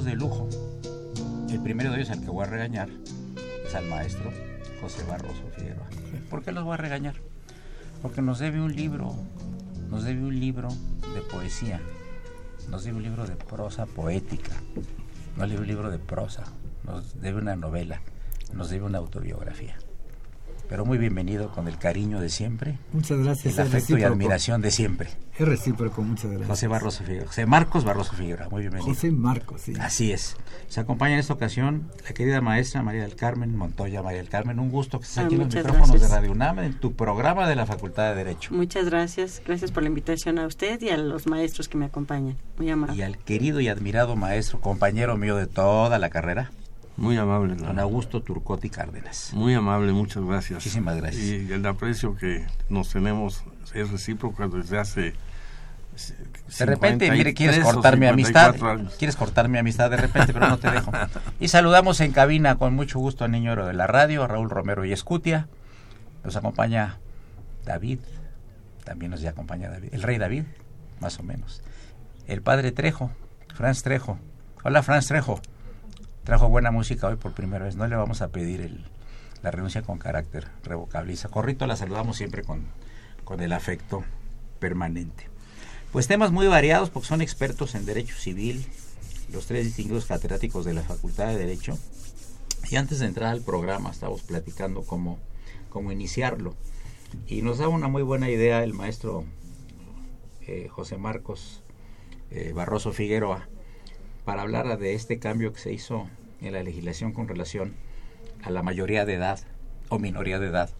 De 0.00 0.14
lujo. 0.14 0.48
El 1.50 1.60
primero 1.62 1.90
de 1.90 1.98
ellos 1.98 2.10
al 2.10 2.20
que 2.20 2.30
voy 2.30 2.44
a 2.44 2.48
regañar 2.48 2.88
es 3.66 3.74
al 3.74 3.86
maestro 3.86 4.30
José 4.80 5.02
Barroso 5.04 5.42
Figueroa. 5.56 5.88
¿Por 6.28 6.42
qué 6.42 6.52
los 6.52 6.64
voy 6.64 6.74
a 6.74 6.76
regañar? 6.76 7.14
Porque 8.02 8.22
nos 8.22 8.38
debe 8.38 8.60
un 8.60 8.74
libro, 8.74 9.14
nos 9.90 10.04
debe 10.04 10.22
un 10.22 10.38
libro 10.38 10.68
de 11.14 11.20
poesía, 11.22 11.80
nos 12.68 12.84
debe 12.84 12.96
un 12.96 13.02
libro 13.02 13.26
de 13.26 13.36
prosa 13.36 13.86
poética, 13.86 14.52
nos 15.36 15.48
debe 15.48 15.62
un 15.62 15.66
libro 15.66 15.90
de 15.90 15.98
prosa, 15.98 16.44
nos 16.84 17.20
debe 17.20 17.40
una 17.40 17.56
novela, 17.56 18.00
nos 18.54 18.70
debe 18.70 18.86
una 18.86 18.98
autobiografía 18.98 19.76
pero 20.70 20.84
muy 20.84 20.98
bienvenido 20.98 21.50
con 21.50 21.66
el 21.66 21.78
cariño 21.78 22.20
de 22.20 22.28
siempre. 22.28 22.78
Muchas 22.92 23.18
gracias. 23.18 23.58
El 23.58 23.66
afecto 23.66 23.98
y 23.98 24.04
admiración 24.04 24.62
de 24.62 24.70
siempre. 24.70 25.10
Es 25.36 25.48
recíproco, 25.48 26.00
muchas 26.02 26.30
gracias. 26.30 26.48
José 26.48 26.68
Barroso 26.68 27.02
Figueroa. 27.02 27.26
José 27.26 27.44
Marcos 27.44 27.84
Barroso 27.84 28.12
Figueroa, 28.12 28.48
muy 28.50 28.60
bienvenido. 28.60 28.94
José 28.94 29.10
Marcos, 29.10 29.62
sí. 29.62 29.72
Así 29.80 30.12
es. 30.12 30.36
Se 30.68 30.78
acompaña 30.78 31.14
en 31.14 31.18
esta 31.18 31.32
ocasión 31.34 31.90
la 32.04 32.14
querida 32.14 32.40
maestra 32.40 32.84
María 32.84 33.02
del 33.02 33.16
Carmen 33.16 33.56
Montoya. 33.56 34.00
María 34.00 34.18
del 34.18 34.28
Carmen, 34.28 34.60
un 34.60 34.70
gusto 34.70 35.00
que 35.00 35.06
estés 35.06 35.24
aquí 35.24 35.34
en 35.34 35.40
los 35.40 35.52
micrófonos 35.52 36.00
de 36.00 36.06
Radio 36.06 36.30
UNAM 36.30 36.60
en 36.60 36.78
tu 36.78 36.92
programa 36.92 37.48
de 37.48 37.56
la 37.56 37.66
Facultad 37.66 38.10
de 38.10 38.14
Derecho. 38.14 38.54
Muchas 38.54 38.84
gracias. 38.84 39.42
Gracias 39.44 39.72
por 39.72 39.82
la 39.82 39.88
invitación 39.88 40.38
a 40.38 40.46
usted 40.46 40.80
y 40.82 40.90
a 40.90 40.96
los 40.96 41.26
maestros 41.26 41.68
que 41.68 41.78
me 41.78 41.86
acompañan. 41.86 42.36
Muy 42.58 42.70
amable. 42.70 42.94
Y 42.94 43.02
al 43.02 43.18
querido 43.18 43.58
y 43.58 43.66
admirado 43.66 44.14
maestro, 44.14 44.60
compañero 44.60 45.16
mío 45.16 45.34
de 45.34 45.48
toda 45.48 45.98
la 45.98 46.10
carrera, 46.10 46.52
muy 46.96 47.16
amable. 47.16 47.54
Don 47.54 47.78
Augusto 47.78 48.22
Turcotti 48.22 48.70
Cárdenas. 48.70 49.30
Muy 49.32 49.54
amable, 49.54 49.92
muchas 49.92 50.22
gracias. 50.24 50.56
Muchísimas 50.56 50.96
gracias. 50.96 51.24
Y 51.24 51.52
el 51.52 51.64
aprecio 51.66 52.14
que 52.14 52.46
nos 52.68 52.90
tenemos 52.90 53.42
es 53.74 53.90
recíproco 53.90 54.48
desde 54.48 54.78
hace... 54.78 55.14
De 56.58 56.66
repente, 56.66 57.10
mire, 57.10 57.34
quieres 57.34 57.60
cortar 57.60 57.98
mi 57.98 58.06
amistad. 58.06 58.54
Quieres 58.98 59.16
cortar 59.16 59.48
mi 59.48 59.58
amistad 59.58 59.90
de 59.90 59.96
repente, 59.98 60.32
pero 60.32 60.48
no 60.48 60.58
te 60.58 60.70
dejo. 60.70 60.92
Y 61.38 61.48
saludamos 61.48 62.00
en 62.00 62.12
cabina 62.12 62.56
con 62.56 62.74
mucho 62.74 62.98
gusto 62.98 63.24
al 63.24 63.32
niño 63.32 63.54
de 63.54 63.74
la 63.74 63.86
radio, 63.86 64.24
a 64.24 64.28
Raúl 64.28 64.50
Romero 64.50 64.84
y 64.84 64.92
Escutia. 64.92 65.48
Nos 66.24 66.36
acompaña 66.36 66.98
David, 67.64 67.98
también 68.84 69.10
nos 69.10 69.24
acompaña 69.24 69.68
David, 69.68 69.88
el 69.92 70.02
rey 70.02 70.18
David, 70.18 70.44
más 71.00 71.18
o 71.18 71.22
menos. 71.22 71.62
El 72.26 72.42
padre 72.42 72.72
Trejo, 72.72 73.10
Franz 73.54 73.82
Trejo. 73.82 74.18
Hola, 74.62 74.82
Franz 74.82 75.06
Trejo 75.06 75.40
trajo 76.30 76.48
buena 76.48 76.70
música 76.70 77.08
hoy 77.08 77.16
por 77.16 77.32
primera 77.32 77.64
vez. 77.64 77.74
No 77.74 77.88
le 77.88 77.96
vamos 77.96 78.22
a 78.22 78.28
pedir 78.28 78.60
el, 78.60 78.84
la 79.42 79.50
renuncia 79.50 79.82
con 79.82 79.98
carácter 79.98 80.46
revocable. 80.62 81.12
Y 81.12 81.16
Corrito 81.28 81.66
la 81.66 81.74
saludamos 81.74 82.18
siempre 82.18 82.44
con, 82.44 82.66
con 83.24 83.40
el 83.40 83.52
afecto 83.52 84.04
permanente. 84.60 85.26
Pues 85.90 86.06
temas 86.06 86.30
muy 86.30 86.46
variados 86.46 86.88
porque 86.88 87.08
son 87.08 87.20
expertos 87.20 87.74
en 87.74 87.84
derecho 87.84 88.14
civil, 88.14 88.64
los 89.32 89.46
tres 89.46 89.64
distinguidos 89.64 90.06
catedráticos 90.06 90.64
de 90.64 90.72
la 90.72 90.82
Facultad 90.82 91.26
de 91.26 91.36
Derecho. 91.36 91.76
Y 92.70 92.76
antes 92.76 93.00
de 93.00 93.06
entrar 93.06 93.30
al 93.30 93.40
programa 93.40 93.90
estábamos 93.90 94.22
platicando 94.22 94.82
cómo, 94.82 95.18
cómo 95.68 95.90
iniciarlo. 95.90 96.54
Y 97.26 97.42
nos 97.42 97.58
daba 97.58 97.74
una 97.74 97.88
muy 97.88 98.04
buena 98.04 98.30
idea 98.30 98.62
el 98.62 98.72
maestro 98.72 99.24
eh, 100.42 100.68
José 100.70 100.96
Marcos 100.96 101.64
eh, 102.30 102.52
Barroso 102.54 102.92
Figueroa 102.92 103.48
para 104.24 104.42
hablar 104.42 104.78
de 104.78 104.94
este 104.94 105.18
cambio 105.18 105.52
que 105.52 105.58
se 105.58 105.72
hizo 105.72 106.06
en 106.40 106.52
la 106.52 106.62
legislación 106.62 107.12
con 107.12 107.28
relación 107.28 107.74
a 108.42 108.50
la 108.50 108.62
mayoría 108.62 109.04
de 109.04 109.14
edad 109.14 109.40
o 109.88 109.98
minoría 109.98 110.38
de 110.38 110.48
edad 110.48 110.70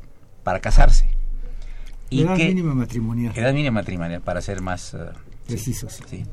para 0.45 0.61
casarse. 0.61 1.09
Y 2.09 2.23
edad 2.23 2.37
mínima 2.37 2.75
matrimonial. 2.75 3.37
Edad 3.37 3.53
mínima 3.53 3.81
matrimonial, 3.81 4.21
para 4.21 4.41
ser 4.41 4.61
más 4.63 4.95
uh, 4.95 5.13
precisos. 5.47 6.01
Sí, 6.09 6.25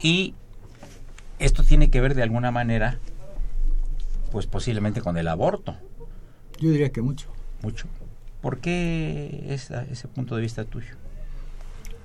Y 0.00 0.34
esto 1.38 1.62
tiene 1.62 1.90
que 1.90 2.00
ver 2.00 2.14
de 2.14 2.22
alguna 2.22 2.50
manera, 2.50 2.98
pues 4.30 4.46
posiblemente 4.46 5.00
con 5.00 5.16
el 5.16 5.28
aborto. 5.28 5.76
Yo 6.60 6.70
diría 6.70 6.90
que 6.90 7.02
mucho. 7.02 7.28
Mucho. 7.62 7.88
¿Por 8.40 8.58
qué 8.58 9.46
ese 9.48 10.08
punto 10.08 10.36
de 10.36 10.42
vista 10.42 10.64
tuyo? 10.64 10.94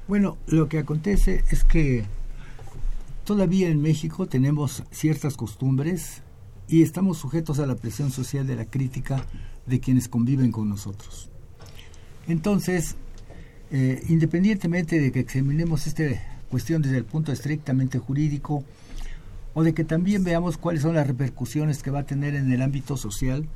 Bueno, 0.08 0.38
lo 0.48 0.70
que 0.70 0.80
acontece 0.80 1.44
es 1.52 1.64
que 1.64 2.06
todavía 3.26 3.68
en 3.68 3.82
México 3.82 4.26
tenemos 4.26 4.84
ciertas 4.90 5.36
costumbres 5.36 6.24
y 6.70 6.84
estamos 6.84 7.18
sujetos 7.18 7.60
a 7.60 7.66
la 7.66 7.76
presión 7.76 8.12
social 8.12 8.46
de 8.46 8.56
la 8.56 8.66
crítica 8.66 9.26
de 9.66 9.80
quienes 9.80 10.08
conviven 10.08 10.52
con 10.52 10.70
nosotros. 10.70 11.30
Entonces, 12.28 12.96
eh, 13.72 14.04
independientemente 14.08 15.00
de 15.00 15.12
que 15.12 15.20
examinemos 15.20 15.88
esta 15.88 16.04
cuestión 16.50 16.84
desde 16.84 16.98
el 16.98 17.06
punto 17.06 17.32
estrictamente 17.32 17.98
jurídico, 17.98 18.64
o 19.56 19.64
de 19.64 19.74
que 19.74 19.84
también 19.84 20.24
veamos 20.24 20.58
cuáles 20.58 20.84
son 20.84 20.94
las 20.94 21.08
repercusiones 21.08 21.82
que 21.82 21.90
va 21.90 22.00
a 22.00 22.06
tener 22.06 22.36
en 22.36 22.52
el 22.52 22.62
ámbito 22.62 22.98
social, 22.98 23.48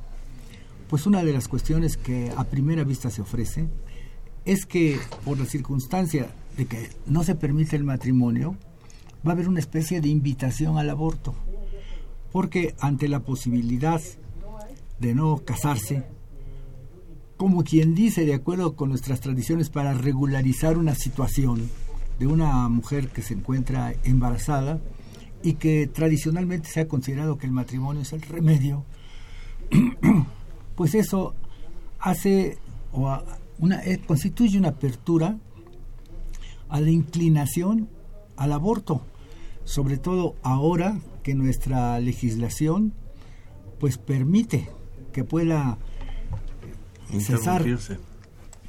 pues 0.90 1.06
una 1.06 1.22
de 1.22 1.32
las 1.32 1.46
cuestiones 1.46 1.96
que 1.96 2.32
a 2.36 2.44
primera 2.44 2.82
vista 2.82 3.10
se 3.10 3.22
ofrece 3.22 3.68
es 4.44 4.66
que 4.66 4.98
por 5.24 5.38
la 5.38 5.46
circunstancia 5.46 6.26
de 6.56 6.66
que 6.66 6.90
no 7.06 7.22
se 7.22 7.36
permite 7.36 7.76
el 7.76 7.84
matrimonio, 7.84 8.56
va 9.26 9.30
a 9.30 9.34
haber 9.34 9.48
una 9.48 9.60
especie 9.60 10.00
de 10.00 10.08
invitación 10.08 10.78
al 10.78 10.90
aborto, 10.90 11.34
porque 12.34 12.74
ante 12.80 13.06
la 13.06 13.20
posibilidad 13.20 14.00
de 14.98 15.14
no 15.14 15.42
casarse, 15.44 16.02
como 17.36 17.62
quien 17.62 17.94
dice, 17.94 18.26
de 18.26 18.34
acuerdo 18.34 18.74
con 18.74 18.88
nuestras 18.88 19.20
tradiciones, 19.20 19.70
para 19.70 19.94
regularizar 19.94 20.76
una 20.76 20.96
situación 20.96 21.70
de 22.18 22.26
una 22.26 22.68
mujer 22.68 23.10
que 23.10 23.22
se 23.22 23.34
encuentra 23.34 23.94
embarazada, 24.02 24.80
y 25.44 25.54
que 25.54 25.86
tradicionalmente 25.86 26.68
se 26.68 26.80
ha 26.80 26.88
considerado 26.88 27.38
que 27.38 27.46
el 27.46 27.52
matrimonio 27.52 28.02
es 28.02 28.12
el 28.12 28.22
remedio, 28.22 28.84
pues 30.74 30.96
eso 30.96 31.36
hace 32.00 32.58
o 32.90 33.16
eh, 33.84 34.00
constituye 34.04 34.58
una 34.58 34.70
apertura 34.70 35.38
a 36.68 36.80
la 36.80 36.90
inclinación 36.90 37.88
al 38.36 38.52
aborto, 38.52 39.02
sobre 39.62 39.98
todo 39.98 40.34
ahora 40.42 40.98
que 41.24 41.34
nuestra 41.34 41.98
legislación 41.98 42.92
pues 43.80 43.98
permite 43.98 44.68
que 45.12 45.24
pueda 45.24 45.78
cesar. 47.18 47.64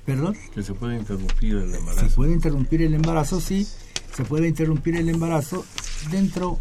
¿Perdón? 0.06 0.36
Que 0.54 0.64
se 0.64 0.74
puede 0.74 0.98
interrumpir 0.98 1.56
el 1.56 1.76
embarazo. 1.76 2.10
Se 2.10 2.16
puede 2.16 2.34
interrumpir 2.34 2.82
el 2.82 2.94
embarazo, 2.94 3.42
sí. 3.42 3.68
Se 4.16 4.24
puede 4.24 4.48
interrumpir 4.48 4.96
el 4.96 5.10
embarazo 5.10 5.66
dentro 6.10 6.60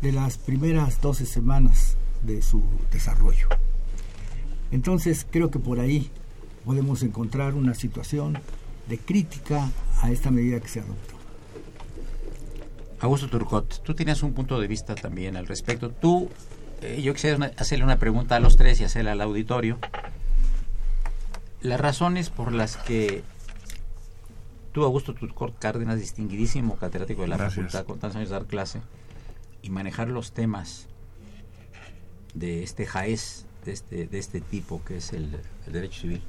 de 0.00 0.12
las 0.12 0.38
primeras 0.38 1.00
12 1.00 1.26
semanas 1.26 1.96
de 2.22 2.42
su 2.42 2.62
desarrollo. 2.90 3.48
Entonces 4.70 5.26
creo 5.30 5.50
que 5.50 5.58
por 5.58 5.80
ahí 5.80 6.10
podemos 6.64 7.02
encontrar 7.02 7.54
una 7.54 7.74
situación 7.74 8.38
de 8.88 8.98
crítica 8.98 9.70
a 10.00 10.10
esta 10.10 10.30
medida 10.30 10.60
que 10.60 10.68
se 10.68 10.80
adoptó. 10.80 11.15
Augusto 13.00 13.28
Turcot, 13.28 13.82
tú 13.82 13.94
tienes 13.94 14.22
un 14.22 14.32
punto 14.32 14.58
de 14.58 14.66
vista 14.66 14.94
también 14.94 15.36
al 15.36 15.46
respecto. 15.46 15.90
Tú, 15.90 16.30
eh, 16.80 17.00
yo 17.02 17.12
quisiera 17.12 17.52
hacerle 17.58 17.84
una 17.84 17.98
pregunta 17.98 18.36
a 18.36 18.40
los 18.40 18.56
tres 18.56 18.80
y 18.80 18.84
hacerla 18.84 19.12
al 19.12 19.20
auditorio. 19.20 19.78
Las 21.60 21.80
razones 21.80 22.30
por 22.30 22.52
las 22.52 22.76
que 22.78 23.22
tú, 24.72 24.84
Augusto 24.84 25.14
Turcot 25.14 25.58
Cárdenas, 25.58 25.98
distinguidísimo 25.98 26.76
catedrático 26.76 27.22
de 27.22 27.28
la 27.28 27.38
facultad, 27.38 27.84
con 27.84 27.98
tantos 27.98 28.16
años 28.16 28.30
de 28.30 28.34
dar 28.34 28.46
clase, 28.46 28.80
y 29.60 29.70
manejar 29.70 30.08
los 30.08 30.32
temas 30.32 30.86
de 32.34 32.62
este 32.62 32.86
jaez, 32.86 33.44
de 33.64 33.72
este, 33.72 34.06
de 34.06 34.18
este 34.18 34.40
tipo 34.40 34.82
que 34.84 34.98
es 34.98 35.12
el, 35.12 35.40
el 35.66 35.72
derecho 35.72 36.02
civil. 36.02 36.22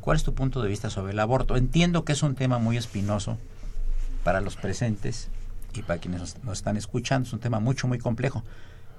¿Cuál 0.00 0.16
es 0.16 0.22
tu 0.22 0.32
punto 0.32 0.62
de 0.62 0.68
vista 0.68 0.88
sobre 0.88 1.12
el 1.12 1.18
aborto? 1.18 1.56
Entiendo 1.56 2.04
que 2.04 2.12
es 2.12 2.22
un 2.22 2.34
tema 2.34 2.58
muy 2.58 2.76
espinoso 2.76 3.36
para 4.22 4.40
los 4.40 4.56
presentes 4.56 5.28
y 5.76 5.82
para 5.82 6.00
quienes 6.00 6.36
nos, 6.42 6.58
están 6.58 6.76
escuchando. 6.76 7.26
Es 7.26 7.32
un 7.32 7.40
tema 7.40 7.60
mucho, 7.60 7.88
muy 7.88 7.98
complejo. 7.98 8.42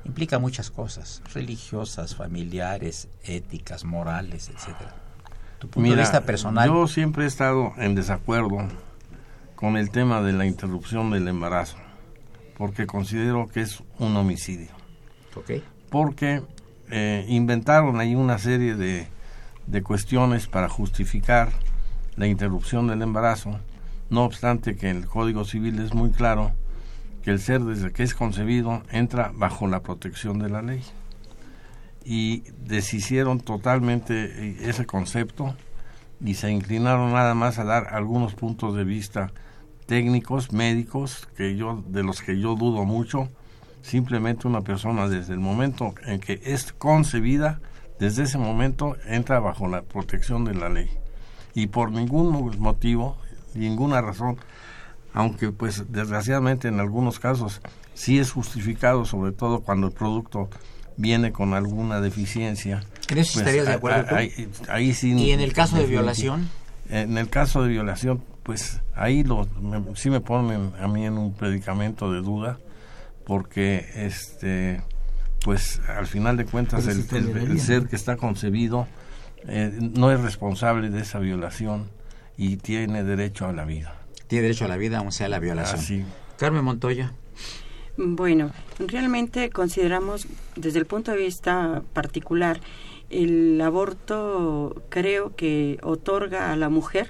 Implica 0.05 0.39
muchas 0.39 0.71
cosas, 0.71 1.21
religiosas, 1.33 2.15
familiares, 2.15 3.09
éticas, 3.23 3.83
morales, 3.83 4.49
etcétera. 4.49 4.95
Tu 5.59 5.67
punto 5.69 5.89
de 5.89 5.95
vista 5.95 6.21
personal. 6.21 6.69
Yo 6.69 6.87
siempre 6.87 7.25
he 7.25 7.27
estado 7.27 7.73
en 7.77 7.95
desacuerdo 7.95 8.57
con 9.55 9.75
el 9.75 9.89
tema 9.89 10.21
de 10.21 10.33
la 10.33 10.45
interrupción 10.45 11.09
del 11.11 11.27
embarazo, 11.27 11.77
porque 12.57 12.85
considero 12.85 13.47
que 13.47 13.61
es 13.61 13.83
un 13.97 14.15
homicidio. 14.15 14.69
Okay. 15.35 15.63
Porque 15.89 16.43
eh, 16.89 17.25
inventaron 17.27 17.99
ahí 17.99 18.15
una 18.15 18.37
serie 18.37 18.75
de, 18.75 19.07
de 19.65 19.83
cuestiones 19.83 20.47
para 20.47 20.69
justificar 20.69 21.49
la 22.15 22.27
interrupción 22.27 22.87
del 22.87 23.01
embarazo, 23.01 23.59
no 24.09 24.23
obstante 24.23 24.75
que 24.75 24.89
el 24.89 25.05
Código 25.05 25.43
Civil 25.43 25.79
es 25.79 25.93
muy 25.93 26.11
claro 26.11 26.51
que 27.27 27.33
el 27.33 27.41
ser 27.41 27.59
desde 27.59 27.91
que 27.91 28.03
es 28.03 28.15
concebido 28.15 28.83
entra 28.89 29.33
bajo 29.35 29.67
la 29.67 29.81
protección 29.81 30.39
de 30.39 30.47
la 30.47 30.61
ley. 30.61 30.81
Y 32.05 32.45
deshicieron 32.63 33.41
totalmente 33.41 34.13
eh, 34.27 34.57
ese 34.61 34.85
concepto 34.85 35.53
y 36.23 36.35
se 36.35 36.49
inclinaron 36.49 37.11
nada 37.11 37.33
más 37.33 37.59
a 37.59 37.65
dar 37.65 37.93
algunos 37.93 38.33
puntos 38.33 38.77
de 38.77 38.85
vista 38.85 39.33
técnicos, 39.87 40.53
médicos, 40.53 41.27
que 41.35 41.57
yo 41.57 41.83
de 41.85 42.01
los 42.01 42.21
que 42.21 42.39
yo 42.39 42.55
dudo 42.55 42.85
mucho. 42.85 43.27
Simplemente 43.81 44.47
una 44.47 44.61
persona 44.61 45.09
desde 45.09 45.33
el 45.33 45.41
momento 45.41 45.95
en 46.05 46.21
que 46.21 46.39
es 46.45 46.71
concebida, 46.71 47.59
desde 47.99 48.23
ese 48.23 48.37
momento 48.37 48.95
entra 49.05 49.41
bajo 49.41 49.67
la 49.67 49.81
protección 49.81 50.45
de 50.45 50.53
la 50.53 50.69
ley. 50.69 50.89
Y 51.53 51.67
por 51.67 51.91
ningún 51.91 52.57
motivo, 52.57 53.17
ninguna 53.53 53.99
razón, 53.99 54.37
aunque 55.17 55.51
pues 55.51 55.91
desgraciadamente 55.91 56.67
en 56.67 56.79
algunos 56.79 57.19
casos 57.19 57.59
sí 57.95 58.19
es 58.19 58.29
justificado, 58.29 59.03
sobre 59.03 59.31
todo 59.31 59.61
cuando 59.61 59.87
el 59.87 59.93
producto 59.93 60.47
viene 60.95 61.31
con 61.31 61.55
alguna 61.55 62.01
deficiencia. 62.01 62.83
¿En 63.09 63.17
eso 63.17 63.33
pues, 63.33 63.37
estarías 63.37 63.65
de 63.65 63.73
acuerdo 63.73 64.15
Ahí, 64.69 64.93
sí, 64.93 65.13
¿Y 65.13 65.31
en 65.31 65.39
el 65.39 65.53
caso 65.53 65.75
de 65.75 65.87
violación? 65.87 66.47
En 66.91 67.17
el 67.17 67.29
caso 67.29 67.63
de 67.63 67.69
violación, 67.69 68.21
pues 68.43 68.81
ahí 68.93 69.23
lo, 69.23 69.47
sí 69.95 70.11
me 70.11 70.21
ponen 70.21 70.73
a 70.79 70.87
mí 70.87 71.07
en 71.07 71.17
un 71.17 71.33
predicamento 71.33 72.11
de 72.11 72.21
duda, 72.21 72.59
porque 73.25 73.89
este 73.95 74.83
pues 75.43 75.81
al 75.87 76.05
final 76.05 76.37
de 76.37 76.45
cuentas 76.45 76.85
el, 76.85 77.59
ser 77.59 77.87
que 77.87 77.95
está 77.95 78.17
concebido 78.17 78.87
eh, 79.47 79.71
no 79.79 80.11
es 80.11 80.19
responsable 80.19 80.91
de 80.91 81.01
esa 81.01 81.17
violación 81.17 81.89
y 82.37 82.57
tiene 82.57 83.03
derecho 83.03 83.47
a 83.47 83.53
la 83.53 83.65
vida 83.65 83.95
tiene 84.27 84.43
derecho 84.43 84.65
a 84.65 84.67
la 84.67 84.77
vida, 84.77 84.99
aun 84.99 85.11
sea 85.11 85.29
la 85.29 85.39
violación. 85.39 86.05
Carmen 86.37 86.63
Montoya. 86.63 87.13
Bueno, 87.97 88.51
realmente 88.79 89.49
consideramos 89.49 90.27
desde 90.55 90.79
el 90.79 90.85
punto 90.85 91.11
de 91.11 91.17
vista 91.17 91.81
particular 91.93 92.59
el 93.09 93.59
aborto 93.61 94.83
creo 94.89 95.35
que 95.35 95.79
otorga 95.81 96.51
a 96.51 96.55
la 96.57 96.69
mujer 96.69 97.09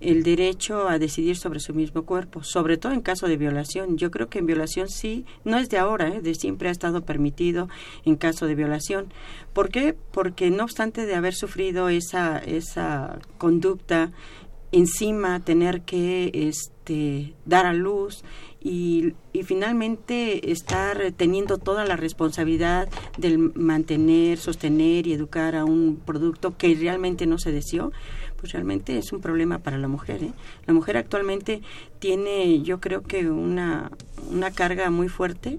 el 0.00 0.22
derecho 0.22 0.88
a 0.88 0.98
decidir 0.98 1.36
sobre 1.36 1.58
su 1.58 1.74
mismo 1.74 2.04
cuerpo, 2.04 2.44
sobre 2.44 2.76
todo 2.76 2.92
en 2.92 3.00
caso 3.00 3.26
de 3.26 3.36
violación. 3.36 3.98
Yo 3.98 4.10
creo 4.10 4.28
que 4.28 4.38
en 4.38 4.46
violación 4.46 4.88
sí, 4.88 5.26
no 5.44 5.58
es 5.58 5.68
de 5.70 5.78
ahora, 5.78 6.08
¿eh? 6.08 6.20
de 6.20 6.34
siempre 6.34 6.68
ha 6.68 6.72
estado 6.72 7.02
permitido 7.02 7.68
en 8.04 8.16
caso 8.16 8.46
de 8.46 8.54
violación. 8.54 9.12
¿Por 9.52 9.70
qué? 9.70 9.96
Porque 10.12 10.50
no 10.50 10.64
obstante 10.64 11.04
de 11.04 11.16
haber 11.16 11.34
sufrido 11.34 11.88
esa, 11.88 12.38
esa 12.38 13.18
conducta 13.38 14.12
encima 14.72 15.40
tener 15.40 15.82
que 15.82 16.30
este, 16.34 17.34
dar 17.46 17.66
a 17.66 17.72
luz 17.72 18.22
y, 18.60 19.14
y, 19.32 19.44
finalmente 19.44 20.50
estar 20.50 21.12
teniendo 21.16 21.58
toda 21.58 21.84
la 21.84 21.96
responsabilidad 21.96 22.88
del 23.16 23.38
mantener, 23.38 24.38
sostener 24.38 25.06
y 25.06 25.12
educar 25.12 25.54
a 25.54 25.64
un 25.64 26.00
producto 26.04 26.56
que 26.56 26.74
realmente 26.74 27.26
no 27.26 27.38
se 27.38 27.52
deseó, 27.52 27.92
pues 28.38 28.52
realmente 28.52 28.98
es 28.98 29.12
un 29.12 29.20
problema 29.20 29.58
para 29.58 29.78
la 29.78 29.88
mujer. 29.88 30.22
¿eh? 30.22 30.32
La 30.66 30.74
mujer 30.74 30.96
actualmente 30.96 31.62
tiene, 31.98 32.62
yo 32.62 32.80
creo 32.80 33.02
que 33.02 33.30
una, 33.30 33.90
una 34.30 34.50
carga 34.50 34.90
muy 34.90 35.08
fuerte 35.08 35.58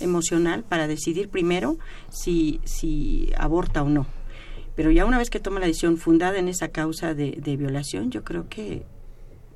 emocional 0.00 0.64
para 0.64 0.88
decidir 0.88 1.28
primero 1.28 1.76
si, 2.10 2.60
si 2.64 3.30
aborta 3.36 3.82
o 3.82 3.88
no. 3.88 4.19
Pero 4.80 4.92
ya 4.92 5.04
una 5.04 5.18
vez 5.18 5.28
que 5.28 5.40
toma 5.40 5.60
la 5.60 5.66
decisión 5.66 5.98
fundada 5.98 6.38
en 6.38 6.48
esa 6.48 6.68
causa 6.68 7.12
de, 7.12 7.56
violación, 7.58 8.10
yo 8.10 8.24
creo 8.24 8.48
que 8.48 8.86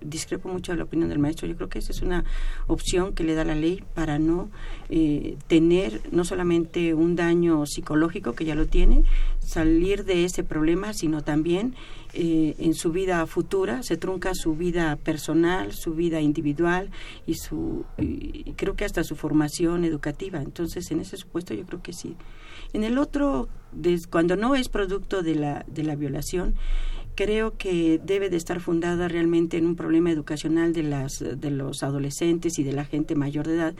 discrepo 0.04 0.48
mucho 0.48 0.72
de 0.72 0.78
la 0.78 0.84
opinión 0.84 1.08
del 1.08 1.18
maestro. 1.18 1.48
Yo 1.48 1.56
creo 1.56 1.68
que 1.68 1.78
esa 1.78 1.92
es 1.92 2.02
una 2.02 2.24
opción 2.66 3.14
que 3.14 3.24
le 3.24 3.34
da 3.34 3.44
la 3.44 3.54
ley 3.54 3.82
para 3.94 4.18
no 4.18 4.50
eh, 4.88 5.36
tener 5.48 6.00
no 6.12 6.24
solamente 6.24 6.94
un 6.94 7.16
daño 7.16 7.66
psicológico, 7.66 8.34
que 8.34 8.44
ya 8.44 8.54
lo 8.54 8.66
tiene, 8.66 9.04
salir 9.40 10.04
de 10.04 10.24
ese 10.24 10.44
problema, 10.44 10.92
sino 10.92 11.22
también 11.22 11.74
eh, 12.12 12.54
en 12.58 12.74
su 12.74 12.92
vida 12.92 13.26
futura 13.26 13.82
se 13.82 13.96
trunca 13.96 14.34
su 14.34 14.54
vida 14.54 14.96
personal, 14.96 15.72
su 15.72 15.94
vida 15.94 16.20
individual 16.20 16.90
y 17.26 17.34
su 17.34 17.84
y 17.98 18.52
creo 18.52 18.76
que 18.76 18.84
hasta 18.84 19.02
su 19.02 19.16
formación 19.16 19.84
educativa. 19.84 20.40
Entonces, 20.40 20.90
en 20.90 21.00
ese 21.00 21.16
supuesto 21.16 21.54
yo 21.54 21.64
creo 21.64 21.82
que 21.82 21.92
sí. 21.92 22.16
En 22.72 22.84
el 22.84 22.98
otro, 22.98 23.48
cuando 24.10 24.36
no 24.36 24.54
es 24.54 24.68
producto 24.68 25.22
de 25.22 25.34
la, 25.34 25.64
de 25.68 25.84
la 25.84 25.96
violación, 25.96 26.54
creo 27.14 27.56
que 27.56 28.00
debe 28.02 28.30
de 28.30 28.36
estar 28.36 28.60
fundada 28.60 29.08
realmente 29.08 29.56
en 29.56 29.66
un 29.66 29.76
problema 29.76 30.10
educacional 30.10 30.72
de, 30.72 30.82
las, 30.82 31.18
de 31.18 31.50
los 31.50 31.82
adolescentes 31.82 32.58
y 32.58 32.64
de 32.64 32.72
la 32.72 32.84
gente 32.84 33.14
mayor 33.14 33.46
de 33.46 33.54
edad 33.54 33.74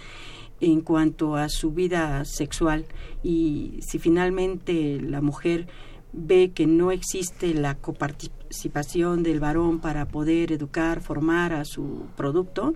en 0.60 0.80
cuanto 0.80 1.36
a 1.36 1.48
su 1.48 1.72
vida 1.72 2.24
sexual 2.24 2.86
y 3.22 3.78
si 3.80 3.98
finalmente 3.98 5.00
la 5.00 5.20
mujer 5.20 5.66
ve 6.12 6.52
que 6.54 6.66
no 6.66 6.92
existe 6.92 7.54
la 7.54 7.74
coparticipación 7.74 9.22
del 9.22 9.40
varón 9.40 9.80
para 9.80 10.06
poder 10.06 10.52
educar, 10.52 11.00
formar 11.00 11.52
a 11.52 11.64
su 11.64 12.06
producto, 12.16 12.74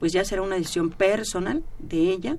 pues 0.00 0.12
ya 0.12 0.24
será 0.24 0.42
una 0.42 0.56
decisión 0.56 0.90
personal 0.90 1.62
de 1.78 2.10
ella 2.10 2.38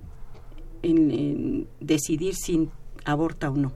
en, 0.81 1.11
en 1.11 1.67
decidir 1.79 2.35
sin 2.35 2.69
aborta 3.05 3.49
o 3.49 3.55
no. 3.55 3.71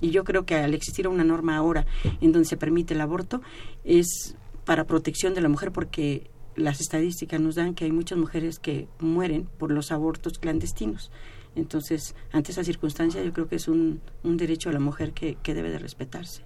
Y 0.00 0.10
yo 0.10 0.24
creo 0.24 0.44
que 0.44 0.56
al 0.56 0.74
existir 0.74 1.08
una 1.08 1.24
norma 1.24 1.56
ahora 1.56 1.86
en 2.20 2.32
donde 2.32 2.48
se 2.48 2.56
permite 2.56 2.94
el 2.94 3.00
aborto 3.00 3.40
es 3.84 4.36
para 4.64 4.84
protección 4.84 5.34
de 5.34 5.40
la 5.40 5.48
mujer 5.48 5.72
porque 5.72 6.30
las 6.56 6.80
estadísticas 6.80 7.40
nos 7.40 7.54
dan 7.54 7.74
que 7.74 7.84
hay 7.84 7.92
muchas 7.92 8.18
mujeres 8.18 8.58
que 8.58 8.88
mueren 8.98 9.46
por 9.58 9.70
los 9.70 9.92
abortos 9.92 10.38
clandestinos. 10.38 11.10
Entonces, 11.54 12.14
ante 12.32 12.52
esa 12.52 12.64
circunstancia, 12.64 13.22
yo 13.22 13.32
creo 13.32 13.48
que 13.48 13.56
es 13.56 13.68
un, 13.68 14.00
un 14.22 14.36
derecho 14.36 14.68
a 14.68 14.72
la 14.72 14.80
mujer 14.80 15.12
que, 15.12 15.36
que 15.42 15.54
debe 15.54 15.70
de 15.70 15.78
respetarse. 15.78 16.42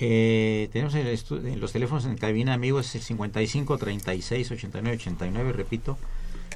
Eh, 0.00 0.68
tenemos 0.72 0.94
en, 0.94 1.60
los 1.60 1.72
teléfonos 1.72 2.04
en 2.06 2.16
cabina, 2.16 2.54
amigos, 2.54 2.86
55 2.86 3.78
36 3.78 4.52
89 4.52 4.96
89, 4.96 5.52
repito, 5.52 5.98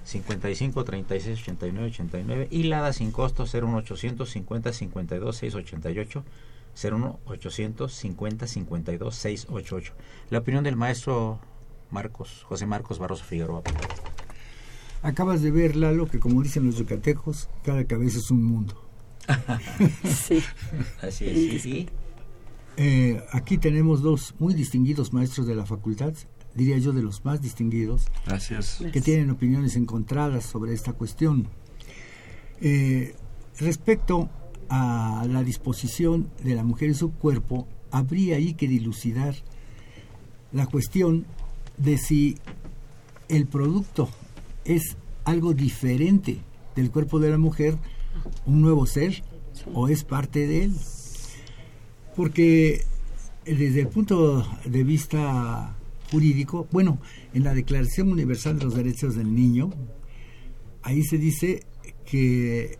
55 0.05 0.85
36 0.85 1.41
89 1.41 1.89
89 1.89 2.49
y 2.51 2.65
LADA 2.65 2.93
sin 2.93 3.13
costo 3.13 3.45
01800 3.45 4.29
50 4.29 4.73
52 4.73 5.37
688 5.37 6.25
01 6.75 7.21
850 7.27 8.47
52 8.47 9.15
688. 9.15 9.95
La 10.31 10.39
opinión 10.39 10.65
del 10.65 10.77
maestro 10.77 11.39
Marcos, 11.91 12.45
José 12.49 12.67
Marcos 12.67 12.99
Barroso 12.99 13.25
Figueroa. 13.25 13.63
Acabas 15.03 15.43
de 15.43 15.51
ver, 15.51 15.77
Lalo, 15.77 16.07
que 16.07 16.21
como 16.21 16.43
dicen 16.43 16.65
los 16.65 16.77
yucatecos, 16.77 17.49
cada 17.65 17.85
cabeza 17.85 18.19
es 18.19 18.31
un 18.31 18.45
mundo. 18.45 18.81
sí. 20.05 20.43
Así 21.01 21.27
es, 21.27 21.63
sí, 21.63 21.89
eh, 22.77 23.23
aquí 23.33 23.59
tenemos 23.59 24.01
dos 24.01 24.35
muy 24.39 24.55
distinguidos 24.55 25.13
maestros 25.13 25.47
de 25.47 25.55
la 25.55 25.67
facultad, 25.67 26.15
diría 26.55 26.79
yo 26.79 26.93
de 26.93 27.03
los 27.03 27.25
más 27.25 27.41
distinguidos, 27.41 28.07
Gracias. 28.27 28.83
que 28.93 29.01
tienen 29.01 29.31
opiniones 29.31 29.77
encontradas 29.77 30.45
sobre 30.45 30.75
esta 30.75 30.93
cuestión. 30.93 31.49
Eh, 32.61 33.15
respecto 33.59 34.29
a 34.69 35.27
la 35.29 35.43
disposición 35.43 36.31
de 36.43 36.55
la 36.55 36.65
mujer 36.65 36.89
en 36.89 36.95
su 36.95 37.13
cuerpo, 37.13 37.67
habría 37.91 38.37
ahí 38.37 38.55
que 38.55 38.69
dilucidar 38.69 39.35
la 40.53 40.67
cuestión 40.67 41.27
de 41.77 41.99
si 41.99 42.39
el 43.29 43.47
producto 43.47 44.09
es 44.65 44.97
algo 45.25 45.55
diferente 45.55 46.39
del 46.77 46.91
cuerpo 46.91 47.19
de 47.19 47.31
la 47.31 47.39
mujer, 47.39 47.77
un 48.47 48.61
nuevo 48.61 48.87
ser, 48.87 49.23
o 49.75 49.89
es 49.89 50.05
parte 50.05 50.47
de 50.47 50.65
él. 50.65 50.77
Porque 52.17 52.85
desde 53.45 53.81
el 53.81 53.89
punto 53.89 54.47
de 54.65 54.85
vista 54.85 55.75
jurídico, 56.13 56.69
bueno, 56.71 57.01
en 57.33 57.43
la 57.43 57.55
Declaración 57.55 58.13
Universal 58.13 58.59
de 58.59 58.65
los 58.67 58.75
Derechos 58.75 59.17
del 59.17 59.35
Niño, 59.35 59.71
ahí 60.83 61.03
se 61.03 61.17
dice 61.17 61.65
que 62.05 62.79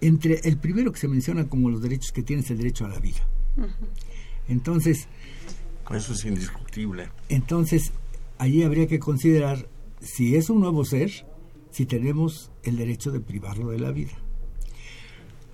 entre 0.00 0.40
el 0.44 0.56
primero 0.56 0.90
que 0.90 0.98
se 0.98 1.08
menciona 1.08 1.46
como 1.46 1.68
los 1.70 1.82
derechos 1.82 2.10
que 2.10 2.22
tiene 2.22 2.42
es 2.42 2.50
el 2.50 2.58
derecho 2.58 2.86
a 2.86 2.88
la 2.88 2.98
vida. 2.98 3.20
Entonces... 4.48 5.06
Eso 5.90 6.14
es 6.14 6.24
indiscutible. 6.24 7.10
Entonces, 7.28 7.92
allí 8.38 8.62
habría 8.62 8.86
que 8.86 8.98
considerar 8.98 9.68
si 10.00 10.34
es 10.36 10.48
un 10.48 10.60
nuevo 10.60 10.84
ser, 10.86 11.10
si 11.70 11.84
tenemos 11.84 12.50
el 12.62 12.76
derecho 12.76 13.10
de 13.10 13.20
privarlo 13.20 13.68
de 13.68 13.78
la 13.78 13.90
vida. 13.90 14.12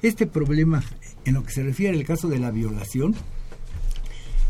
Este 0.03 0.27
problema, 0.27 0.85
en 1.25 1.35
lo 1.35 1.43
que 1.43 1.51
se 1.51 1.65
refiere 1.65 1.99
al 1.99 2.05
caso 2.05 2.29
de 2.29 2.39
la 2.39 2.53
violación, 2.53 3.15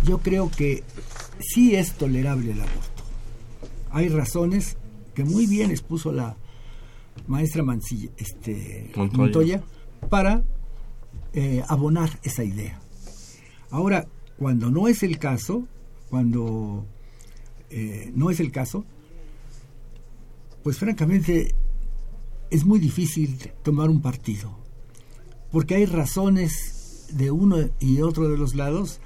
yo 0.05 0.19
creo 0.19 0.51
que 0.51 0.83
sí 1.41 1.75
es 1.75 1.95
tolerable 1.95 2.53
el 2.53 2.61
aborto. 2.61 3.03
Hay 3.91 4.09
razones 4.09 4.77
que 5.15 5.25
muy 5.25 5.47
bien 5.47 5.71
expuso 5.71 6.13
la 6.13 6.37
maestra 7.27 7.63
Mancilla, 7.63 8.11
este, 8.17 8.91
Montoya 9.13 9.63
para 10.09 10.43
eh, 11.33 11.63
abonar 11.69 12.19
esa 12.23 12.45
idea. 12.45 12.81
Ahora, 13.71 14.07
cuando 14.39 14.71
no 14.71 14.89
es 14.89 15.03
el 15.03 15.19
caso, 15.19 15.67
cuando 16.09 16.87
eh, 17.71 18.11
no 18.15 18.31
es 18.31 18.41
el 18.41 18.51
caso, 18.51 18.85
pues 20.63 20.79
francamente 20.79 21.55
es 22.51 22.65
muy 22.65 22.81
difícil 22.81 23.39
tomar 23.63 23.91
un 23.91 24.03
partido, 24.03 24.51
porque 25.53 25.77
hay 25.77 25.87
razones 25.87 27.07
de 27.13 27.31
uno 27.31 27.57
y 27.79 28.01
otro 28.03 28.29
de 28.29 28.37
los 28.37 28.55
lados 28.55 29.01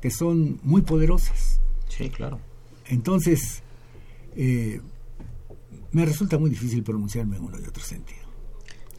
que 0.00 0.10
son 0.10 0.60
muy 0.62 0.82
poderosas. 0.82 1.60
Sí, 1.88 2.10
claro. 2.10 2.40
Entonces, 2.86 3.62
eh, 4.36 4.80
me 5.92 6.04
resulta 6.04 6.38
muy 6.38 6.50
difícil 6.50 6.82
pronunciarme 6.82 7.36
en 7.36 7.44
uno 7.44 7.58
y 7.60 7.64
otro 7.64 7.82
sentido. 7.82 8.20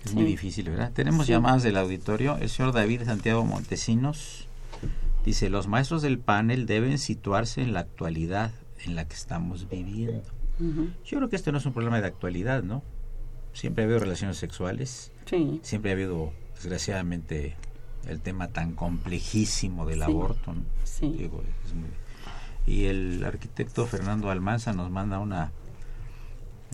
Es 0.05 0.13
muy 0.13 0.23
difícil, 0.23 0.69
¿verdad? 0.69 0.91
Tenemos 0.93 1.27
llamadas 1.27 1.63
del 1.63 1.77
auditorio. 1.77 2.37
El 2.37 2.49
señor 2.49 2.73
David 2.73 3.03
Santiago 3.05 3.45
Montesinos 3.45 4.47
dice, 5.25 5.49
los 5.49 5.67
maestros 5.67 6.01
del 6.01 6.17
panel 6.17 6.65
deben 6.65 6.97
situarse 6.97 7.61
en 7.61 7.73
la 7.73 7.81
actualidad 7.81 8.51
en 8.83 8.95
la 8.95 9.07
que 9.07 9.13
estamos 9.13 9.69
viviendo. 9.69 10.23
Yo 11.05 11.17
creo 11.17 11.29
que 11.29 11.35
esto 11.35 11.51
no 11.51 11.57
es 11.57 11.65
un 11.65 11.73
problema 11.73 12.01
de 12.01 12.07
actualidad, 12.07 12.63
¿no? 12.63 12.83
Siempre 13.53 13.83
ha 13.83 13.85
habido 13.85 13.99
relaciones 13.99 14.37
sexuales. 14.37 15.11
Sí. 15.25 15.59
Siempre 15.63 15.91
ha 15.91 15.93
habido, 15.93 16.33
desgraciadamente, 16.55 17.55
el 18.07 18.19
tema 18.19 18.47
tan 18.49 18.73
complejísimo 18.73 19.85
del 19.85 20.03
aborto. 20.03 20.53
¿no? 20.53 20.63
Sí. 20.83 21.29
Y 22.65 22.85
el 22.85 23.23
arquitecto 23.23 23.85
Fernando 23.87 24.29
Almanza 24.29 24.73
nos 24.73 24.89
manda 24.91 25.19
una 25.19 25.51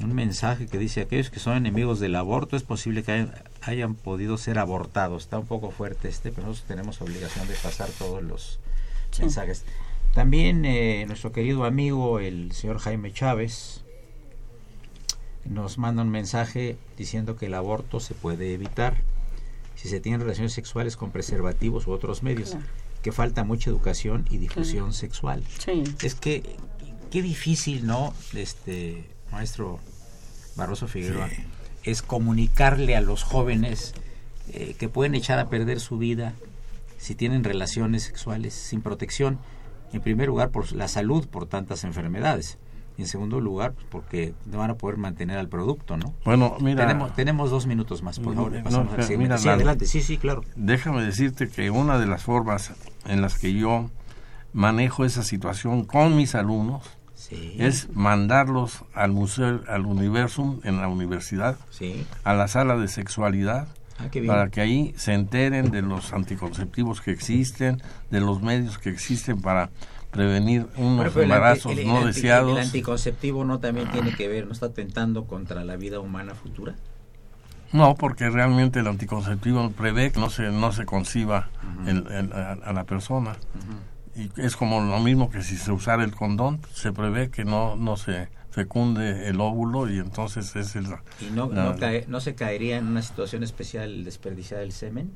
un 0.03 0.13
mensaje 0.13 0.67
que 0.67 0.77
dice 0.77 1.01
aquellos 1.01 1.29
que 1.31 1.39
son 1.39 1.57
enemigos 1.57 1.99
del 1.99 2.15
aborto 2.15 2.55
es 2.55 2.63
posible 2.63 3.01
que 3.03 3.27
hayan, 3.61 3.95
podido 3.95 4.37
ser 4.37 4.59
abortados. 4.59 5.23
Está 5.23 5.39
un 5.39 5.47
poco 5.47 5.71
fuerte 5.71 6.07
este, 6.07 6.31
pero 6.31 6.47
nosotros 6.47 6.67
tenemos 6.67 7.01
obligación 7.01 7.47
de 7.47 7.55
pasar 7.55 7.89
todos 7.97 8.21
los 8.21 8.59
mensajes. 9.19 9.65
También 10.13 10.65
eh, 10.65 11.03
nuestro 11.07 11.31
querido 11.31 11.65
amigo 11.65 12.19
el 12.19 12.51
señor 12.51 12.79
Jaime 12.79 13.11
Chávez 13.11 13.81
nos 15.45 15.77
manda 15.77 16.03
un 16.03 16.09
mensaje 16.09 16.77
diciendo 16.97 17.35
que 17.35 17.47
el 17.47 17.53
aborto 17.53 17.99
se 17.99 18.13
puede 18.13 18.53
evitar 18.53 18.97
si 19.77 19.87
se 19.87 20.01
tienen 20.01 20.19
relaciones 20.19 20.51
sexuales 20.51 20.97
con 20.97 21.11
preservativos 21.11 21.87
u 21.87 21.91
otros 21.91 22.23
medios, 22.23 22.57
que 23.01 23.11
falta 23.11 23.45
mucha 23.45 23.69
educación 23.69 24.25
y 24.29 24.37
difusión 24.37 24.91
sexual. 24.91 25.43
Es 26.03 26.15
que 26.15 26.43
qué 27.11 27.21
difícil, 27.21 27.85
¿no? 27.85 28.13
Este 28.33 29.05
maestro 29.31 29.79
Barroso 30.55 30.87
Figueroa, 30.87 31.29
es 31.83 32.01
comunicarle 32.01 32.95
a 32.95 33.01
los 33.01 33.23
jóvenes 33.23 33.93
eh, 34.51 34.75
que 34.77 34.89
pueden 34.89 35.13
echar 35.13 35.39
a 35.39 35.49
perder 35.49 35.79
su 35.79 35.97
vida 35.97 36.33
si 36.97 37.13
tienen 37.15 37.43
relaciones 37.43 38.03
sexuales 38.03 38.53
sin 38.55 38.81
protección. 38.81 39.37
En 39.93 40.01
primer 40.01 40.27
lugar, 40.27 40.49
por 40.49 40.73
la 40.73 40.87
salud, 40.87 41.27
por 41.27 41.45
tantas 41.45 41.83
enfermedades. 41.83 42.57
Y 42.97 43.03
en 43.03 43.07
segundo 43.07 43.39
lugar, 43.39 43.73
pues, 43.73 43.85
porque 43.89 44.33
no 44.45 44.57
van 44.57 44.71
a 44.71 44.75
poder 44.75 44.97
mantener 44.97 45.37
al 45.37 45.47
producto, 45.49 45.97
¿no? 45.97 46.15
Bueno, 46.25 46.57
mira... 46.59 46.87
Tenemos, 46.87 47.13
tenemos 47.13 47.51
dos 47.51 47.67
minutos 47.67 48.01
más, 48.01 48.19
por 48.19 48.33
favor. 48.33 48.53
sí, 49.03 49.49
adelante. 49.49 49.85
Sí, 49.85 50.01
sí, 50.01 50.17
claro. 50.17 50.41
Déjame 50.55 51.03
decirte 51.03 51.47
que 51.47 51.69
una 51.69 51.99
de 51.99 52.07
las 52.07 52.23
formas 52.23 52.73
en 53.05 53.21
las 53.21 53.37
que 53.37 53.53
yo 53.53 53.89
manejo 54.53 55.05
esa 55.05 55.21
situación 55.21 55.85
con 55.85 56.15
mis 56.15 56.33
alumnos 56.33 56.97
es 57.31 57.89
mandarlos 57.93 58.83
al 58.93 59.11
museo, 59.11 59.61
al 59.67 59.85
universum 59.85 60.59
en 60.63 60.81
la 60.81 60.87
universidad, 60.87 61.57
a 62.23 62.33
la 62.33 62.47
sala 62.47 62.77
de 62.77 62.87
sexualidad, 62.87 63.67
ah, 63.99 64.05
para 64.25 64.49
que 64.49 64.61
ahí 64.61 64.93
se 64.97 65.13
enteren 65.13 65.71
de 65.71 65.81
los 65.81 66.13
anticonceptivos 66.13 67.01
que 67.01 67.11
existen, 67.11 67.81
de 68.09 68.21
los 68.21 68.41
medios 68.41 68.77
que 68.77 68.89
existen 68.89 69.41
para 69.41 69.69
prevenir 70.11 70.67
unos 70.77 71.15
embarazos 71.15 71.75
no 71.85 72.05
deseados. 72.05 72.57
¿El 72.57 72.65
anticonceptivo 72.65 73.43
no 73.43 73.59
también 73.59 73.91
tiene 73.91 74.13
que 74.15 74.27
ver, 74.27 74.45
no 74.45 74.53
está 74.53 74.67
atentando 74.67 75.25
contra 75.25 75.63
la 75.63 75.75
vida 75.75 75.99
humana 75.99 76.33
futura? 76.33 76.75
No, 77.73 77.95
porque 77.95 78.29
realmente 78.29 78.79
el 78.79 78.87
anticonceptivo 78.87 79.69
prevé 79.71 80.11
que 80.11 80.19
no 80.19 80.29
se, 80.29 80.51
no 80.51 80.71
se 80.71 80.85
conciba 80.85 81.49
a, 81.85 82.73
la 82.73 82.83
persona 82.85 83.35
y 84.17 84.31
es 84.41 84.55
como 84.55 84.81
lo 84.81 84.99
mismo 84.99 85.29
que 85.29 85.43
si 85.43 85.57
se 85.57 85.71
usara 85.71 86.03
el 86.03 86.11
condón, 86.11 86.59
se 86.73 86.91
prevé 86.91 87.29
que 87.29 87.45
no, 87.45 87.75
no 87.75 87.97
se 87.97 88.29
fecunde 88.49 89.27
el 89.27 89.39
óvulo 89.39 89.89
y 89.89 89.99
entonces 89.99 90.55
es 90.55 90.75
el... 90.75 90.87
¿Y 91.21 91.29
no, 91.31 91.47
no, 91.47 92.19
se 92.19 92.33
caería 92.33 92.77
en 92.77 92.87
una 92.87 93.03
situación 93.03 93.43
especial 93.43 94.03
desperdiciar 94.03 94.61
el 94.61 94.71
semen? 94.71 95.11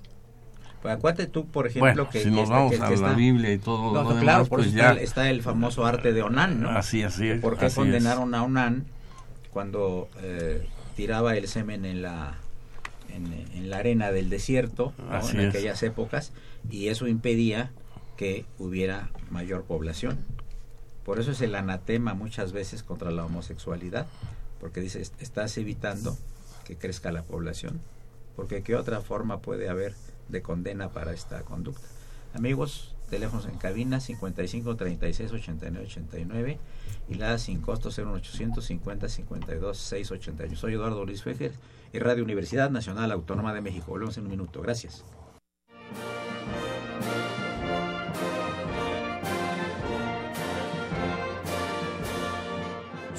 Pues 0.81 0.95
acuérdate 0.95 1.27
tú, 1.27 1.45
por 1.45 1.67
ejemplo, 1.67 2.09
que... 2.09 2.23
si 2.23 2.31
nos 2.31 2.49
vamos 2.49 2.79
a 2.79 2.89
la 2.89 3.13
Biblia 3.13 3.53
y 3.53 3.59
todo 3.59 3.93
lo 3.93 4.19
claro, 4.19 4.45
por 4.45 4.59
pues 4.59 4.73
ya... 4.73 4.93
está, 4.93 5.29
el 5.29 5.43
famoso 5.43 5.85
arte 5.85 6.11
de 6.11 6.23
Onan, 6.23 6.61
¿no? 6.61 6.69
Así, 6.71 7.03
así 7.03 7.29
es. 7.29 7.39
¿Por 7.39 7.57
qué 7.57 7.69
condenaron 7.69 8.33
a 8.33 8.43
Onan 8.43 8.85
cuando 9.51 10.09
eh, 10.21 10.67
tiraba 10.95 11.35
el 11.35 11.47
semen 11.47 11.85
en 11.85 12.01
la... 12.01 12.37
En, 13.13 13.69
la 13.69 13.77
arena 13.77 14.11
del 14.11 14.29
desierto 14.29 14.93
en 15.33 15.47
aquellas 15.47 15.81
épocas 15.83 16.33
y 16.69 16.87
eso 16.87 17.07
impedía 17.07 17.71
que 18.17 18.45
hubiera 18.59 19.09
mayor 19.29 19.63
población. 19.63 20.19
Por 21.05 21.19
eso 21.19 21.31
es 21.31 21.41
el 21.41 21.55
anatema 21.55 22.13
muchas 22.13 22.51
veces 22.51 22.83
contra 22.83 23.11
la 23.11 23.25
homosexualidad, 23.25 24.07
porque 24.59 24.81
dice, 24.81 25.01
estás 25.01 25.57
evitando 25.57 26.17
que 26.65 26.75
crezca 26.75 27.11
la 27.11 27.23
población, 27.23 27.81
porque 28.41 28.63
qué 28.63 28.75
otra 28.75 29.01
forma 29.01 29.39
puede 29.39 29.69
haber 29.69 29.93
de 30.27 30.41
condena 30.41 30.89
para 30.89 31.13
esta 31.13 31.43
conducta. 31.43 31.87
Amigos, 32.33 32.95
teléfonos 33.07 33.45
en 33.45 33.55
cabina 33.59 33.99
55 33.99 34.75
36 34.77 35.31
89 35.31 35.85
89 35.85 36.59
y 37.07 37.13
la 37.13 37.37
sin 37.37 37.61
costo 37.61 37.89
0850 37.89 39.09
52 39.09 39.77
681. 39.77 40.55
Soy 40.55 40.73
Eduardo 40.73 41.05
Luis 41.05 41.21
Fejer 41.21 41.51
y 41.93 41.99
Radio 41.99 42.23
Universidad 42.23 42.71
Nacional 42.71 43.11
Autónoma 43.11 43.53
de 43.53 43.61
México. 43.61 43.91
Volvemos 43.91 44.17
en 44.17 44.23
un 44.23 44.31
minuto. 44.31 44.59
Gracias. 44.63 45.05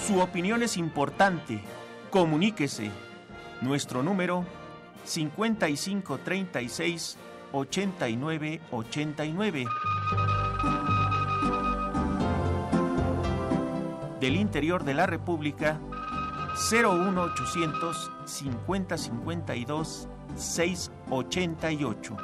Su 0.04 0.18
opinión 0.18 0.64
es 0.64 0.76
importante. 0.76 1.62
Comuníquese. 2.10 2.90
Nuestro 3.60 4.02
número 4.02 4.44
5536 5.04 7.18
8989. 7.52 9.66
Del 14.20 14.36
interior 14.36 14.84
de 14.84 14.94
la 14.94 15.06
República 15.06 15.80
01800 16.70 18.12
5052 18.24 20.08
688. 20.36 22.16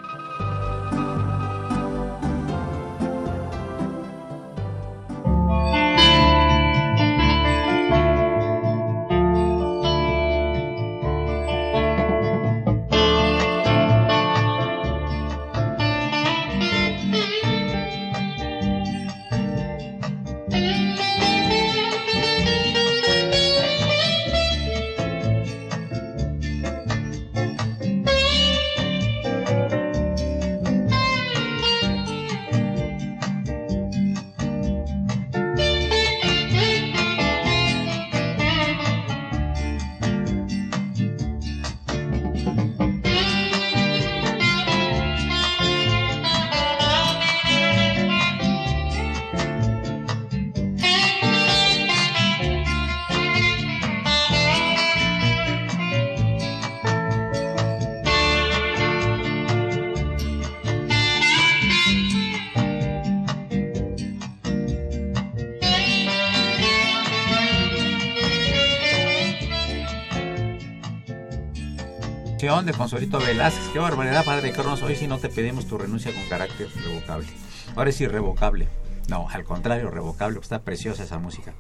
De 72.39 72.73
Consuelito 72.73 73.19
Velázquez. 73.19 73.69
Qué 73.73 73.81
barbaridad, 73.81 74.25
Padre 74.25 74.53
Carlos. 74.53 74.81
Hoy 74.85 74.95
sí 74.95 75.09
no 75.09 75.19
te 75.19 75.29
pedimos 75.29 75.67
tu 75.67 75.77
renuncia 75.77 76.15
con 76.15 76.23
carácter 76.29 76.69
revocable. 76.85 77.27
Ahora 77.75 77.91
es 77.91 78.01
irrevocable. 78.01 78.69
No, 79.09 79.29
al 79.29 79.43
contrario, 79.43 79.91
revocable. 79.91 80.39
Está 80.39 80.63
preciosa 80.63 81.03
esa 81.03 81.19
música. 81.19 81.53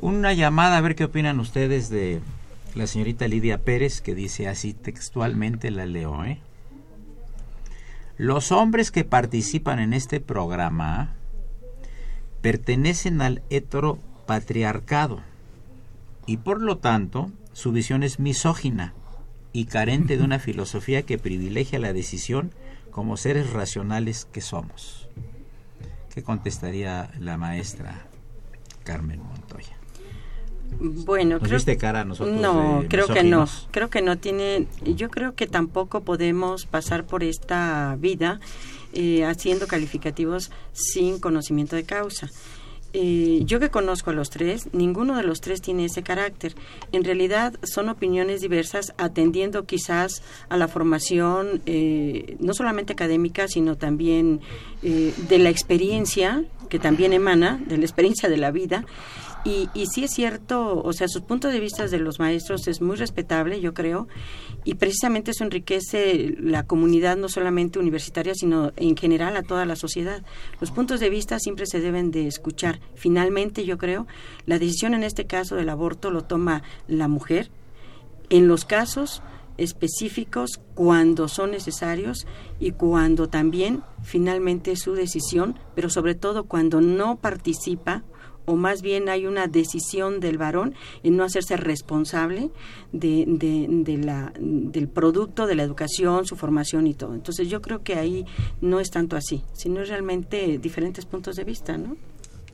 Una 0.00 0.32
llamada 0.32 0.78
a 0.78 0.80
ver 0.80 0.96
qué 0.96 1.04
opinan 1.04 1.38
ustedes 1.38 1.90
de 1.90 2.20
la 2.74 2.88
señorita 2.88 3.28
Lidia 3.28 3.58
Pérez, 3.58 4.00
que 4.00 4.16
dice 4.16 4.48
así 4.48 4.74
textualmente, 4.74 5.70
la 5.70 5.86
leo, 5.86 6.24
¿eh? 6.24 6.40
Los 8.18 8.50
hombres 8.50 8.90
que 8.90 9.04
participan 9.04 9.78
en 9.78 9.92
este 9.92 10.18
programa 10.18 11.14
pertenecen 12.42 13.22
al 13.22 13.42
heteropatriarcado 13.48 15.20
y 16.26 16.38
por 16.38 16.60
lo 16.60 16.78
tanto 16.78 17.30
su 17.52 17.70
visión 17.70 18.02
es 18.02 18.18
misógina 18.18 18.92
y 19.54 19.66
carente 19.66 20.18
de 20.18 20.24
una 20.24 20.40
filosofía 20.40 21.04
que 21.04 21.16
privilegia 21.16 21.78
la 21.78 21.92
decisión 21.92 22.50
como 22.90 23.16
seres 23.16 23.52
racionales 23.52 24.26
que 24.30 24.40
somos. 24.40 25.08
¿Qué 26.12 26.22
contestaría 26.22 27.10
la 27.20 27.38
maestra 27.38 28.06
Carmen 28.82 29.22
Montoya? 29.22 29.76
Bueno, 30.80 31.38
¿Nos 31.38 31.50
viste 31.50 31.76
cara 31.76 32.00
a 32.00 32.04
nosotros? 32.04 32.36
No, 32.36 32.84
creo 32.88 33.06
que 33.06 33.22
no. 33.22 33.46
Creo 33.70 33.90
que 33.90 34.02
no 34.02 34.18
tiene. 34.18 34.66
Yo 34.84 35.08
creo 35.08 35.36
que 35.36 35.46
tampoco 35.46 36.00
podemos 36.00 36.66
pasar 36.66 37.04
por 37.04 37.22
esta 37.22 37.96
vida 37.98 38.40
eh, 38.92 39.24
haciendo 39.24 39.68
calificativos 39.68 40.50
sin 40.72 41.20
conocimiento 41.20 41.76
de 41.76 41.84
causa. 41.84 42.28
Eh, 42.96 43.42
yo 43.44 43.58
que 43.58 43.70
conozco 43.70 44.10
a 44.10 44.12
los 44.12 44.30
tres, 44.30 44.68
ninguno 44.72 45.16
de 45.16 45.24
los 45.24 45.40
tres 45.40 45.60
tiene 45.60 45.86
ese 45.86 46.04
carácter. 46.04 46.54
En 46.92 47.02
realidad 47.02 47.54
son 47.64 47.88
opiniones 47.88 48.40
diversas, 48.40 48.94
atendiendo 48.98 49.64
quizás 49.64 50.22
a 50.48 50.56
la 50.56 50.68
formación 50.68 51.60
eh, 51.66 52.36
no 52.38 52.54
solamente 52.54 52.92
académica, 52.92 53.48
sino 53.48 53.76
también 53.76 54.40
eh, 54.84 55.12
de 55.28 55.38
la 55.40 55.50
experiencia 55.50 56.44
que 56.68 56.78
también 56.78 57.12
emana, 57.12 57.60
de 57.66 57.78
la 57.78 57.84
experiencia 57.84 58.28
de 58.28 58.36
la 58.36 58.52
vida 58.52 58.86
y, 59.44 59.68
y 59.74 59.86
sí 59.86 60.04
es 60.04 60.12
cierto, 60.12 60.82
o 60.82 60.92
sea, 60.92 61.08
sus 61.08 61.22
puntos 61.22 61.52
de 61.52 61.60
vista 61.60 61.86
de 61.86 61.98
los 61.98 62.18
maestros 62.18 62.66
es 62.66 62.80
muy 62.80 62.96
respetable, 62.96 63.60
yo 63.60 63.74
creo, 63.74 64.08
y 64.64 64.74
precisamente 64.74 65.32
eso 65.32 65.44
enriquece 65.44 66.34
la 66.38 66.66
comunidad 66.66 67.16
no 67.16 67.28
solamente 67.28 67.78
universitaria, 67.78 68.34
sino 68.34 68.72
en 68.76 68.96
general 68.96 69.36
a 69.36 69.42
toda 69.42 69.66
la 69.66 69.76
sociedad. 69.76 70.22
Los 70.60 70.70
puntos 70.70 71.00
de 71.00 71.10
vista 71.10 71.38
siempre 71.38 71.66
se 71.66 71.80
deben 71.80 72.10
de 72.10 72.26
escuchar. 72.26 72.80
Finalmente, 72.94 73.64
yo 73.64 73.76
creo, 73.76 74.06
la 74.46 74.58
decisión 74.58 74.94
en 74.94 75.04
este 75.04 75.26
caso 75.26 75.56
del 75.56 75.68
aborto 75.68 76.10
lo 76.10 76.22
toma 76.22 76.62
la 76.88 77.08
mujer. 77.08 77.50
En 78.30 78.48
los 78.48 78.64
casos 78.64 79.22
específicos 79.56 80.60
cuando 80.74 81.28
son 81.28 81.52
necesarios 81.52 82.26
y 82.58 82.72
cuando 82.72 83.28
también 83.28 83.82
finalmente 84.02 84.76
su 84.76 84.94
decisión, 84.94 85.58
pero 85.74 85.90
sobre 85.90 86.14
todo 86.14 86.44
cuando 86.44 86.80
no 86.80 87.16
participa 87.16 88.02
o 88.46 88.56
más 88.56 88.82
bien 88.82 89.08
hay 89.08 89.26
una 89.26 89.46
decisión 89.46 90.20
del 90.20 90.38
varón 90.38 90.74
en 91.02 91.16
no 91.16 91.24
hacerse 91.24 91.56
responsable 91.56 92.50
de, 92.92 93.24
de, 93.26 93.98
la, 93.98 94.32
del 94.38 94.88
producto 94.88 95.46
de 95.46 95.54
la 95.54 95.62
educación, 95.62 96.26
su 96.26 96.36
formación 96.36 96.86
y 96.86 96.94
todo. 96.94 97.14
Entonces 97.14 97.48
yo 97.48 97.62
creo 97.62 97.82
que 97.82 97.94
ahí 97.94 98.26
no 98.60 98.80
es 98.80 98.90
tanto 98.90 99.16
así, 99.16 99.42
sino 99.52 99.82
realmente 99.84 100.58
diferentes 100.58 101.06
puntos 101.06 101.36
de 101.36 101.44
vista, 101.44 101.76
¿no? 101.76 101.96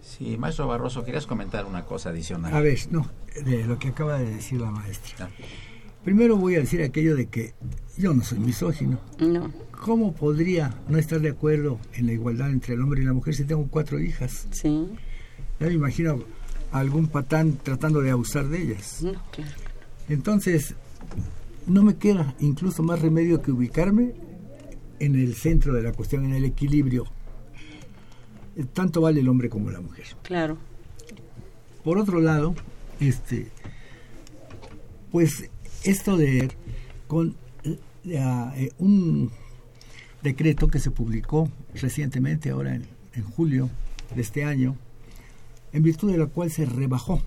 Sí, 0.02 0.36
maestro 0.36 0.66
Barroso, 0.66 1.04
querías 1.04 1.26
comentar 1.26 1.66
una 1.66 1.84
cosa 1.84 2.10
adicional. 2.10 2.54
A 2.54 2.60
ver, 2.60 2.78
no, 2.90 3.06
de 3.44 3.64
lo 3.64 3.78
que 3.78 3.88
acaba 3.88 4.18
de 4.18 4.34
decir 4.34 4.60
la 4.60 4.70
maestra. 4.70 5.30
Ah. 5.30 5.44
Primero 6.04 6.36
voy 6.36 6.54
a 6.54 6.60
decir 6.60 6.82
aquello 6.82 7.14
de 7.14 7.26
que 7.26 7.52
yo 7.98 8.14
no 8.14 8.24
soy 8.24 8.38
misógino. 8.38 8.98
No. 9.18 9.52
¿Cómo 9.82 10.12
podría 10.12 10.74
no 10.88 10.98
estar 10.98 11.20
de 11.20 11.28
acuerdo 11.28 11.78
en 11.94 12.06
la 12.06 12.12
igualdad 12.12 12.50
entre 12.50 12.74
el 12.74 12.80
hombre 12.80 13.02
y 13.02 13.04
la 13.04 13.12
mujer 13.12 13.34
si 13.34 13.44
tengo 13.44 13.66
cuatro 13.70 14.00
hijas? 14.00 14.46
Sí. 14.50 14.88
Ya 15.60 15.66
me 15.66 15.74
imagino 15.74 16.24
algún 16.72 17.08
patán 17.08 17.58
tratando 17.62 18.00
de 18.00 18.10
abusar 18.10 18.48
de 18.48 18.62
ellas. 18.62 19.04
Entonces, 20.08 20.74
no 21.66 21.82
me 21.82 21.96
queda 21.96 22.34
incluso 22.40 22.82
más 22.82 23.00
remedio 23.00 23.42
que 23.42 23.52
ubicarme 23.52 24.14
en 24.98 25.14
el 25.14 25.34
centro 25.34 25.74
de 25.74 25.82
la 25.82 25.92
cuestión, 25.92 26.24
en 26.24 26.32
el 26.32 26.46
equilibrio. 26.46 27.04
Tanto 28.72 29.02
vale 29.02 29.20
el 29.20 29.28
hombre 29.28 29.50
como 29.50 29.70
la 29.70 29.80
mujer. 29.80 30.06
Claro. 30.22 30.56
Por 31.84 31.98
otro 31.98 32.20
lado, 32.20 32.54
este, 32.98 33.48
pues 35.10 35.50
esto 35.84 36.16
de 36.16 36.50
con 37.06 37.36
eh, 37.64 37.78
eh, 38.04 38.70
un 38.78 39.30
decreto 40.22 40.68
que 40.68 40.78
se 40.78 40.90
publicó 40.90 41.50
recientemente, 41.74 42.50
ahora 42.50 42.74
en 42.74 43.24
julio 43.24 43.70
de 44.14 44.22
este 44.22 44.44
año, 44.44 44.76
en 45.72 45.82
virtud 45.82 46.10
de 46.10 46.18
la 46.18 46.26
cual 46.26 46.50
se 46.50 46.64
rebajó, 46.64 47.22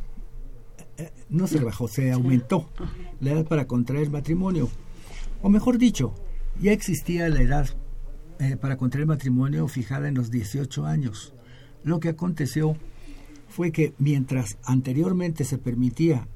eh, 0.97 1.11
no 1.29 1.47
se 1.47 1.57
rebajó, 1.57 1.87
se 1.87 2.11
aumentó 2.11 2.69
la 3.19 3.31
edad 3.31 3.45
para 3.45 3.65
contraer 3.65 4.09
matrimonio. 4.09 4.69
O 5.41 5.49
mejor 5.49 5.77
dicho, 5.77 6.13
ya 6.61 6.71
existía 6.71 7.29
la 7.29 7.41
edad 7.41 7.69
eh, 8.39 8.57
para 8.57 8.77
contraer 8.77 9.07
matrimonio 9.07 9.67
fijada 9.67 10.07
en 10.07 10.15
los 10.15 10.29
18 10.29 10.85
años. 10.85 11.33
Lo 11.83 11.99
que 11.99 12.09
aconteció 12.09 12.77
fue 13.49 13.71
que 13.71 13.93
mientras 13.97 14.57
anteriormente 14.63 15.45
se 15.45 15.57
permitía 15.57 16.27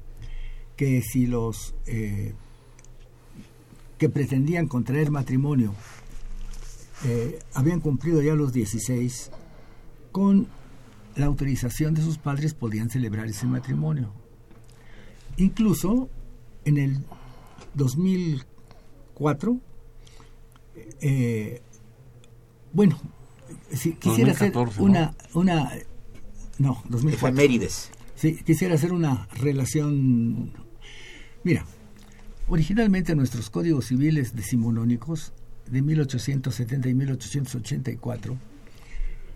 que 0.76 1.02
si 1.02 1.26
los 1.26 1.74
eh, 1.86 2.34
que 3.98 4.08
pretendían 4.08 4.68
contraer 4.68 5.10
matrimonio 5.10 5.74
habían 7.54 7.80
cumplido 7.80 8.20
ya 8.22 8.34
los 8.34 8.52
16, 8.52 9.30
con 10.10 10.48
la 11.18 11.26
autorización 11.26 11.94
de 11.94 12.02
sus 12.02 12.18
padres 12.18 12.54
podían 12.54 12.90
celebrar 12.90 13.26
ese 13.26 13.46
matrimonio. 13.46 14.12
Incluso 15.36 16.08
en 16.64 16.78
el 16.78 17.04
2004, 17.74 19.60
eh, 21.00 21.60
bueno, 22.72 22.98
si 23.72 23.92
quisiera 23.94 24.32
hacer 24.32 24.52
una, 24.78 25.14
una, 25.34 25.72
no, 26.58 26.82
2004. 26.88 27.36
Mérides. 27.36 27.90
Sí, 28.14 28.36
quisiera 28.44 28.74
hacer 28.74 28.92
una 28.92 29.28
relación 29.34 30.52
Mira, 31.44 31.64
originalmente 32.48 33.14
nuestros 33.14 33.48
códigos 33.48 33.86
civiles 33.86 34.34
decimonónicos 34.34 35.32
de 35.70 35.82
1870 35.82 36.88
y 36.88 36.94
1884 36.94 38.36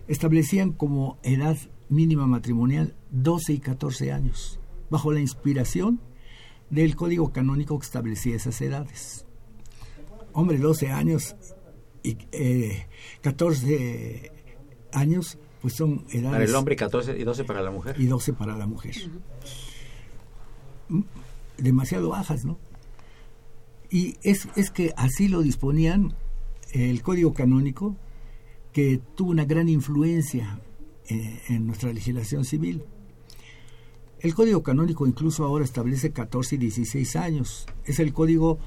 establecían 0.07 0.71
como 0.71 1.17
edad 1.23 1.57
mínima 1.89 2.27
matrimonial 2.27 2.95
12 3.11 3.53
y 3.53 3.59
14 3.59 4.11
años, 4.11 4.59
bajo 4.89 5.11
la 5.11 5.19
inspiración 5.19 5.99
del 6.69 6.95
código 6.95 7.31
canónico 7.31 7.77
que 7.77 7.85
establecía 7.85 8.35
esas 8.35 8.59
edades. 8.61 9.25
Hombre, 10.33 10.57
12 10.57 10.89
años 10.91 11.35
y 12.01 12.15
14 13.21 13.75
eh, 13.75 14.31
años, 14.91 15.37
pues 15.61 15.75
son 15.75 16.05
edades... 16.09 16.31
Para 16.31 16.43
el 16.43 16.55
hombre 16.55 16.75
14 16.75 17.17
y 17.17 17.23
12 17.23 17.43
para 17.43 17.61
la 17.61 17.71
mujer. 17.71 17.95
Y 17.99 18.07
12 18.07 18.33
para 18.33 18.57
la 18.57 18.65
mujer. 18.65 18.95
Mm, 20.89 21.01
demasiado 21.57 22.09
bajas, 22.09 22.45
¿no? 22.45 22.57
Y 23.89 24.17
es, 24.23 24.47
es 24.55 24.71
que 24.71 24.93
así 24.97 25.27
lo 25.27 25.41
disponían 25.41 26.15
el 26.71 27.03
código 27.03 27.33
canónico, 27.33 27.95
que 28.73 28.99
tuvo 29.15 29.31
una 29.31 29.45
gran 29.45 29.69
influencia 29.69 30.59
eh, 31.07 31.41
en 31.47 31.67
nuestra 31.67 31.93
legislación 31.93 32.43
civil. 32.43 32.83
El 34.19 34.33
código 34.33 34.63
canónico 34.63 35.05
incluso 35.05 35.45
ahora 35.45 35.63
establece 35.63 36.11
14 36.11 36.55
y 36.55 36.57
16 36.57 37.15
años. 37.17 37.65
Es 37.85 37.99
el 37.99 38.13
código 38.13 38.57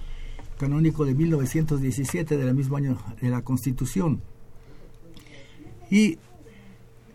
canónico 0.59 1.05
de 1.05 1.15
1917, 1.15 2.37
del 2.37 2.55
mismo 2.55 2.77
año 2.77 2.99
de 3.21 3.31
la 3.31 3.43
Constitución. 3.43 4.23
Y 5.91 6.19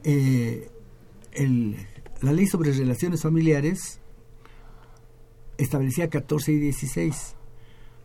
eh, 0.03 0.69
la 2.21 2.33
ley 2.33 2.47
sobre 2.47 2.71
relaciones 2.71 3.21
familiares 3.21 3.99
establecía 5.57 6.09
14 6.09 6.51
y 6.51 6.55
16. 6.59 7.35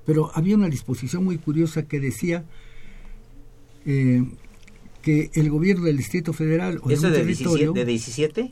Pero 0.04 0.30
había 0.34 0.56
una 0.56 0.68
disposición 0.68 1.24
muy 1.24 1.38
curiosa 1.38 1.88
que 1.88 1.98
decía 1.98 2.44
eh, 3.86 4.22
que 5.06 5.30
el 5.34 5.50
gobierno 5.50 5.84
del 5.84 5.96
Distrito 5.96 6.32
Federal 6.32 6.80
o 6.82 6.90
¿Eso 6.90 7.08
de, 7.08 7.18
territorio, 7.18 7.72
de 7.72 7.84
17? 7.84 8.50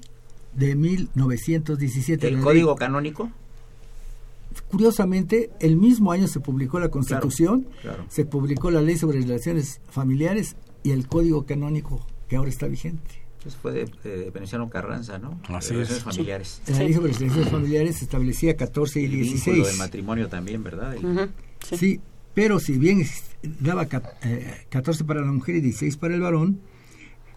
De 0.53 0.77
1917. 0.77 2.29
¿El 2.29 2.41
Código 2.41 2.77
Canónico? 2.77 3.29
Curiosamente, 4.71 5.51
el 5.59 5.77
mismo 5.77 6.13
año 6.13 6.29
se 6.29 6.39
publicó 6.39 6.79
la 6.79 6.91
Constitución, 6.91 7.67
se 8.07 8.25
publicó 8.25 8.71
la 8.71 8.83
Ley 8.83 8.97
sobre 8.97 9.21
Relaciones 9.21 9.81
Familiares 9.91 10.55
y 10.85 10.93
el 10.93 11.09
Código 11.09 11.45
Canónico 11.45 12.07
que 12.29 12.37
ahora 12.37 12.51
está 12.51 12.69
vigente. 12.69 13.25
Eso 13.45 13.59
fue 13.61 13.73
de, 13.73 13.91
de 14.05 14.31
Veneziano 14.31 14.71
Carranza, 14.71 15.19
¿no? 15.19 15.41
Así 15.49 15.75
es. 15.75 16.05
familiares. 16.05 16.63
La 16.69 16.79
ley 16.79 16.95
sobre 16.95 17.15
relaciones 17.15 17.51
familiares 17.51 18.01
establecía 18.01 18.57
14 18.57 19.01
y 19.01 19.05
el 19.07 19.11
16. 19.11 19.71
El 19.71 19.77
matrimonio 19.77 20.29
también, 20.29 20.63
¿verdad? 20.63 20.95
sí. 21.77 22.01
Pero 22.35 22.59
si 22.59 22.79
bien 22.79 23.05
daba 23.61 23.87
14 23.87 24.23
eh, 24.23 25.07
para 25.07 25.21
la 25.21 25.33
mujer 25.33 25.57
y 25.57 25.61
16 25.61 25.97
para 25.97 26.15
el 26.15 26.21
varón, 26.21 26.61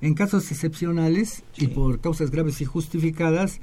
en 0.01 0.13
casos 0.13 0.51
excepcionales 0.51 1.43
y 1.57 1.67
por 1.67 1.99
causas 1.99 2.31
graves 2.31 2.61
y 2.61 2.65
justificadas, 2.65 3.59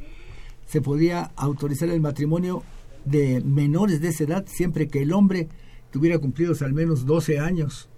se 0.67 0.81
podía 0.81 1.31
autorizar 1.37 1.89
el 1.91 2.01
matrimonio 2.01 2.63
de 3.05 3.41
menores 3.41 4.01
de 4.01 4.09
esa 4.09 4.25
edad 4.25 4.47
siempre 4.49 4.89
que 4.89 5.03
el 5.03 5.13
hombre 5.13 5.49
tuviera 5.91 6.19
cumplidos 6.19 6.63
al 6.63 6.73
menos 6.73 7.07
12 7.07 7.39
años. 7.39 7.89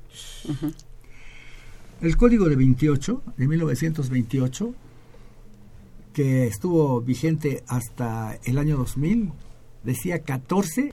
El 2.00 2.16
código 2.16 2.48
de 2.48 2.56
28, 2.56 3.22
de 3.36 3.48
1928, 3.48 4.74
que 6.12 6.46
estuvo 6.46 7.00
vigente 7.00 7.62
hasta 7.68 8.38
el 8.44 8.58
año 8.58 8.76
2000, 8.76 9.32
decía 9.82 10.22
14 10.22 10.92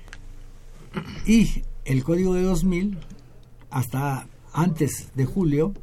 y 1.25 1.63
el 1.85 2.03
código 2.03 2.33
de 2.33 2.43
2000, 2.43 2.97
hasta 3.69 4.27
antes 4.53 5.09
de 5.15 5.25
julio, 5.25 5.73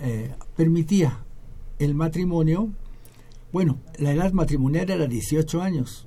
eh, 0.00 0.34
permitía 0.56 1.24
el 1.78 1.94
matrimonio, 1.94 2.70
bueno, 3.52 3.78
la 3.98 4.12
edad 4.12 4.32
matrimonial 4.32 4.90
era 4.90 5.06
18 5.06 5.62
años, 5.62 6.06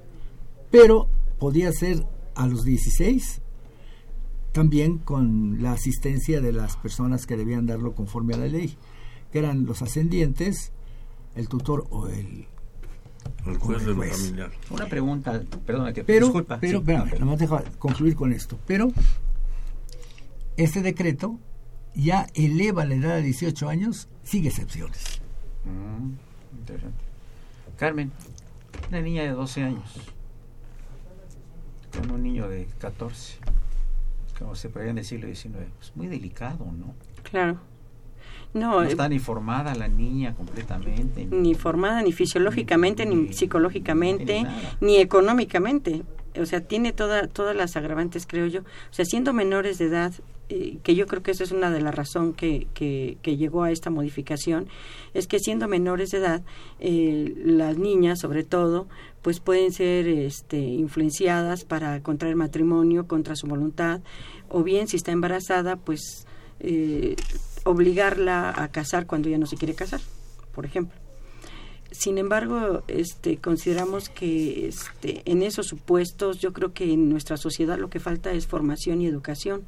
pero 0.71 1.09
podía 1.39 1.71
ser 1.71 2.05
a 2.35 2.47
los 2.47 2.63
16, 2.63 3.41
también 4.51 4.97
con 4.97 5.61
la 5.61 5.73
asistencia 5.73 6.41
de 6.41 6.51
las 6.51 6.77
personas 6.77 7.25
que 7.25 7.37
debían 7.37 7.65
darlo 7.65 7.93
conforme 7.93 8.33
a 8.33 8.37
la 8.37 8.47
ley, 8.47 8.77
que 9.31 9.39
eran 9.39 9.65
los 9.65 9.81
ascendientes, 9.81 10.71
el 11.35 11.47
tutor 11.47 11.87
o 11.89 12.07
el 12.07 12.47
el 13.45 13.57
juez 13.57 13.85
de 13.85 13.93
lo 13.93 14.03
familiar. 14.03 14.51
Una 14.69 14.85
pregunta, 14.85 15.41
perdona 15.65 15.93
que 15.93 16.03
pero, 16.03 16.27
disculpa. 16.27 16.59
Pero, 16.59 16.79
sí. 16.79 16.85
nada 16.85 17.25
más 17.25 17.39
dejo 17.39 17.61
concluir 17.79 18.15
con 18.15 18.33
esto. 18.33 18.59
Pero 18.65 18.91
este 20.57 20.81
decreto 20.81 21.39
ya 21.93 22.27
eleva 22.35 22.85
la 22.85 22.95
edad 22.95 23.11
a 23.13 23.21
18 23.21 23.69
años, 23.69 24.07
sigue 24.23 24.49
excepciones. 24.49 25.21
Mm, 25.65 26.59
interesante. 26.59 27.03
Carmen, 27.77 28.11
una 28.89 29.01
niña 29.01 29.23
de 29.23 29.29
12 29.29 29.63
años 29.63 30.13
con 31.97 32.11
un 32.11 32.23
niño 32.23 32.47
de 32.47 32.67
14, 32.79 33.37
como 34.37 34.55
se 34.55 34.69
podría 34.69 34.91
en 34.91 34.99
el 34.99 35.05
siglo 35.05 35.27
XIX, 35.27 35.55
es 35.81 35.95
muy 35.95 36.07
delicado, 36.07 36.65
¿no? 36.65 36.93
Claro. 37.23 37.57
No, 38.53 38.83
eh, 38.83 38.87
está 38.87 39.09
ni 39.09 39.19
formada 39.19 39.75
la 39.75 39.87
niña 39.87 40.33
completamente. 40.35 41.25
Ni, 41.25 41.55
formada 41.55 42.01
ni 42.01 42.11
fisiológicamente, 42.11 43.05
ni, 43.05 43.33
psicológicamente, 43.33 44.45
ni, 44.81 44.97
económicamente. 44.97 46.03
O 46.39 46.45
sea, 46.45 46.61
tiene 46.61 46.93
toda, 46.93 47.27
todas 47.27 47.55
las 47.55 47.75
agravantes, 47.75 48.27
creo 48.27 48.47
yo. 48.47 48.61
O 48.61 48.93
sea, 48.93 49.05
siendo 49.05 49.33
menores 49.33 49.77
de 49.79 49.85
edad, 49.85 50.13
eh, 50.49 50.77
que 50.81 50.95
yo 50.95 51.07
creo 51.07 51.21
que 51.23 51.31
esa 51.31 51.43
es 51.43 51.51
una 51.51 51.71
de 51.71 51.81
las 51.81 51.93
razones 51.93 52.35
que, 52.37 52.67
que, 52.73 53.37
llegó 53.37 53.63
a 53.63 53.71
esta 53.71 53.89
modificación, 53.89 54.67
es 55.13 55.27
que 55.27 55.39
siendo 55.39 55.67
menores 55.67 56.11
de 56.11 56.19
edad, 56.19 56.41
eh, 56.79 57.33
las 57.43 57.77
niñas, 57.77 58.19
sobre 58.19 58.45
todo, 58.45 58.87
pues 59.21 59.41
pueden 59.41 59.73
ser 59.73 60.07
este, 60.07 60.57
influenciadas 60.57 61.65
para 61.65 62.01
contraer 62.01 62.37
matrimonio 62.37 63.07
contra 63.07 63.35
su 63.35 63.47
voluntad, 63.47 63.99
o 64.47 64.63
bien 64.63 64.87
si 64.87 64.95
está 64.95 65.11
embarazada, 65.11 65.75
pues 65.75 66.25
eh, 66.61 67.17
obligarla 67.67 68.53
a 68.55 68.67
casar 68.69 69.05
cuando 69.05 69.29
ella 69.29 69.37
no 69.37 69.45
se 69.45 69.57
quiere 69.57 69.75
casar, 69.75 70.01
por 70.53 70.65
ejemplo. 70.65 70.97
Sin 71.91 72.17
embargo, 72.17 72.83
este, 72.87 73.37
consideramos 73.37 74.09
que 74.09 74.67
este, 74.67 75.21
en 75.25 75.41
esos 75.41 75.67
supuestos 75.67 76.39
yo 76.39 76.53
creo 76.53 76.73
que 76.73 76.91
en 76.91 77.09
nuestra 77.09 77.37
sociedad 77.37 77.77
lo 77.77 77.89
que 77.89 77.99
falta 77.99 78.31
es 78.31 78.47
formación 78.47 79.01
y 79.01 79.07
educación 79.07 79.63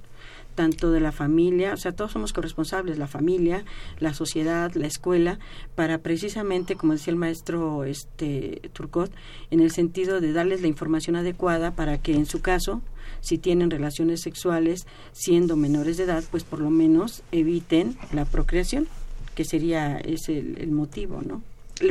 tanto 0.60 0.92
de 0.92 1.00
la 1.00 1.14
familia, 1.14 1.74
o 1.74 1.78
sea, 1.78 1.94
todos 1.94 2.12
somos 2.12 2.34
corresponsables, 2.34 2.98
la 2.98 3.08
familia, 3.08 3.64
la 4.00 4.14
sociedad, 4.14 4.70
la 4.74 4.88
escuela, 4.88 5.40
para 5.74 6.00
precisamente, 6.00 6.76
como 6.76 6.92
decía 6.92 7.12
el 7.12 7.18
maestro 7.18 7.86
este 7.86 8.60
Turcot, 8.74 9.10
en 9.52 9.62
el 9.62 9.72
sentido 9.72 10.20
de 10.20 10.34
darles 10.34 10.60
la 10.60 10.68
información 10.68 11.16
adecuada 11.16 11.72
para 11.72 12.00
que 12.00 12.14
en 12.14 12.26
su 12.26 12.42
caso, 12.42 12.82
si 13.22 13.38
tienen 13.38 13.72
relaciones 13.72 14.20
sexuales 14.20 14.86
siendo 15.14 15.56
menores 15.56 15.96
de 15.96 16.04
edad, 16.04 16.26
pues 16.30 16.44
por 16.44 16.60
lo 16.60 16.72
menos 16.72 17.24
eviten 17.32 17.98
la 18.12 18.26
procreación, 18.26 18.90
que 19.36 19.46
sería 19.46 19.98
ese 20.00 20.40
el, 20.40 20.72
motivo, 20.72 21.22
¿no? 21.26 21.42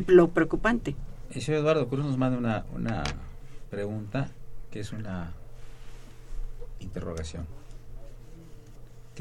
lo 0.08 0.28
preocupante. 0.28 0.94
El 1.30 1.40
señor 1.40 1.62
Eduardo 1.62 1.88
Cruz 1.88 2.04
nos 2.04 2.18
manda 2.18 2.36
una, 2.36 2.66
una 2.74 3.02
pregunta 3.70 4.28
que 4.70 4.80
es 4.80 4.92
una 4.92 5.32
interrogación. 6.80 7.46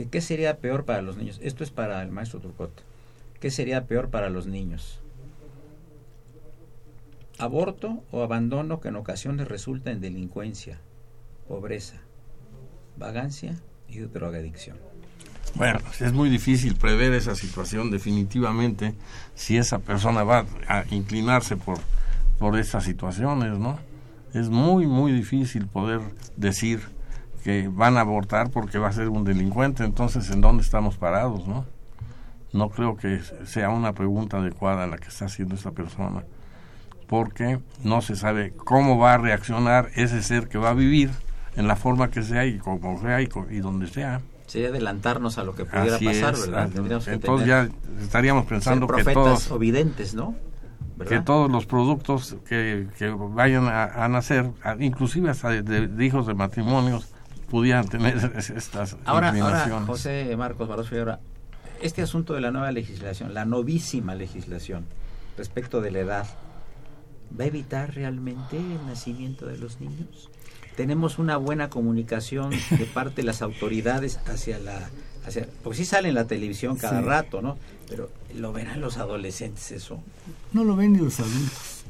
¿Qué 0.05 0.21
sería 0.21 0.57
peor 0.57 0.85
para 0.85 1.01
los 1.01 1.17
niños? 1.17 1.39
Esto 1.41 1.63
es 1.63 1.71
para 1.71 2.01
el 2.03 2.11
maestro 2.11 2.39
Turcot. 2.39 2.83
¿Qué 3.39 3.49
sería 3.49 3.85
peor 3.85 4.09
para 4.09 4.29
los 4.29 4.47
niños? 4.47 4.99
Aborto 7.39 8.03
o 8.11 8.23
abandono 8.23 8.79
que 8.79 8.89
en 8.89 8.95
ocasiones 8.95 9.47
resulta 9.47 9.91
en 9.91 10.01
delincuencia, 10.01 10.79
pobreza, 11.47 11.97
vagancia 12.97 13.55
y 13.87 13.99
drogadicción. 13.99 14.77
Bueno, 15.55 15.79
pues 15.81 16.01
es 16.01 16.13
muy 16.13 16.29
difícil 16.29 16.75
prever 16.75 17.13
esa 17.13 17.35
situación 17.35 17.89
definitivamente 17.89 18.93
si 19.33 19.57
esa 19.57 19.79
persona 19.79 20.23
va 20.23 20.45
a 20.67 20.83
inclinarse 20.91 21.57
por, 21.57 21.79
por 22.37 22.57
estas 22.57 22.83
situaciones, 22.83 23.57
¿no? 23.57 23.79
Es 24.33 24.49
muy, 24.49 24.85
muy 24.85 25.11
difícil 25.11 25.67
poder 25.67 26.01
decir 26.35 26.81
que 27.47 27.69
van 27.71 27.95
a 27.95 28.01
abortar 28.01 28.49
porque 28.49 28.77
va 28.77 28.89
a 28.89 28.91
ser 28.91 29.07
un 29.07 29.23
delincuente, 29.23 29.85
entonces 29.85 30.29
¿en 30.31 30.41
dónde 30.41 30.63
estamos 30.63 30.97
parados, 30.97 31.47
no? 31.47 31.65
No 32.51 32.67
creo 32.67 32.97
que 32.97 33.21
sea 33.45 33.69
una 33.69 33.93
pregunta 33.93 34.39
adecuada 34.39 34.85
la 34.85 34.97
que 34.97 35.07
está 35.07 35.27
haciendo 35.27 35.55
esta 35.55 35.71
persona, 35.71 36.25
porque 37.07 37.59
no 37.85 38.01
se 38.01 38.17
sabe 38.17 38.51
cómo 38.51 38.97
va 38.97 39.13
a 39.13 39.17
reaccionar 39.17 39.91
ese 39.95 40.23
ser 40.23 40.49
que 40.49 40.57
va 40.57 40.71
a 40.71 40.73
vivir 40.73 41.09
en 41.55 41.69
la 41.69 41.77
forma 41.77 42.09
que 42.11 42.21
sea 42.21 42.45
y 42.45 42.57
como 42.57 42.99
sea 42.99 43.21
y, 43.21 43.27
donde 43.61 43.87
sea. 43.87 44.19
Sería 44.47 44.67
adelantarnos 44.67 45.37
a 45.37 45.45
lo 45.45 45.55
que 45.55 45.63
pudiera 45.63 45.99
pasar, 45.99 46.35
¿verdad? 46.35 46.69
entonces 47.07 47.47
ya 47.47 47.69
estaríamos 48.01 48.45
pensando 48.45 48.87
que 48.87 49.05
todos 49.05 49.51
o 49.51 49.57
videntes, 49.57 50.13
¿no? 50.15 50.35
que 51.05 51.21
todos 51.21 51.49
los 51.49 51.65
productos 51.65 52.35
que, 52.45 52.87
vayan 53.29 53.69
a, 53.69 54.05
nacer, 54.09 54.51
inclusive 54.79 55.29
hasta 55.29 55.49
de, 55.61 56.05
hijos 56.05 56.27
de 56.27 56.33
matrimonios, 56.33 57.13
pudieran 57.49 57.87
tener 57.87 58.17
estas 58.37 58.97
ahora, 59.05 59.29
ahora 59.29 59.83
José 59.85 60.35
Marcos 60.37 60.67
Barros 60.67 60.89
Figueroa, 60.89 61.19
este 61.81 62.01
asunto 62.01 62.33
de 62.33 62.41
la 62.41 62.51
nueva 62.51 62.71
legislación, 62.71 63.33
la 63.33 63.45
novísima 63.45 64.15
legislación 64.15 64.85
respecto 65.37 65.81
de 65.81 65.91
la 65.91 65.99
edad, 65.99 66.27
¿va 67.39 67.43
a 67.43 67.47
evitar 67.47 67.93
realmente 67.93 68.57
el 68.57 68.85
nacimiento 68.87 69.45
de 69.45 69.57
los 69.57 69.79
niños? 69.79 70.29
Tenemos 70.75 71.19
una 71.19 71.37
buena 71.37 71.69
comunicación 71.69 72.51
de 72.51 72.85
parte 72.93 73.17
de 73.17 73.23
las 73.23 73.41
autoridades 73.41 74.19
hacia 74.27 74.59
la 74.59 74.89
porque 75.63 75.79
sí 75.79 75.85
sale 75.85 76.09
en 76.09 76.15
la 76.15 76.25
televisión 76.25 76.77
cada 76.77 77.01
rato, 77.01 77.41
¿no? 77.41 77.57
Pero 77.89 78.09
lo 78.35 78.53
verán 78.53 78.81
los 78.81 78.97
adolescentes 78.97 79.71
eso. 79.71 79.99
No 80.53 80.63
lo 80.63 80.75
ven 80.75 80.93
ni 80.93 80.99
los 80.99 81.19
adultos. 81.19 81.83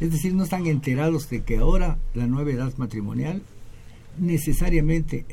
Es 0.00 0.12
decir, 0.12 0.34
no 0.34 0.44
están 0.44 0.66
enterados 0.66 1.28
de 1.30 1.42
que 1.42 1.58
ahora 1.58 1.96
la 2.14 2.26
nueva 2.26 2.50
edad 2.50 2.72
matrimonial 2.76 3.42
necesariamente 4.18 5.26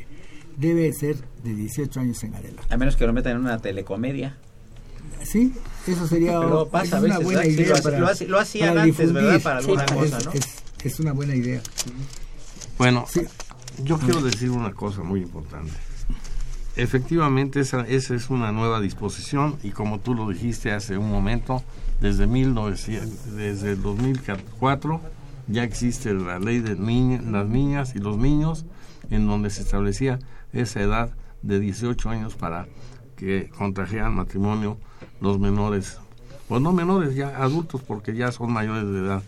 debe 0.58 0.91
ser 0.93 1.17
de 1.43 1.54
18 1.54 2.00
años 2.00 2.24
en 2.24 2.36
adelante. 2.36 2.74
A 2.74 2.78
menos 2.78 2.95
que 2.95 3.06
lo 3.06 3.13
metan 3.13 3.34
en 3.34 3.39
una 3.39 3.60
telecomedia. 3.60 4.38
Sí, 5.24 5.54
eso 5.88 6.08
sería 6.08 6.39
una 6.39 7.19
buena 7.19 7.45
idea. 7.45 7.76
para, 7.82 8.00
lo, 8.00 8.39
hacían 8.39 8.78
antes, 8.78 9.12
¿verdad? 9.12 9.41
Para 9.41 9.60
alguna 9.60 9.86
cosa, 9.86 10.19
¿no? 10.26 10.32
Es, 10.84 11.00
una 11.00 11.13
buena 11.13 11.36
idea. 11.36 11.62
Bueno, 12.78 13.06
yo 13.84 13.98
quiero 13.98 14.21
decir 14.21 14.52
una 14.52 14.71
cosa 14.74 15.02
muy 15.02 15.21
importante 15.21 15.74
efectivamente 16.76 17.62
esa, 17.62 17.82
esa 17.82 18.15
es 18.15 18.30
una 18.30 18.52
nueva 18.52 18.82
disposición 18.82 19.56
y 19.63 19.71
como 19.71 20.00
tú 20.00 20.13
lo 20.13 20.28
dijiste 20.30 20.71
hace 20.71 20.98
un 20.98 21.10
momento, 21.10 21.63
desde, 22.02 22.28
1900, 22.28 23.36
desde 23.36 23.71
el 23.71 23.82
2004 23.82 25.02
ya 25.48 25.63
existe 25.63 26.13
la 26.13 26.39
ley 26.39 26.60
de 26.60 26.76
las 26.76 27.48
niñas 27.48 27.95
y 27.95 28.00
los 28.00 28.17
niños 28.17 28.65
en 29.10 29.28
donde 29.28 29.50
se 29.50 29.62
establecía 29.62 30.20
esa 30.54 30.82
edad 30.82 31.12
de 31.41 31.60
18 31.60 32.10
años 32.10 32.36
para 32.36 32.68
que 33.15 33.50
contrajeran 33.58 34.15
matrimonio 34.15 34.78
los 35.22 35.39
menores, 35.39 36.00
pues 36.48 36.62
no 36.62 36.74
menores, 36.74 37.15
ya 37.15 37.41
adultos 37.41 37.82
porque 37.82 38.15
ya 38.15 38.32
son 38.32 38.52
mayores 38.52 38.86
de 38.91 39.00
edad. 39.00 39.24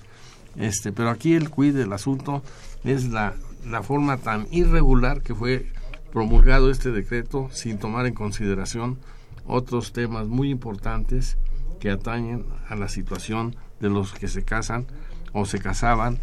Este, 0.55 0.91
pero 0.91 1.09
aquí 1.09 1.33
el 1.33 1.49
cuide 1.49 1.79
del 1.79 1.93
asunto 1.93 2.41
es 2.83 3.09
la, 3.09 3.35
la 3.65 3.83
forma 3.83 4.17
tan 4.17 4.47
irregular 4.51 5.21
que 5.21 5.35
fue 5.35 5.67
promulgado 6.11 6.71
este 6.71 6.91
decreto 6.91 7.49
sin 7.51 7.77
tomar 7.77 8.07
en 8.07 8.13
consideración 8.13 8.97
otros 9.45 9.93
temas 9.93 10.27
muy 10.27 10.49
importantes 10.49 11.37
que 11.79 11.91
atañen 11.91 12.45
a 12.69 12.75
la 12.75 12.89
situación 12.89 13.55
de 13.79 13.89
los 13.89 14.13
que 14.13 14.27
se 14.27 14.43
casan 14.43 14.87
o 15.33 15.45
se 15.45 15.59
casaban 15.59 16.19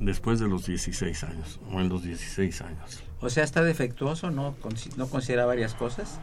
después 0.00 0.40
de 0.40 0.48
los 0.48 0.66
16 0.66 1.24
años 1.24 1.60
o 1.72 1.80
en 1.80 1.88
los 1.88 2.02
16 2.02 2.60
años. 2.62 3.02
O 3.20 3.30
sea, 3.30 3.44
está 3.44 3.62
defectuoso, 3.62 4.30
no 4.30 4.54
no 4.96 5.06
considera 5.08 5.46
varias 5.46 5.74
cosas. 5.74 6.20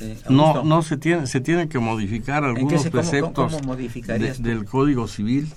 Eh, 0.00 0.16
no, 0.28 0.62
no 0.62 0.82
se 0.82 0.96
tiene 0.96 1.26
se 1.26 1.40
tienen 1.40 1.68
que 1.68 1.78
modificar 1.80 2.44
algunos 2.44 2.88
preceptos 2.88 3.58
del 4.38 4.64
Código 4.64 5.08
Civil 5.08 5.52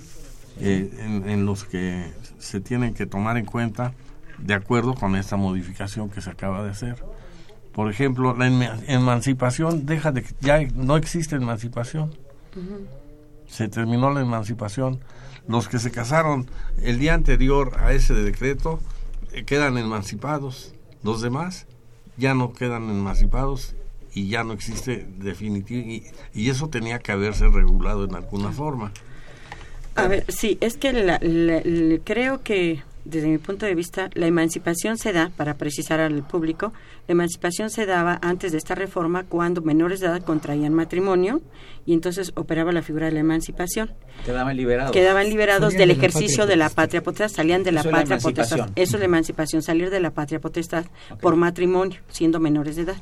eh, 0.59 0.89
en, 0.99 1.29
en 1.29 1.45
los 1.45 1.63
que 1.63 2.11
se 2.39 2.59
tienen 2.59 2.93
que 2.93 3.05
tomar 3.05 3.37
en 3.37 3.45
cuenta 3.45 3.93
de 4.39 4.53
acuerdo 4.53 4.95
con 4.95 5.15
esta 5.15 5.37
modificación 5.37 6.09
que 6.09 6.21
se 6.21 6.29
acaba 6.29 6.63
de 6.63 6.71
hacer. 6.71 7.03
Por 7.73 7.89
ejemplo, 7.89 8.35
la 8.35 8.47
emancipación 8.87 9.85
deja 9.85 10.11
de 10.11 10.25
ya 10.41 10.59
no 10.75 10.97
existe 10.97 11.35
emancipación. 11.35 12.11
Se 13.47 13.69
terminó 13.69 14.11
la 14.11 14.21
emancipación. 14.21 14.99
Los 15.47 15.67
que 15.67 15.79
se 15.79 15.91
casaron 15.91 16.49
el 16.81 16.99
día 16.99 17.13
anterior 17.13 17.73
a 17.79 17.93
ese 17.93 18.13
decreto 18.13 18.79
eh, 19.33 19.43
quedan 19.43 19.77
emancipados. 19.77 20.73
Los 21.03 21.21
demás 21.21 21.67
ya 22.17 22.33
no 22.33 22.53
quedan 22.53 22.89
emancipados 22.89 23.75
y 24.13 24.27
ya 24.27 24.43
no 24.43 24.53
existe 24.53 25.07
definitivo 25.17 26.03
y, 26.33 26.49
eso 26.49 26.69
tenía 26.69 26.99
que 26.99 27.11
haberse 27.11 27.47
regulado 27.47 28.05
en 28.05 28.15
alguna 28.15 28.51
forma. 28.51 28.91
A 29.95 30.07
ver, 30.07 30.25
sí, 30.29 30.57
es 30.61 30.77
que 30.77 30.91
creo 32.03 32.43
que 32.43 32.83
desde 33.05 33.27
mi 33.27 33.37
punto 33.37 33.65
de 33.65 33.75
vista, 33.75 34.09
la 34.13 34.27
emancipación 34.27 34.97
se 34.97 35.13
da, 35.13 35.31
para 35.35 35.55
precisar 35.55 35.99
al 35.99 36.25
público, 36.25 36.73
la 37.07 37.13
emancipación 37.13 37.69
se 37.69 37.85
daba 37.85 38.19
antes 38.21 38.51
de 38.51 38.57
esta 38.57 38.75
reforma 38.75 39.23
cuando 39.23 39.61
menores 39.61 39.99
de 39.99 40.07
edad 40.07 40.23
contraían 40.23 40.73
matrimonio 40.73 41.41
y 41.85 41.93
entonces 41.93 42.31
operaba 42.35 42.71
la 42.71 42.83
figura 42.83 43.07
de 43.07 43.13
la 43.13 43.19
emancipación. 43.19 43.91
Quedaban 44.25 44.55
liberados. 44.55 44.91
Quedaban 44.91 45.29
liberados 45.29 45.73
del 45.73 45.91
ejercicio 45.91 46.45
de 46.45 46.55
la 46.55 46.69
patria 46.69 47.01
potestad, 47.01 47.35
salían 47.35 47.63
de 47.63 47.71
la 47.71 47.83
patria 47.83 48.17
potestad. 48.17 48.69
Eso 48.75 48.97
es 48.97 48.99
la 48.99 49.05
emancipación, 49.05 49.61
salir 49.61 49.89
de 49.89 49.99
la 49.99 50.11
patria 50.11 50.39
potestad 50.39 50.85
por 51.21 51.35
matrimonio, 51.35 51.99
siendo 52.09 52.39
menores 52.39 52.75
de 52.75 52.83
edad. 52.83 52.97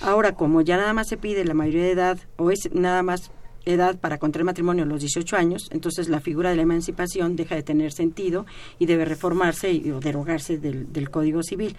Ahora, 0.00 0.32
como 0.32 0.60
ya 0.60 0.76
nada 0.76 0.92
más 0.92 1.08
se 1.08 1.16
pide 1.16 1.44
la 1.44 1.54
mayoría 1.54 1.84
de 1.84 1.92
edad, 1.92 2.18
o 2.36 2.50
es 2.50 2.68
nada 2.72 3.02
más 3.02 3.30
edad 3.66 3.98
para 3.98 4.18
contraer 4.18 4.44
matrimonio 4.44 4.84
los 4.84 5.00
18 5.00 5.36
años, 5.36 5.68
entonces 5.72 6.08
la 6.08 6.20
figura 6.20 6.50
de 6.50 6.56
la 6.56 6.62
emancipación 6.62 7.36
deja 7.36 7.54
de 7.54 7.62
tener 7.62 7.92
sentido 7.92 8.46
y 8.78 8.86
debe 8.86 9.04
reformarse 9.04 9.72
y, 9.72 9.90
o 9.90 10.00
derogarse 10.00 10.56
del, 10.58 10.92
del 10.92 11.10
Código 11.10 11.42
Civil. 11.42 11.76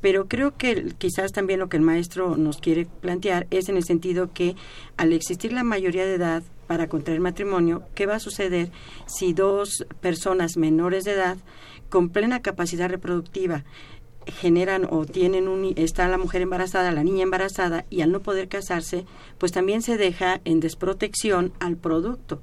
Pero 0.00 0.28
creo 0.28 0.56
que 0.56 0.94
quizás 0.98 1.32
también 1.32 1.60
lo 1.60 1.68
que 1.68 1.76
el 1.76 1.82
maestro 1.82 2.36
nos 2.36 2.58
quiere 2.58 2.86
plantear 2.86 3.46
es 3.50 3.68
en 3.68 3.76
el 3.76 3.84
sentido 3.84 4.32
que 4.32 4.54
al 4.96 5.12
existir 5.12 5.52
la 5.52 5.64
mayoría 5.64 6.06
de 6.06 6.14
edad 6.14 6.42
para 6.66 6.88
contraer 6.88 7.20
matrimonio, 7.20 7.82
¿qué 7.94 8.06
va 8.06 8.16
a 8.16 8.20
suceder 8.20 8.70
si 9.06 9.32
dos 9.32 9.86
personas 10.00 10.56
menores 10.56 11.04
de 11.04 11.12
edad 11.12 11.38
con 11.88 12.10
plena 12.10 12.42
capacidad 12.42 12.88
reproductiva 12.88 13.64
generan 14.32 14.86
o 14.90 15.04
tienen 15.04 15.48
un 15.48 15.72
está 15.76 16.08
la 16.08 16.18
mujer 16.18 16.42
embarazada, 16.42 16.92
la 16.92 17.04
niña 17.04 17.22
embarazada 17.22 17.84
y 17.90 18.02
al 18.02 18.12
no 18.12 18.20
poder 18.20 18.48
casarse, 18.48 19.04
pues 19.38 19.52
también 19.52 19.82
se 19.82 19.96
deja 19.96 20.40
en 20.44 20.60
desprotección 20.60 21.52
al 21.60 21.76
producto 21.76 22.40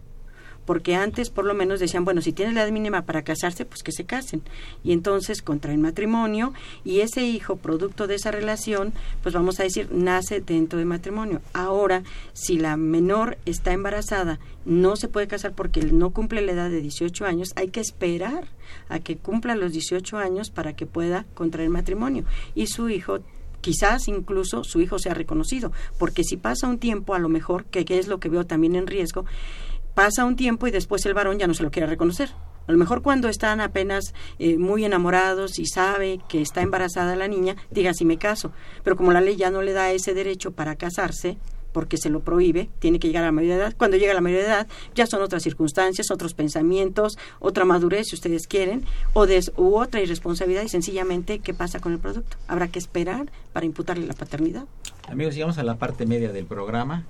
porque 0.65 0.95
antes 0.95 1.29
por 1.29 1.45
lo 1.45 1.53
menos 1.53 1.79
decían, 1.79 2.05
bueno, 2.05 2.21
si 2.21 2.33
tienes 2.33 2.55
la 2.55 2.63
edad 2.63 2.71
mínima 2.71 3.03
para 3.03 3.23
casarse, 3.23 3.65
pues 3.65 3.83
que 3.83 3.91
se 3.91 4.05
casen. 4.05 4.41
Y 4.83 4.91
entonces 4.91 5.41
contraen 5.41 5.81
matrimonio 5.81 6.53
y 6.83 6.99
ese 6.99 7.23
hijo, 7.23 7.55
producto 7.55 8.07
de 8.07 8.15
esa 8.15 8.31
relación, 8.31 8.93
pues 9.21 9.33
vamos 9.33 9.59
a 9.59 9.63
decir, 9.63 9.89
nace 9.91 10.41
dentro 10.41 10.79
de 10.79 10.85
matrimonio. 10.85 11.41
Ahora, 11.53 12.03
si 12.33 12.57
la 12.57 12.77
menor 12.77 13.37
está 13.45 13.73
embarazada, 13.73 14.39
no 14.65 14.95
se 14.95 15.07
puede 15.07 15.27
casar 15.27 15.53
porque 15.53 15.81
no 15.81 16.09
cumple 16.09 16.41
la 16.41 16.53
edad 16.53 16.69
de 16.69 16.81
18 16.81 17.25
años, 17.25 17.53
hay 17.55 17.69
que 17.69 17.79
esperar 17.79 18.45
a 18.89 18.99
que 18.99 19.17
cumpla 19.17 19.55
los 19.55 19.73
18 19.73 20.17
años 20.17 20.49
para 20.49 20.73
que 20.73 20.85
pueda 20.85 21.25
contraer 21.33 21.69
matrimonio. 21.69 22.25
Y 22.55 22.67
su 22.67 22.89
hijo 22.89 23.19
quizás 23.65 24.07
incluso 24.07 24.63
su 24.63 24.79
hijo 24.79 24.99
sea 24.99 25.15
reconocido, 25.15 25.71
porque 25.97 26.23
si 26.23 26.37
pasa 26.37 26.67
un 26.67 26.77
tiempo, 26.77 27.15
a 27.15 27.19
lo 27.19 27.29
mejor, 27.29 27.65
que, 27.65 27.83
que 27.83 27.97
es 27.97 28.07
lo 28.07 28.19
que 28.19 28.29
veo 28.29 28.45
también 28.45 28.75
en 28.75 28.85
riesgo, 28.85 29.25
pasa 29.95 30.25
un 30.25 30.35
tiempo 30.35 30.67
y 30.67 30.71
después 30.71 31.03
el 31.07 31.15
varón 31.15 31.39
ya 31.39 31.47
no 31.47 31.55
se 31.55 31.63
lo 31.63 31.71
quiere 31.71 31.87
reconocer. 31.87 32.29
A 32.67 32.71
lo 32.71 32.77
mejor 32.77 33.01
cuando 33.01 33.29
están 33.29 33.61
apenas 33.61 34.13
eh, 34.39 34.57
muy 34.57 34.85
enamorados 34.85 35.59
y 35.59 35.65
sabe 35.65 36.19
que 36.27 36.41
está 36.41 36.61
embarazada 36.61 37.15
la 37.15 37.27
niña, 37.27 37.55
diga 37.71 37.93
si 37.93 38.05
me 38.05 38.17
caso. 38.17 38.51
Pero 38.83 38.95
como 38.95 39.13
la 39.13 39.21
ley 39.21 39.35
ya 39.35 39.51
no 39.51 39.61
le 39.61 39.73
da 39.73 39.91
ese 39.91 40.13
derecho 40.13 40.51
para 40.51 40.75
casarse, 40.75 41.37
porque 41.75 41.97
se 41.97 42.09
lo 42.09 42.21
prohíbe, 42.21 42.69
tiene 42.79 42.99
que 42.99 43.07
llegar 43.07 43.23
a 43.23 43.27
la 43.27 43.31
mayoría 43.33 43.57
de 43.57 43.61
edad. 43.63 43.75
Cuando 43.77 43.97
llega 43.97 44.13
a 44.13 44.15
la 44.15 44.21
mayoría 44.21 44.45
de 44.45 44.49
edad, 44.49 44.67
ya 44.95 45.05
son 45.05 45.21
otras 45.21 45.43
circunstancias, 45.43 46.09
otros 46.09 46.33
pensamientos, 46.33 47.17
otra 47.39 47.65
madurez, 47.65 48.07
si 48.07 48.15
ustedes 48.15 48.47
quieren, 48.47 48.85
o 49.11 49.27
de, 49.27 49.41
u 49.57 49.75
otra 49.75 49.99
irresponsabilidad 50.01 50.63
y 50.63 50.69
sencillamente 50.69 51.39
qué 51.39 51.53
pasa 51.53 51.81
con 51.81 51.91
el 51.91 51.99
producto. 51.99 52.37
Habrá 52.47 52.69
que 52.69 52.79
esperar 52.79 53.29
para 53.51 53.65
imputarle 53.65 54.07
la 54.07 54.13
paternidad. 54.13 54.63
Amigos, 55.09 55.35
llegamos 55.35 55.57
a 55.57 55.63
la 55.63 55.75
parte 55.75 56.05
media 56.05 56.31
del 56.31 56.45
programa. 56.45 57.03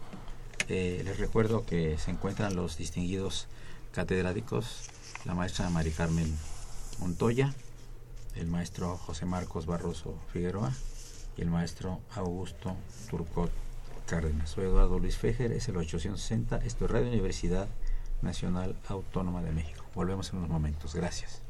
Eh, 0.67 1.01
les 1.06 1.19
recuerdo 1.19 1.65
que 1.65 1.97
se 1.99 2.10
encuentran 2.10 2.56
los 2.56 2.78
distinguidos 2.78 3.47
catedráticos, 3.91 4.89
la 5.25 5.36
maestra 5.36 5.69
Mari 5.69 5.91
Carmen 5.91 6.36
Montoya, 6.99 7.54
el 8.36 8.47
maestro 8.47 8.97
José 8.97 9.25
Marcos 9.25 9.67
Barroso 9.67 10.17
Figueroa 10.34 10.73
y 11.38 11.41
el 11.41 11.51
maestro 11.51 11.99
Augusto 12.15 12.75
Turcot 13.10 13.51
Cárdenas. 14.08 14.49
Soy 14.49 14.65
Eduardo 14.65 14.97
Luis 14.97 15.17
Fejer, 15.17 15.51
es 15.51 15.69
el 15.69 15.78
860, 15.78 16.58
esto 16.58 16.86
es 16.86 16.91
Radio 16.91 17.10
Universidad 17.10 17.67
Nacional 18.23 18.75
Autónoma 18.88 19.43
de 19.43 19.51
México. 19.51 19.86
Volvemos 19.93 20.32
en 20.32 20.39
unos 20.39 20.49
momentos. 20.49 20.95
Gracias. 20.95 21.41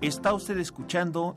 Está 0.00 0.32
usted 0.32 0.58
escuchando 0.58 1.36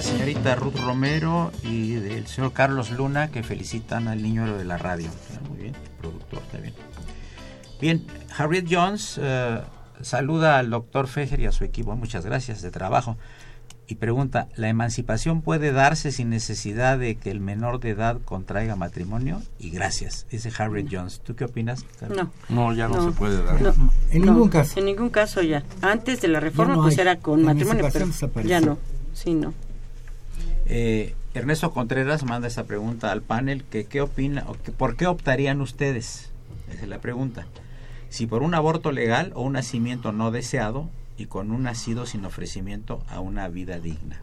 La 0.00 0.06
señorita 0.06 0.54
Ruth 0.54 0.78
Romero 0.78 1.52
y 1.62 1.92
del 1.96 2.26
señor 2.26 2.54
Carlos 2.54 2.90
Luna 2.90 3.30
que 3.30 3.42
felicitan 3.42 4.08
al 4.08 4.22
niño 4.22 4.56
de 4.56 4.64
la 4.64 4.78
radio. 4.78 5.10
Muy 5.50 5.58
bien, 5.58 5.74
productor 6.00 6.40
también. 6.50 6.72
Bien, 7.82 8.06
Harriet 8.34 8.64
Jones 8.66 9.20
eh, 9.22 9.60
saluda 10.00 10.56
al 10.56 10.70
doctor 10.70 11.06
Fejer 11.06 11.40
y 11.40 11.44
a 11.44 11.52
su 11.52 11.64
equipo. 11.64 11.94
Muchas 11.96 12.24
gracias 12.24 12.62
de 12.62 12.70
trabajo. 12.70 13.18
Y 13.88 13.96
pregunta, 13.96 14.48
¿la 14.56 14.70
emancipación 14.70 15.42
puede 15.42 15.70
darse 15.70 16.12
sin 16.12 16.30
necesidad 16.30 16.98
de 16.98 17.16
que 17.16 17.30
el 17.30 17.40
menor 17.40 17.78
de 17.78 17.90
edad 17.90 18.16
contraiga 18.24 18.76
matrimonio? 18.76 19.42
Y 19.58 19.68
gracias, 19.68 20.26
dice 20.30 20.50
Harriet 20.56 20.88
Jones. 20.90 21.20
¿Tú 21.20 21.36
qué 21.36 21.44
opinas? 21.44 21.84
No. 22.08 22.30
No, 22.48 22.72
ya 22.72 22.88
no, 22.88 23.04
se 23.04 23.10
puede 23.10 23.42
dar. 23.44 23.74
en 24.10 24.22
ningún 24.22 24.48
caso. 24.48 24.78
En 24.78 24.86
ningún 24.86 25.10
caso 25.10 25.42
ya. 25.42 25.62
Antes 25.82 26.22
de 26.22 26.28
la 26.28 26.40
reforma 26.40 26.76
pues 26.76 26.96
era 26.96 27.18
con 27.18 27.42
matrimonio, 27.42 27.86
pero 27.92 28.48
ya 28.48 28.62
no. 28.62 28.78
Sí, 29.12 29.34
no. 29.34 29.52
Eh, 30.72 31.16
Ernesto 31.34 31.72
Contreras 31.72 32.22
manda 32.22 32.46
esta 32.46 32.62
pregunta 32.62 33.10
al 33.10 33.22
panel, 33.22 33.64
que 33.64 33.86
qué 33.86 34.00
opina, 34.00 34.44
o 34.46 34.54
¿por 34.54 34.96
qué 34.96 35.08
optarían 35.08 35.60
ustedes? 35.60 36.30
Esa 36.72 36.82
es 36.82 36.88
la 36.88 37.00
pregunta. 37.00 37.44
Si 38.08 38.28
por 38.28 38.44
un 38.44 38.54
aborto 38.54 38.92
legal 38.92 39.32
o 39.34 39.42
un 39.42 39.54
nacimiento 39.54 40.12
no 40.12 40.30
deseado 40.30 40.88
y 41.16 41.26
con 41.26 41.50
un 41.50 41.64
nacido 41.64 42.06
sin 42.06 42.24
ofrecimiento 42.24 43.02
a 43.08 43.18
una 43.18 43.48
vida 43.48 43.80
digna. 43.80 44.22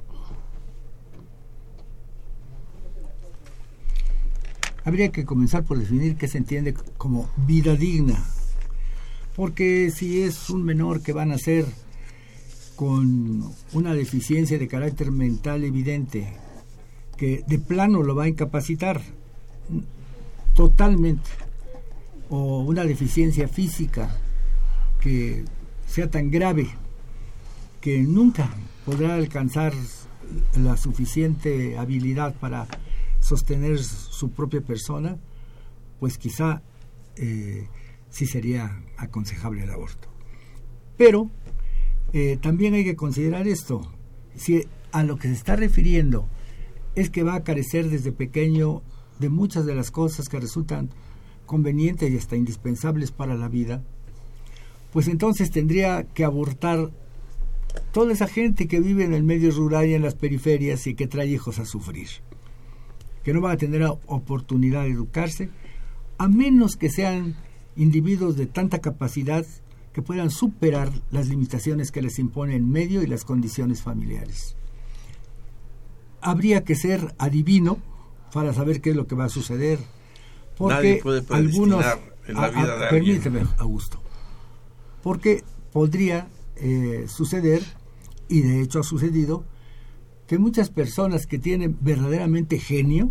Habría 4.85 5.11
que 5.11 5.25
comenzar 5.25 5.65
por 5.65 5.77
definir 5.77 6.15
qué 6.15 6.29
se 6.29 6.37
entiende 6.37 6.73
como 6.97 7.29
vida 7.35 7.75
digna. 7.75 8.23
Porque 9.35 9.91
si 9.91 10.23
es 10.23 10.49
un 10.49 10.63
menor 10.63 11.01
que 11.01 11.11
va 11.11 11.23
a 11.23 11.25
nacer 11.25 11.65
con 12.77 13.43
una 13.73 13.95
deficiencia 13.95 14.59
de 14.59 14.67
carácter 14.67 15.11
mental 15.11 15.63
evidente, 15.63 16.31
que 17.17 17.43
de 17.47 17.57
plano 17.57 18.03
lo 18.03 18.15
va 18.15 18.25
a 18.25 18.27
incapacitar 18.27 19.01
totalmente, 20.53 21.27
o 22.29 22.59
una 22.59 22.83
deficiencia 22.83 23.47
física 23.47 24.15
que 25.01 25.43
sea 25.87 26.11
tan 26.11 26.29
grave 26.29 26.69
que 27.81 27.99
nunca 28.03 28.47
podrá 28.85 29.15
alcanzar 29.15 29.73
la 30.55 30.77
suficiente 30.77 31.79
habilidad 31.79 32.35
para 32.35 32.67
sostener 33.19 33.79
su 33.79 34.29
propia 34.29 34.61
persona, 34.61 35.17
pues 35.99 36.19
quizá 36.19 36.61
eh, 37.15 37.67
sí 38.11 38.27
sería 38.27 38.83
aconsejable 38.97 39.63
el 39.63 39.71
aborto. 39.71 40.09
Pero 40.95 41.31
eh, 42.13 42.37
también 42.41 42.73
hay 42.73 42.83
que 42.83 42.95
considerar 42.95 43.47
esto. 43.47 43.91
Si 44.35 44.65
a 44.91 45.03
lo 45.03 45.17
que 45.17 45.27
se 45.27 45.33
está 45.33 45.55
refiriendo 45.55 46.27
es 46.95 47.09
que 47.09 47.23
va 47.23 47.35
a 47.35 47.43
carecer 47.43 47.89
desde 47.89 48.11
pequeño 48.11 48.81
de 49.19 49.29
muchas 49.29 49.65
de 49.65 49.75
las 49.75 49.91
cosas 49.91 50.29
que 50.29 50.39
resultan 50.39 50.89
convenientes 51.45 52.11
y 52.11 52.17
hasta 52.17 52.35
indispensables 52.35 53.11
para 53.11 53.35
la 53.35 53.47
vida, 53.47 53.83
pues 54.91 55.07
entonces 55.07 55.51
tendría 55.51 56.03
que 56.03 56.23
abortar 56.23 56.91
toda 57.91 58.13
esa 58.13 58.27
gente 58.27 58.67
que 58.67 58.79
vive 58.79 59.03
en 59.03 59.13
el 59.13 59.23
medio 59.23 59.51
rural 59.51 59.87
y 59.87 59.93
en 59.93 60.01
las 60.01 60.15
periferias 60.15 60.87
y 60.87 60.95
que 60.95 61.07
trae 61.07 61.27
hijos 61.27 61.59
a 61.59 61.65
sufrir, 61.65 62.07
que 63.23 63.33
no 63.33 63.41
van 63.41 63.53
a 63.53 63.57
tener 63.57 63.83
oportunidad 64.05 64.83
de 64.83 64.91
educarse, 64.91 65.49
a 66.17 66.27
menos 66.27 66.75
que 66.75 66.89
sean 66.89 67.35
individuos 67.75 68.35
de 68.37 68.47
tanta 68.47 68.79
capacidad 68.79 69.45
que 69.97 70.03
puedan 70.03 70.29
superar 70.29 70.91
las 71.09 71.27
limitaciones 71.27 71.91
que 71.91 72.03
les 72.03 72.19
impone 72.19 72.55
el 72.55 72.61
medio 72.61 73.01
y 73.01 73.07
las 73.07 73.25
condiciones 73.25 73.81
familiares. 73.81 74.55
Habría 76.21 76.63
que 76.63 76.75
ser 76.75 77.15
adivino 77.17 77.79
para 78.31 78.53
saber 78.53 78.79
qué 78.79 78.91
es 78.91 78.95
lo 78.95 79.07
que 79.07 79.15
va 79.15 79.25
a 79.25 79.29
suceder, 79.29 79.79
porque 80.55 81.01
algunos 81.31 81.83
permíteme, 82.91 83.47
Augusto, 83.57 83.99
porque 85.01 85.43
podría 85.73 86.27
eh, 86.57 87.07
suceder 87.07 87.63
y 88.29 88.41
de 88.41 88.61
hecho 88.61 88.81
ha 88.81 88.83
sucedido 88.83 89.45
que 90.27 90.37
muchas 90.37 90.69
personas 90.69 91.25
que 91.25 91.39
tienen 91.39 91.75
verdaderamente 91.81 92.59
genio 92.59 93.09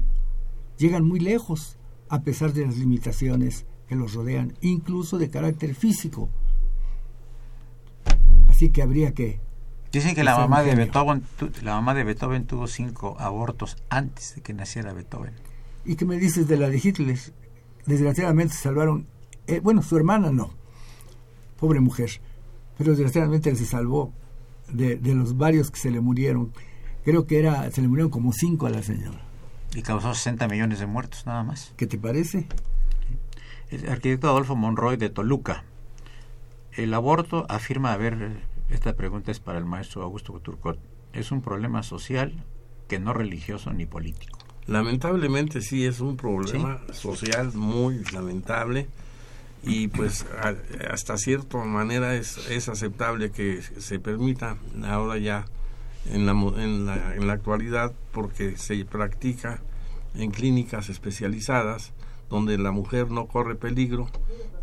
llegan 0.79 1.05
muy 1.05 1.19
lejos 1.19 1.79
a 2.09 2.23
pesar 2.23 2.53
de 2.53 2.65
las 2.65 2.77
limitaciones 2.77 3.67
que 3.89 3.97
los 3.97 4.15
rodean, 4.15 4.55
incluso 4.61 5.19
de 5.19 5.31
carácter 5.31 5.75
físico 5.75 6.31
Así 8.57 8.71
que 8.71 8.81
habría 8.81 9.13
que... 9.13 9.39
Dicen 9.93 10.15
que, 10.15 10.25
la 10.25 10.39
mamá 10.39 10.63
de 10.63 10.75
Beethoven, 10.75 11.23
la 11.63 11.75
mamá 11.75 11.93
de 11.93 12.05
Beethoven 12.05 12.47
tuvo 12.47 12.69
cinco 12.69 13.15
abortos 13.19 13.77
antes 13.91 14.35
de 14.35 14.41
que 14.41 14.55
naciera 14.55 14.95
Beethoven. 14.95 15.35
¿Y 15.85 15.97
qué 15.97 16.07
me 16.07 16.17
dices 16.17 16.49
de 16.49 16.57
la 16.57 16.71
de 16.71 16.81
Hitler? 16.83 17.19
Desgraciadamente 17.85 18.55
se 18.55 18.63
salvaron, 18.63 19.07
eh, 19.47 19.61
bueno, 19.61 19.83
su 19.83 19.95
hermana 19.99 20.31
no, 20.33 20.55
pobre 21.61 21.81
mujer, 21.81 22.23
pero 22.79 22.93
desgraciadamente 22.93 23.55
se 23.55 23.67
salvó 23.67 24.11
de, 24.73 24.97
de, 24.97 25.15
los 25.15 25.37
varios 25.37 25.71
que 25.71 25.79
se 25.79 25.91
le 25.91 26.01
murieron. 26.01 26.51
Creo 27.05 27.27
que 27.27 27.39
era, 27.39 27.71
se 27.71 27.83
le 27.83 27.89
murieron 27.89 28.11
como 28.11 28.33
cinco 28.33 28.65
a 28.65 28.71
la 28.71 28.83
señora. 28.83 29.21
Y 29.75 29.83
causó 29.83 30.15
60 30.15 30.49
millones 30.49 30.79
de 30.79 30.87
muertos, 30.87 31.27
nada 31.27 31.43
más. 31.43 31.75
¿Qué 31.77 31.87
te 31.87 31.99
parece? 31.99 32.47
El 33.69 33.87
arquitecto 33.91 34.31
Adolfo 34.31 34.57
Monroy 34.57 34.97
de 34.97 35.11
Toluca 35.11 35.65
el 36.77 36.95
aborto 36.95 37.47
afirma, 37.49 37.93
a 37.93 37.97
ver, 37.97 38.43
esta 38.69 38.95
pregunta 38.95 39.31
es 39.31 39.41
para 39.41 39.59
el 39.59 39.65
maestro 39.65 40.03
Augusto 40.03 40.33
Couturcot, 40.33 40.79
es 41.13 41.33
un 41.33 41.41
problema 41.41 41.83
social 41.83 42.45
que 42.89 42.99
no 42.99 43.13
religioso 43.13 43.73
ni 43.73 43.87
político. 43.87 44.39
Lamentablemente 44.67 45.61
sí 45.61 45.87
es 45.87 46.01
un 46.01 46.17
problema 46.17 46.81
social 46.93 47.53
muy 47.55 48.03
lamentable 48.13 48.89
y 49.63 49.89
pues 49.89 50.27
hasta 50.91 51.17
cierta 51.19 51.59
manera 51.59 52.15
es, 52.15 52.39
es 52.51 52.69
aceptable 52.69 53.31
que 53.31 53.63
se 53.63 53.99
permita 53.99 54.57
ahora 54.85 55.19
ya 55.19 55.47
en 56.11 56.27
la, 56.27 56.33
en 56.33 56.87
la, 56.87 57.15
en 57.15 57.27
la 57.27 57.33
actualidad 57.33 57.93
porque 58.13 58.57
se 58.57 58.85
practica 58.85 59.61
en 60.15 60.31
clínicas 60.31 60.89
especializadas 60.89 61.93
donde 62.29 62.59
la 62.59 62.73
mujer 62.73 63.11
no 63.11 63.27
corre 63.27 63.55
peligro 63.55 64.09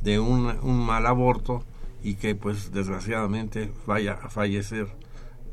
de 0.01 0.19
un, 0.19 0.47
un 0.61 0.85
mal 0.85 1.05
aborto 1.05 1.63
y 2.03 2.15
que 2.15 2.35
pues 2.35 2.71
desgraciadamente 2.71 3.71
vaya 3.87 4.13
a 4.13 4.29
fallecer 4.29 4.87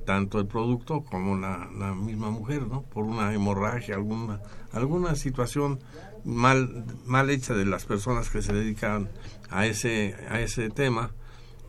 tanto 0.04 0.40
el 0.40 0.46
producto 0.46 1.04
como 1.04 1.36
la, 1.36 1.68
misma 1.94 2.30
mujer, 2.30 2.66
¿no? 2.66 2.82
Por 2.82 3.04
una 3.04 3.32
hemorragia, 3.32 3.94
alguna, 3.94 4.40
alguna 4.72 5.14
situación 5.14 5.78
mal, 6.24 6.84
mal 7.06 7.30
hecha 7.30 7.54
de 7.54 7.64
las 7.64 7.84
personas 7.84 8.28
que 8.30 8.42
se 8.42 8.52
dedican 8.52 9.08
a 9.50 9.66
ese, 9.66 10.16
a 10.28 10.40
ese 10.40 10.68
tema, 10.70 11.12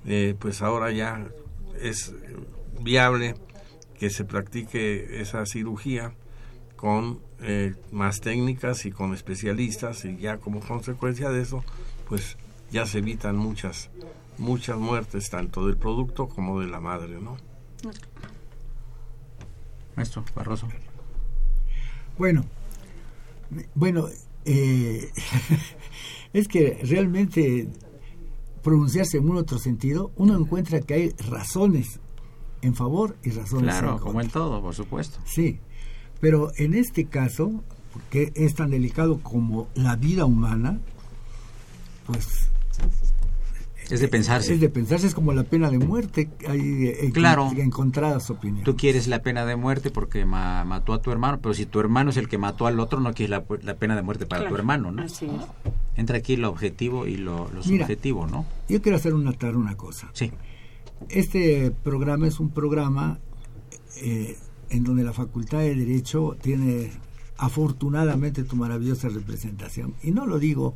eh, 0.06 0.36
pues 0.40 0.62
ahora 0.64 0.92
ya 0.92 1.28
es 1.80 2.16
viable 2.82 3.36
que 4.00 4.10
se 4.10 4.26
practique 4.26 5.22
esa 5.22 5.46
cirugía 5.46 6.16
con 6.76 7.20
eh, 7.42 7.76
más 7.92 8.22
técnicas 8.22 8.88
y 8.88 8.92
con 8.92 9.14
especialistas 9.14 10.04
y 10.06 10.18
ya 10.18 10.38
como 10.38 10.60
consecuencia 10.60 11.30
de 11.30 11.42
eso 11.44 11.64
pues 12.08 12.38
ya 12.72 12.88
se 12.88 12.98
evitan 12.98 13.36
muchas 13.36 13.92
muchas 14.38 14.78
muertes 14.78 15.30
tanto 15.30 15.66
del 15.68 15.78
producto 15.78 16.28
como 16.28 16.60
de 16.60 16.68
la 16.68 16.80
madre 16.80 17.20
no 17.20 17.38
maestro 19.96 20.24
Barroso 20.36 20.68
bueno 22.18 22.46
bueno 23.76 24.08
eh, 24.46 25.12
es 26.34 26.48
que 26.48 26.80
realmente 26.84 27.70
pronunciarse 28.62 29.18
en 29.18 29.30
un 29.30 29.38
otro 29.38 29.58
sentido, 29.58 30.12
uno 30.16 30.38
encuentra 30.38 30.82
que 30.82 30.94
hay 30.94 31.10
razones 31.30 32.00
en 32.62 32.76
favor 32.76 33.18
y 33.24 33.32
razones 33.32 33.72
claro, 33.72 33.88
en 33.88 33.94
contra. 33.94 34.08
como 34.08 34.22
en 34.22 34.30
todo, 34.30 34.62
por 34.62 34.76
supuesto. 34.76 35.20
Sí, 35.26 35.60
pero 36.20 36.52
en 36.58 36.76
este 36.76 37.06
caso, 37.06 37.64
porque 37.92 38.32
es 38.36 38.56
tan 38.56 38.70
delicado 38.70 39.20
como 39.22 39.68
la 39.74 39.96
vida 39.96 40.26
humana, 40.26 40.80
pues 42.06 42.28
es 43.96 44.02
de 44.02 44.08
pensarse. 44.08 44.54
Es 44.54 44.62
de 44.62 44.70
pensarse, 44.70 45.08
es 45.08 45.14
como 45.14 45.34
la 45.34 45.44
pena 45.44 45.70
de 45.70 45.80
muerte. 45.80 46.30
Hay 46.48 46.88
eh, 46.88 47.12
claro. 47.14 47.52
encontradas 47.58 48.30
opiniones. 48.30 48.64
Tú 48.64 48.76
quieres 48.76 49.08
la 49.08 49.22
pena 49.22 49.46
de 49.46 49.56
muerte 49.56 49.92
porque 49.92 50.26
ma 50.26 50.64
mató 50.66 50.94
a 50.94 51.02
tu 51.02 51.12
hermano, 51.12 51.40
pero 51.42 51.54
si 51.54 51.66
tu 51.66 51.80
hermano 51.80 52.10
es 52.12 52.18
el 52.18 52.28
que 52.28 52.38
mató 52.38 52.68
al 52.68 52.80
otro, 52.80 53.00
no 53.00 53.14
quieres 53.14 53.30
la, 53.30 53.44
la 53.64 53.76
pena 53.76 53.96
de 53.96 54.02
muerte 54.02 54.26
para 54.26 54.42
Claro, 54.42 54.56
tu 54.56 54.60
hermano, 54.60 54.92
¿no? 54.92 55.04
así 55.04 55.26
es. 55.26 55.72
Entra 55.96 56.18
aquí 56.18 56.38
lo 56.38 56.50
objetivo 56.50 57.06
y 57.06 57.18
lo, 57.18 57.50
lo 57.52 57.62
Mira. 57.66 57.86
subjetivo, 57.86 58.28
¿no? 58.28 58.46
Yo 58.70 58.82
quiero 58.82 58.98
hacer 58.98 59.14
una 59.14 59.32
notar 59.32 59.56
una 59.56 59.76
cosa. 59.76 60.10
Sí. 60.14 60.32
Este 61.10 61.72
programa 61.84 62.28
es 62.28 62.40
un 62.40 62.50
programa 62.50 63.20
eh, 64.02 64.38
en 64.70 64.84
donde 64.84 65.04
la 65.04 65.14
Facultad 65.14 65.60
de 65.60 65.76
Derecho 65.76 66.38
tiene 66.42 66.92
afortunadamente 67.38 68.44
tu 68.44 68.56
maravillosa 68.56 69.10
representación. 69.10 69.96
Y 70.04 70.12
no 70.12 70.26
lo 70.26 70.40
digo 70.40 70.76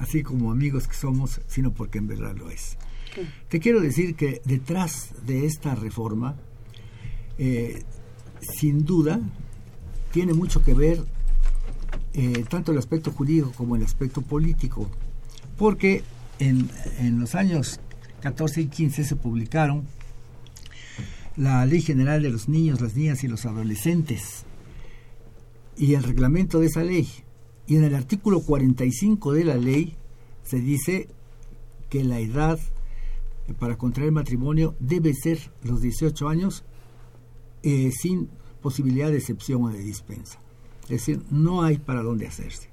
así 0.00 0.22
como 0.22 0.50
amigos 0.50 0.88
que 0.88 0.94
somos, 0.94 1.40
sino 1.46 1.72
porque 1.72 1.98
en 1.98 2.08
verdad 2.08 2.34
lo 2.36 2.50
es. 2.50 2.76
Te 3.48 3.60
quiero 3.60 3.80
decir 3.80 4.14
que 4.14 4.40
detrás 4.44 5.10
de 5.26 5.46
esta 5.46 5.74
reforma, 5.74 6.36
eh, 7.38 7.82
sin 8.40 8.84
duda, 8.84 9.20
tiene 10.12 10.32
mucho 10.32 10.62
que 10.62 10.74
ver 10.74 11.04
eh, 12.14 12.44
tanto 12.48 12.72
el 12.72 12.78
aspecto 12.78 13.12
jurídico 13.12 13.52
como 13.52 13.76
el 13.76 13.82
aspecto 13.82 14.22
político, 14.22 14.88
porque 15.56 16.02
en, 16.38 16.70
en 16.98 17.20
los 17.20 17.34
años 17.34 17.80
14 18.22 18.62
y 18.62 18.66
15 18.66 19.04
se 19.04 19.16
publicaron 19.16 19.84
la 21.36 21.64
Ley 21.66 21.80
General 21.80 22.22
de 22.22 22.30
los 22.30 22.48
Niños, 22.48 22.80
las 22.80 22.94
Niñas 22.94 23.24
y 23.24 23.28
los 23.28 23.46
Adolescentes 23.46 24.44
y 25.76 25.94
el 25.94 26.02
reglamento 26.02 26.60
de 26.60 26.66
esa 26.66 26.82
ley. 26.82 27.08
Y 27.70 27.76
en 27.76 27.84
el 27.84 27.94
artículo 27.94 28.40
45 28.40 29.32
de 29.32 29.44
la 29.44 29.54
ley 29.54 29.94
se 30.42 30.58
dice 30.58 31.06
que 31.88 32.02
la 32.02 32.18
edad 32.18 32.58
para 33.60 33.78
contraer 33.78 34.10
matrimonio 34.10 34.74
debe 34.80 35.14
ser 35.14 35.38
los 35.62 35.80
18 35.80 36.28
años 36.28 36.64
eh, 37.62 37.92
sin 37.92 38.28
posibilidad 38.60 39.08
de 39.08 39.18
excepción 39.18 39.62
o 39.62 39.68
de 39.68 39.78
dispensa. 39.78 40.40
Es 40.82 40.88
decir, 40.88 41.22
no 41.30 41.62
hay 41.62 41.78
para 41.78 42.02
dónde 42.02 42.26
hacerse. 42.26 42.70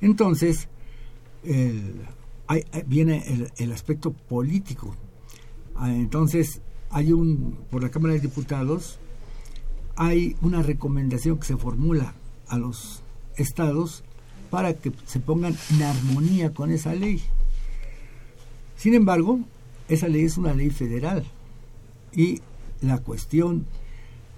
Entonces, 0.00 0.68
viene 2.86 3.24
el, 3.26 3.52
el 3.58 3.72
aspecto 3.72 4.12
político. 4.12 4.96
Ah, 5.76 5.92
Entonces, 5.92 6.62
hay 6.88 7.12
un, 7.12 7.58
por 7.70 7.82
la 7.82 7.90
Cámara 7.90 8.14
de 8.14 8.20
Diputados, 8.20 9.00
hay 9.96 10.34
una 10.40 10.62
recomendación 10.62 11.38
que 11.38 11.44
se 11.44 11.58
formula 11.58 12.14
a 12.46 12.56
los 12.56 13.02
estados 13.38 14.04
para 14.50 14.74
que 14.74 14.92
se 15.06 15.20
pongan 15.20 15.56
en 15.70 15.82
armonía 15.82 16.52
con 16.52 16.70
esa 16.70 16.94
ley. 16.94 17.22
Sin 18.76 18.94
embargo, 18.94 19.40
esa 19.88 20.08
ley 20.08 20.24
es 20.24 20.38
una 20.38 20.54
ley 20.54 20.70
federal 20.70 21.24
y 22.12 22.40
la 22.80 22.98
cuestión 22.98 23.66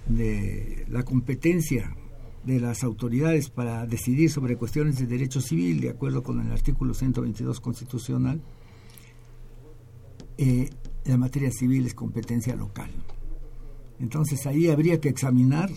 de 0.07 0.85
la 0.89 1.03
competencia 1.03 1.95
de 2.43 2.59
las 2.59 2.83
autoridades 2.83 3.49
para 3.49 3.85
decidir 3.85 4.31
sobre 4.31 4.57
cuestiones 4.57 4.97
de 4.97 5.05
derecho 5.05 5.41
civil, 5.41 5.79
de 5.79 5.89
acuerdo 5.89 6.23
con 6.23 6.41
el 6.41 6.51
artículo 6.51 6.93
122 6.93 7.59
constitucional, 7.59 8.41
eh, 10.37 10.69
la 11.05 11.17
materia 11.17 11.51
civil 11.51 11.85
es 11.85 11.93
competencia 11.93 12.55
local. 12.55 12.89
Entonces 13.99 14.47
ahí 14.47 14.69
habría 14.69 14.99
que 14.99 15.09
examinar 15.09 15.69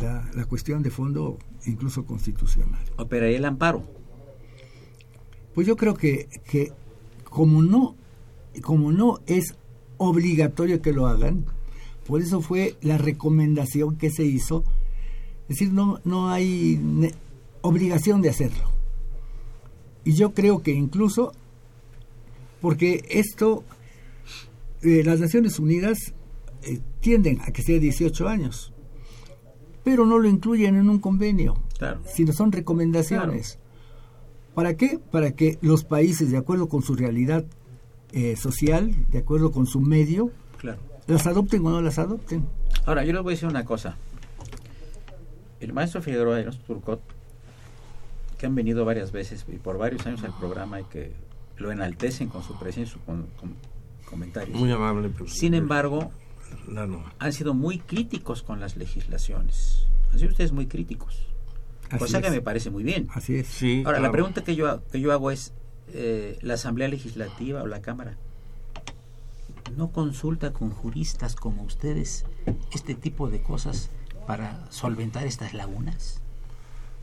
la, 0.00 0.30
la 0.34 0.44
cuestión 0.46 0.82
de 0.82 0.90
fondo, 0.90 1.38
incluso 1.66 2.04
constitucional. 2.04 2.84
Operaría 2.96 3.38
el 3.38 3.44
amparo. 3.44 3.82
Pues 5.54 5.66
yo 5.66 5.76
creo 5.76 5.94
que, 5.94 6.28
que 6.44 6.72
como 7.24 7.62
no 7.62 7.96
como 8.62 8.92
no 8.92 9.20
es 9.26 9.54
obligatorio 9.98 10.82
que 10.82 10.92
lo 10.92 11.06
hagan, 11.06 11.44
por 12.06 12.20
eso 12.20 12.40
fue 12.40 12.76
la 12.82 12.98
recomendación 12.98 13.96
que 13.96 14.10
se 14.10 14.24
hizo. 14.24 14.64
Es 15.42 15.58
decir, 15.58 15.72
no, 15.72 16.00
no 16.04 16.30
hay 16.30 16.80
obligación 17.62 18.22
de 18.22 18.30
hacerlo. 18.30 18.70
Y 20.04 20.12
yo 20.12 20.34
creo 20.34 20.62
que 20.62 20.72
incluso, 20.72 21.32
porque 22.60 23.04
esto, 23.10 23.64
eh, 24.82 25.02
las 25.04 25.20
Naciones 25.20 25.58
Unidas 25.58 26.14
eh, 26.62 26.80
tienden 27.00 27.40
a 27.40 27.50
que 27.50 27.62
sea 27.62 27.78
18 27.78 28.28
años, 28.28 28.72
pero 29.86 30.04
no 30.04 30.18
lo 30.18 30.28
incluyen 30.28 30.74
en 30.74 30.90
un 30.90 30.98
convenio, 30.98 31.54
Claro. 31.78 32.00
sino 32.12 32.32
son 32.32 32.50
recomendaciones. 32.50 33.56
¿Para 34.52 34.76
qué? 34.76 34.98
Para 35.12 35.30
que 35.30 35.58
los 35.62 35.84
países, 35.84 36.32
de 36.32 36.36
acuerdo 36.38 36.68
con 36.68 36.82
su 36.82 36.96
realidad 36.96 37.44
eh, 38.10 38.34
social, 38.34 38.92
de 39.12 39.18
acuerdo 39.18 39.52
con 39.52 39.66
su 39.66 39.80
medio, 39.80 40.32
Claro. 40.58 40.80
las 41.06 41.24
adopten 41.28 41.64
o 41.64 41.70
no 41.70 41.80
las 41.82 42.00
adopten. 42.00 42.44
Ahora, 42.84 43.04
yo 43.04 43.12
les 43.12 43.22
voy 43.22 43.32
a 43.32 43.36
decir 43.36 43.48
una 43.48 43.64
cosa. 43.64 43.96
El 45.60 45.72
maestro 45.72 46.02
Figueroa 46.02 46.40
y 46.40 46.44
Turcot, 46.66 47.00
que 48.38 48.46
han 48.46 48.56
venido 48.56 48.84
varias 48.84 49.12
veces 49.12 49.46
y 49.46 49.56
por 49.58 49.78
varios 49.78 50.04
años 50.04 50.24
al 50.24 50.36
programa 50.36 50.80
y 50.80 50.84
que 50.84 51.12
lo 51.58 51.70
enaltecen 51.70 52.28
con 52.28 52.42
su 52.42 52.58
presencia 52.58 52.82
y 52.90 52.92
sus 52.92 53.02
con- 53.02 53.26
con- 53.38 53.54
comentarios. 54.10 54.58
Muy 54.58 54.72
amable. 54.72 55.10
pero- 55.10 55.28
Sin 55.28 55.54
embargo, 55.54 56.10
La 56.68 56.88
han 57.18 57.32
sido 57.32 57.54
muy 57.54 57.78
críticos 57.78 58.42
con 58.42 58.60
las 58.60 58.76
legislaciones. 58.76 59.86
Han 60.12 60.18
sido 60.18 60.30
ustedes 60.30 60.52
muy 60.52 60.66
críticos. 60.66 61.26
Así 61.90 61.98
cosa 61.98 62.20
que 62.20 62.28
es. 62.28 62.32
me 62.32 62.40
parece 62.40 62.70
muy 62.70 62.82
bien. 62.82 63.08
Así 63.12 63.36
es. 63.36 63.46
Sí, 63.46 63.82
Ahora, 63.86 64.00
la 64.00 64.10
pregunta 64.10 64.42
que 64.42 64.56
yo, 64.56 64.82
que 64.90 65.00
yo 65.00 65.12
hago 65.12 65.30
es, 65.30 65.52
eh, 65.92 66.38
¿la 66.42 66.54
Asamblea 66.54 66.88
Legislativa 66.88 67.62
o 67.62 67.66
la 67.66 67.80
Cámara 67.80 68.16
no 69.76 69.90
consulta 69.90 70.52
con 70.52 70.70
juristas 70.70 71.36
como 71.36 71.62
ustedes 71.62 72.24
este 72.72 72.94
tipo 72.94 73.28
de 73.28 73.42
cosas 73.42 73.90
para 74.26 74.70
solventar 74.70 75.26
estas 75.26 75.54
lagunas? 75.54 76.20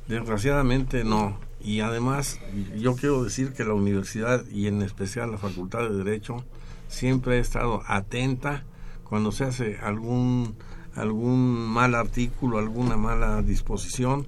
Desgraciadamente 0.08 1.04
no. 1.04 1.38
Y 1.62 1.80
además, 1.80 2.39
yo 2.78 2.95
quiero 2.95 3.24
decir 3.24 3.54
que 3.54 3.64
la 3.64 3.74
universidad 3.74 4.45
y 4.49 4.68
en 4.68 4.82
especial 4.82 5.32
la 5.32 5.38
Facultad 5.38 5.89
de 5.89 5.95
Derecho 6.04 6.43
siempre 6.89 7.38
ha 7.38 7.39
estado 7.39 7.84
atenta 7.88 8.66
cuando 9.14 9.32
se 9.32 9.43
hace 9.43 9.78
algún 9.78 10.55
algún 10.95 11.68
mal 11.68 11.93
artículo, 11.93 12.57
alguna 12.57 12.97
mala 12.97 13.43
disposición 13.43 14.26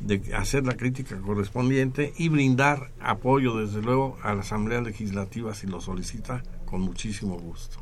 de 0.00 0.20
hacer 0.36 0.66
la 0.66 0.76
crítica 0.76 1.16
correspondiente 1.16 2.12
y 2.18 2.28
brindar 2.28 2.90
apoyo 3.00 3.56
desde 3.56 3.80
luego 3.80 4.18
a 4.22 4.34
la 4.34 4.42
Asamblea 4.42 4.82
Legislativa 4.82 5.54
si 5.54 5.66
lo 5.66 5.80
solicita 5.80 6.42
con 6.66 6.82
muchísimo 6.82 7.38
gusto. 7.38 7.78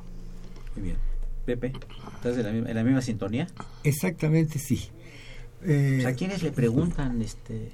Muy 0.76 0.84
bien. 0.84 0.96
Pepe, 1.46 1.72
¿estás 2.14 2.36
en 2.36 2.44
la 2.44 2.52
misma, 2.52 2.70
en 2.70 2.76
la 2.76 2.84
misma 2.84 3.02
sintonía? 3.02 3.48
Exactamente, 3.82 4.60
sí. 4.60 4.88
Eh, 5.64 5.98
Pues, 6.00 6.06
¿A 6.06 6.16
quiénes 6.16 6.44
le 6.44 6.52
preguntan, 6.52 7.22
este, 7.22 7.72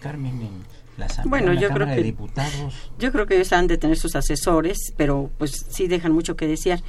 Carmen, 0.00 0.40
en 0.40 0.62
la 0.98 1.06
Asamblea, 1.06 1.30
Bueno, 1.30 1.52
la 1.54 1.60
yo 1.60 1.68
creo 1.70 1.86
de 1.86 1.94
que- 1.96 2.02
Diputados? 2.02 2.90
Yo 2.98 3.12
creo 3.12 3.26
que 3.26 3.36
ellos 3.36 3.52
han 3.52 3.66
de 3.66 3.78
tener 3.78 3.96
sus 3.96 4.14
asesores, 4.16 4.92
pero 4.96 5.30
pues 5.38 5.66
sí 5.70 5.86
dejan 5.88 6.12
mucho 6.12 6.36
que 6.36 6.46
desear. 6.46 6.80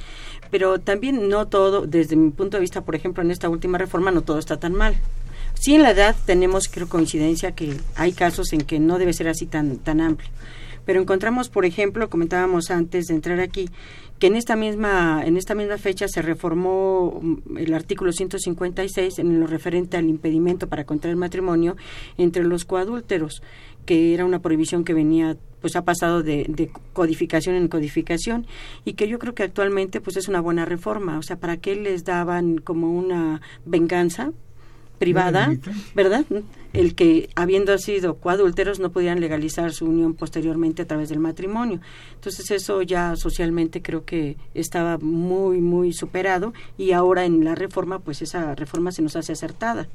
Pero 0.50 0.80
también 0.80 1.28
no 1.28 1.46
todo, 1.48 1.86
desde 1.86 2.16
mi 2.16 2.30
punto 2.30 2.56
de 2.56 2.60
vista, 2.62 2.82
por 2.82 2.94
ejemplo, 2.96 3.22
en 3.22 3.30
esta 3.30 3.48
última 3.48 3.78
reforma 3.78 4.10
no 4.10 4.22
todo 4.22 4.38
está 4.38 4.58
tan 4.58 4.74
mal. 4.74 4.96
Sí, 5.54 5.74
en 5.74 5.82
la 5.82 5.90
edad 5.92 6.16
tenemos, 6.26 6.68
creo, 6.68 6.88
coincidencia 6.88 7.52
que 7.52 7.76
hay 7.94 8.12
casos 8.12 8.52
en 8.52 8.62
que 8.62 8.78
no 8.80 8.98
debe 8.98 9.12
ser 9.12 9.28
así 9.28 9.46
tan, 9.46 9.78
tan 9.78 10.00
amplio. 10.00 10.30
Pero 10.86 11.00
encontramos, 11.00 11.48
por 11.50 11.64
ejemplo, 11.66 12.08
comentábamos 12.08 12.70
antes 12.70 13.06
de 13.06 13.14
entrar 13.14 13.38
aquí, 13.40 13.68
que 14.18 14.26
en 14.26 14.36
esta 14.36 14.56
misma 14.56 15.22
en 15.24 15.36
esta 15.36 15.54
misma 15.54 15.78
fecha 15.78 16.06
se 16.08 16.20
reformó 16.20 17.20
mm, 17.22 17.58
el 17.58 17.72
artículo 17.74 18.12
156 18.12 19.18
en 19.18 19.40
lo 19.40 19.46
referente 19.46 19.96
al 19.96 20.08
impedimento 20.08 20.68
para 20.68 20.84
contraer 20.84 21.16
matrimonio 21.16 21.76
entre 22.18 22.44
los 22.44 22.64
coadúlteros, 22.64 23.42
que 23.86 24.14
era 24.14 24.24
una 24.24 24.40
prohibición 24.40 24.84
que 24.84 24.94
venía 24.94 25.36
pues 25.60 25.76
ha 25.76 25.84
pasado 25.84 26.22
de, 26.22 26.46
de, 26.48 26.70
codificación 26.94 27.54
en 27.54 27.68
codificación 27.68 28.46
y 28.86 28.94
que 28.94 29.08
yo 29.08 29.18
creo 29.18 29.34
que 29.34 29.42
actualmente 29.42 30.00
pues 30.00 30.16
es 30.16 30.26
una 30.26 30.40
buena 30.40 30.64
reforma, 30.64 31.18
o 31.18 31.22
sea, 31.22 31.36
para 31.36 31.58
qué 31.58 31.76
les 31.76 32.04
daban 32.04 32.58
como 32.58 32.90
una 32.92 33.42
venganza 33.66 34.32
privada, 35.00 35.56
¿verdad? 35.94 36.26
El 36.74 36.94
que 36.94 37.30
habiendo 37.34 37.76
sido 37.78 38.18
coadúlteros 38.18 38.80
no 38.80 38.92
podían 38.92 39.18
legalizar 39.18 39.72
su 39.72 39.86
unión 39.86 40.12
posteriormente 40.12 40.82
a 40.82 40.86
través 40.86 41.08
del 41.08 41.20
matrimonio. 41.20 41.80
Entonces 42.14 42.50
eso 42.50 42.82
ya 42.82 43.16
socialmente 43.16 43.80
creo 43.80 44.04
que 44.04 44.36
estaba 44.52 44.98
muy, 44.98 45.62
muy 45.62 45.94
superado 45.94 46.52
y 46.76 46.92
ahora 46.92 47.24
en 47.24 47.44
la 47.44 47.54
reforma, 47.54 47.98
pues 47.98 48.20
esa 48.20 48.54
reforma 48.54 48.92
se 48.92 49.00
nos 49.00 49.16
hace 49.16 49.32
acertada 49.32 49.88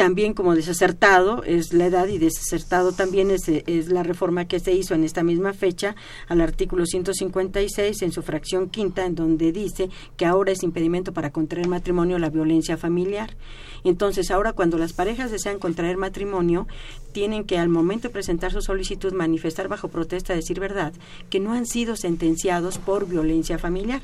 también 0.00 0.32
como 0.32 0.54
desacertado 0.54 1.42
es 1.44 1.74
la 1.74 1.84
edad 1.84 2.08
y 2.08 2.16
desacertado 2.16 2.92
también 2.92 3.30
es, 3.30 3.46
es, 3.48 3.88
la 3.90 4.02
reforma 4.02 4.46
que 4.46 4.58
se 4.58 4.72
hizo 4.72 4.94
en 4.94 5.04
esta 5.04 5.22
misma 5.22 5.52
fecha 5.52 5.94
al 6.26 6.40
artículo 6.40 6.86
156 6.86 8.00
en 8.00 8.10
su 8.10 8.22
fracción 8.22 8.70
quinta 8.70 9.04
en 9.04 9.14
donde 9.14 9.52
dice 9.52 9.90
que 10.16 10.24
ahora 10.24 10.52
es 10.52 10.62
impedimento 10.62 11.12
para 11.12 11.32
contraer 11.32 11.68
matrimonio 11.68 12.18
la 12.18 12.30
violencia 12.30 12.78
familiar. 12.78 13.36
Entonces 13.84 14.30
ahora 14.30 14.54
cuando 14.54 14.78
las 14.78 14.94
parejas 14.94 15.30
desean 15.30 15.58
contraer 15.58 15.98
matrimonio 15.98 16.66
tienen 17.12 17.44
que 17.44 17.58
al 17.58 17.68
momento 17.68 18.08
de 18.08 18.14
presentar 18.14 18.52
su 18.52 18.62
solicitud 18.62 19.12
manifestar 19.12 19.68
bajo 19.68 19.88
protesta 19.88 20.34
decir 20.34 20.60
verdad 20.60 20.94
que 21.28 21.40
no 21.40 21.52
han 21.52 21.66
sido 21.66 21.94
sentenciados 21.96 22.78
por 22.78 23.06
violencia 23.06 23.58
familiar 23.58 24.00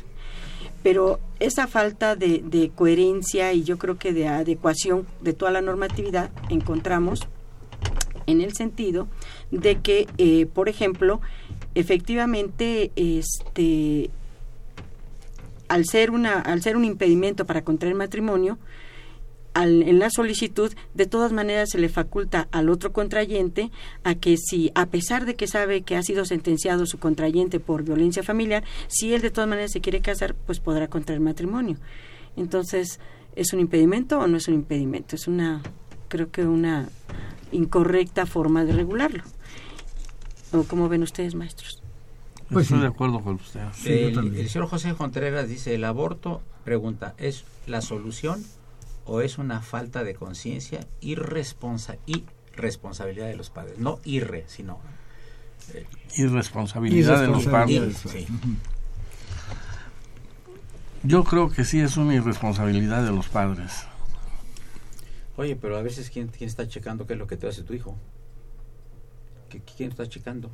pero 0.87 1.18
esa 1.41 1.66
falta 1.66 2.14
de, 2.14 2.70
coherencia 2.76 3.53
y 3.53 3.64
yo 3.64 3.76
creo 3.76 3.99
que 3.99 4.12
de 4.12 4.28
adecuación 4.28 5.05
de 5.20 5.32
toda 5.32 5.51
la 5.51 5.61
normatividad 5.61 6.30
encontramos 6.49 7.26
en 8.28 8.41
el 8.41 8.55
sentido 8.55 9.09
de 9.51 9.80
que, 9.80 10.07
eh, 10.16 10.47
por 10.47 10.68
ejemplo, 10.68 11.20
efectivamente, 11.74 12.93
este, 12.95 14.11
al 15.66 15.87
ser 15.87 16.12
una, 16.12 16.39
al 16.39 16.62
ser 16.62 16.76
un 16.76 16.84
impedimento 16.84 17.47
para 17.47 17.64
contraer 17.64 17.97
matrimonio, 17.97 18.57
en 19.64 19.98
la 19.98 20.11
solicitud, 20.11 20.72
de 20.94 21.07
todas 21.07 21.32
maneras 21.32 21.70
se 21.70 21.78
le 21.78 21.88
faculta 21.88 22.48
al 22.50 22.68
otro 22.68 22.92
contrayente 22.92 23.70
a 24.04 24.14
que 24.14 24.36
si, 24.36 24.70
a 24.74 24.86
pesar 24.86 25.24
de 25.24 25.34
que 25.34 25.46
sabe 25.46 25.82
que 25.82 25.96
ha 25.96 26.02
sido 26.02 26.24
sentenciado 26.24 26.86
su 26.86 26.98
contrayente 26.98 27.61
por 27.61 27.82
violencia 27.82 28.22
familiar, 28.22 28.64
si 28.88 29.14
él 29.14 29.22
de 29.22 29.30
todas 29.30 29.48
maneras 29.48 29.72
se 29.72 29.80
quiere 29.80 30.00
casar, 30.00 30.34
pues 30.34 30.61
podrá 30.61 30.88
contraer 30.88 31.20
matrimonio. 31.20 31.78
Entonces, 32.36 33.00
¿es 33.34 33.52
un 33.52 33.61
impedimento 33.61 34.18
o 34.18 34.26
no 34.26 34.36
es 34.36 34.48
un 34.48 34.54
impedimento? 34.54 35.16
Es 35.16 35.26
una, 35.26 35.62
creo 36.09 36.30
que 36.30 36.44
una 36.44 36.88
incorrecta 37.52 38.26
forma 38.26 38.64
de 38.64 38.72
regularlo. 38.72 39.22
¿O 40.52 40.64
cómo 40.64 40.88
ven 40.88 41.02
ustedes, 41.02 41.34
maestros? 41.34 41.82
Pues 42.50 42.66
estoy 42.66 42.80
de 42.80 42.86
acuerdo 42.86 43.20
con 43.20 43.36
usted. 43.36 43.61
el 43.86 44.48
señor 44.48 44.68
José 44.68 44.94
Contreras 44.94 45.48
dice, 45.48 45.74
el 45.74 45.84
aborto, 45.84 46.42
pregunta, 46.64 47.14
¿es 47.18 47.44
la 47.66 47.80
solución 47.80 48.44
o 49.07 49.20
es 49.20 49.38
una 49.38 49.62
falta 49.62 50.04
de 50.04 50.14
conciencia 50.14 50.86
y, 51.00 51.14
responsabilidad 51.14 53.28
de 53.28 53.36
los 53.36 53.50
padres. 53.50 53.78
No 53.78 54.00
irre, 54.04 54.44
sino... 54.48 54.80
Eh, 55.72 55.86
irresponsabilidad, 56.16 57.20
de 57.20 57.28
los 57.28 57.46
padres. 57.46 58.02
Yo 61.02 61.24
creo 61.24 61.50
que 61.50 61.64
sí 61.64 61.80
es 61.80 61.96
una 61.96 62.14
irresponsabilidad 62.14 63.04
de 63.04 63.12
los 63.12 63.28
padres. 63.28 63.86
Oye, 65.36 65.57
pero 65.57 65.76
a 65.76 65.82
veces 65.82 66.11
¿quién, 66.11 66.28
quién 66.28 66.48
está 66.48 66.66
checando 66.66 67.07
qué 67.07 67.12
es 67.12 67.18
lo 67.18 67.26
que 67.26 67.36
te 67.36 67.46
hace 67.46 67.62
tu 67.62 67.74
hijo? 67.74 67.96
¿Quién 69.76 69.90
está 69.90 70.09
checando? 70.09 70.50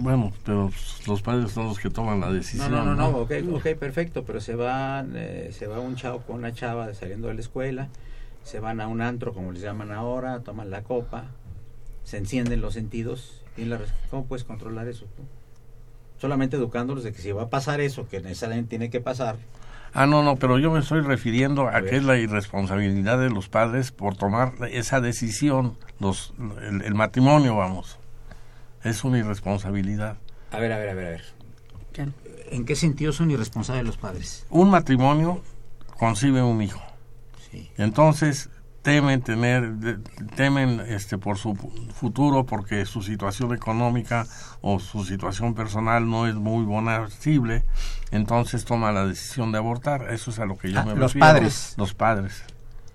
Bueno, 0.00 0.32
pero 0.44 0.70
los 1.08 1.22
padres 1.22 1.50
son 1.50 1.66
los 1.66 1.78
que 1.80 1.90
toman 1.90 2.20
la 2.20 2.30
decisión. 2.30 2.70
No, 2.70 2.84
no, 2.84 2.94
no, 2.94 3.10
no, 3.10 3.18
okay, 3.18 3.46
ok, 3.52 3.76
perfecto, 3.76 4.22
pero 4.24 4.40
se 4.40 4.54
van, 4.54 5.14
eh, 5.16 5.50
se 5.52 5.66
va 5.66 5.80
un 5.80 5.96
chavo 5.96 6.20
con 6.20 6.36
una 6.36 6.52
chava 6.52 6.94
saliendo 6.94 7.26
de 7.26 7.34
la 7.34 7.40
escuela, 7.40 7.88
se 8.44 8.60
van 8.60 8.80
a 8.80 8.86
un 8.86 9.00
antro, 9.00 9.34
como 9.34 9.50
les 9.50 9.60
llaman 9.60 9.90
ahora, 9.90 10.38
toman 10.40 10.70
la 10.70 10.82
copa, 10.82 11.24
se 12.04 12.16
encienden 12.16 12.60
los 12.60 12.74
sentidos. 12.74 13.42
Y 13.56 13.64
la, 13.64 13.80
¿Cómo 14.10 14.24
puedes 14.26 14.44
controlar 14.44 14.86
eso 14.86 15.06
Solamente 16.20 16.56
educándolos 16.56 17.02
de 17.02 17.12
que 17.12 17.20
si 17.20 17.32
va 17.32 17.44
a 17.44 17.50
pasar 17.50 17.80
eso, 17.80 18.08
que 18.08 18.20
necesariamente 18.20 18.70
tiene 18.70 18.90
que 18.90 19.00
pasar. 19.00 19.36
Ah, 19.94 20.06
no, 20.06 20.22
no, 20.22 20.36
pero 20.36 20.60
yo 20.60 20.70
me 20.70 20.78
estoy 20.78 21.00
refiriendo 21.00 21.66
a, 21.66 21.82
que 21.82 21.96
es 21.96 22.04
la 22.04 22.16
irresponsabilidad 22.18 23.18
de 23.18 23.30
los 23.30 23.48
padres 23.48 23.90
por 23.90 24.16
tomar 24.16 24.52
esa 24.70 25.00
decisión, 25.00 25.76
los, 25.98 26.34
el 26.84 26.94
matrimonio, 26.94 27.56
vamos 27.56 27.98
es 28.82 29.04
una 29.04 29.18
irresponsabilidad. 29.18 30.18
A 30.50 30.58
ver, 30.58 30.72
a 30.72 30.78
ver, 30.78 30.88
a 30.90 30.94
ver, 30.94 31.06
a 31.06 31.10
ver. 31.10 31.24
¿En 32.50 32.64
qué 32.64 32.76
sentido 32.76 33.12
son 33.12 33.30
irresponsables 33.30 33.84
los 33.84 33.96
padres? 33.96 34.46
Un 34.50 34.70
matrimonio 34.70 35.42
concibe 35.98 36.42
un 36.42 36.62
hijo. 36.62 36.80
Sí. 37.50 37.70
Entonces 37.76 38.50
temen 38.82 39.20
tener 39.20 39.98
temen 40.36 40.80
este 40.80 41.18
por 41.18 41.36
su 41.36 41.54
futuro 41.94 42.46
porque 42.46 42.86
su 42.86 43.02
situación 43.02 43.52
económica 43.52 44.26
o 44.60 44.78
su 44.78 45.04
situación 45.04 45.54
personal 45.54 46.08
no 46.08 46.26
es 46.26 46.34
muy 46.34 46.64
bonacible 46.64 47.64
entonces 48.12 48.64
toma 48.64 48.92
la 48.92 49.06
decisión 49.06 49.52
de 49.52 49.58
abortar 49.58 50.10
eso 50.10 50.30
es 50.30 50.38
a 50.38 50.46
lo 50.46 50.56
que 50.56 50.72
yo 50.72 50.80
ah, 50.80 50.84
me 50.84 50.94
los 50.94 51.14
padres 51.14 51.74
los 51.76 51.92
padres 51.92 52.44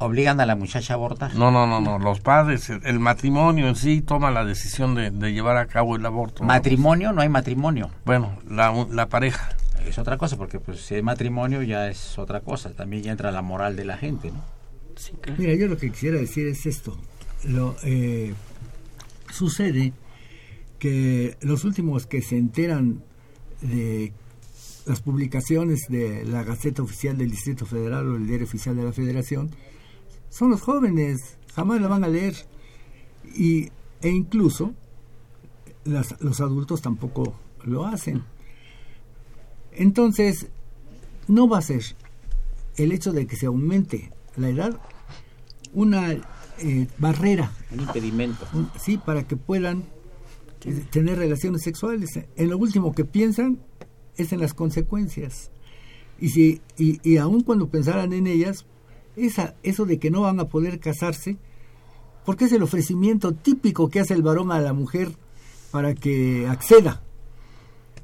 obligan 0.03 0.39
a 0.41 0.45
la 0.45 0.55
muchacha 0.55 0.93
a 0.93 0.95
abortar. 0.95 1.33
No, 1.35 1.51
no, 1.51 1.65
no, 1.65 1.79
no. 1.79 1.97
Los 1.97 2.19
padres, 2.19 2.69
el, 2.69 2.99
matrimonio 2.99 3.67
en 3.67 3.75
sí 3.75 4.01
toma 4.01 4.31
la 4.31 4.45
decisión 4.45 4.95
de, 4.95 5.33
llevar 5.33 5.57
a 5.57 5.67
cabo 5.67 5.95
el 5.95 6.05
aborto. 6.05 6.43
¿Matrimonio? 6.43 7.13
No 7.13 7.21
hay 7.21 7.29
matrimonio. 7.29 7.89
Bueno, 8.05 8.37
la, 8.49 8.85
la 8.91 9.07
pareja. 9.07 9.49
Es 9.87 9.97
otra 9.97 10.17
cosa, 10.17 10.37
porque 10.37 10.59
pues 10.59 10.81
si 10.81 10.95
hay 10.95 11.01
matrimonio 11.01 11.61
ya 11.61 11.89
es 11.89 12.17
otra 12.17 12.41
cosa. 12.41 12.71
También 12.71 13.03
ya 13.03 13.11
entra 13.11 13.31
la 13.31 13.41
moral 13.41 13.75
de 13.75 13.85
la 13.85 13.97
gente, 13.97 14.31
¿no? 14.31 14.43
Mira, 15.37 15.55
yo 15.55 15.67
lo 15.67 15.77
que 15.77 15.89
quisiera 15.89 16.17
decir 16.17 16.47
es 16.47 16.65
esto. 16.65 16.97
Lo, 17.45 17.75
eh, 17.83 18.33
sucede 19.31 19.93
que 20.79 21.37
los 21.41 21.63
últimos 21.63 22.05
que 22.05 22.21
se 22.21 22.37
enteran 22.37 23.03
de 23.61 24.13
las 24.85 25.01
publicaciones 25.01 25.87
de 25.87 26.25
la 26.25 26.43
Gaceta 26.43 26.83
Oficial 26.83 27.17
del 27.17 27.31
Distrito 27.31 27.65
Federal 27.65 28.07
o 28.07 28.17
el 28.17 28.27
Diario 28.27 28.45
Oficial 28.45 28.75
de 28.75 28.83
la 28.83 28.91
Federación 28.91 29.49
son 30.33 30.49
los 30.49 30.61
jóvenes, 30.61 31.37
jamás 31.53 31.79
la 31.79 31.87
van 31.87 32.03
a 32.03 32.07
leer. 32.07 32.35
Y, 33.35 33.69
e 34.01 34.09
incluso 34.09 34.73
los 35.85 36.41
adultos 36.41 36.81
tampoco 36.81 37.35
lo 37.63 37.85
hacen. 37.85 38.23
Entonces, 39.71 40.47
no 41.27 41.47
va 41.47 41.59
a 41.59 41.61
ser 41.61 41.83
el 42.77 42.91
hecho 42.91 43.11
de 43.11 43.27
que 43.27 43.35
se 43.35 43.45
aumente 43.45 44.11
la 44.35 44.49
edad 44.49 44.79
una 45.71 46.13
eh, 46.13 46.87
barrera. 46.97 47.51
Un 47.71 47.81
impedimento. 47.81 48.47
sí, 48.79 48.97
para 48.97 49.27
que 49.27 49.37
puedan 49.37 49.83
eh, 50.65 50.83
tener 50.89 51.19
relaciones 51.19 51.61
sexuales. 51.61 52.19
En 52.35 52.49
lo 52.49 52.57
último 52.57 52.93
que 52.93 53.05
piensan 53.05 53.59
es 54.17 54.33
en 54.33 54.39
las 54.39 54.55
consecuencias. 54.55 55.51
Y, 56.19 56.29
si, 56.29 56.61
y, 56.75 57.07
y 57.07 57.17
aun 57.17 57.41
cuando 57.41 57.69
pensaran 57.69 58.13
en 58.13 58.25
ellas, 58.25 58.65
esa, 59.15 59.55
eso 59.63 59.85
de 59.85 59.99
que 59.99 60.11
no 60.11 60.21
van 60.21 60.39
a 60.39 60.45
poder 60.45 60.79
casarse, 60.79 61.37
porque 62.25 62.45
es 62.45 62.51
el 62.51 62.63
ofrecimiento 62.63 63.33
típico 63.33 63.89
que 63.89 63.99
hace 63.99 64.13
el 64.13 64.21
varón 64.21 64.51
a 64.51 64.61
la 64.61 64.73
mujer 64.73 65.11
para 65.71 65.93
que 65.93 66.47
acceda. 66.47 67.01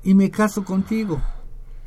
Y 0.03 0.13
me 0.13 0.29
caso 0.29 0.63
contigo. 0.63 1.21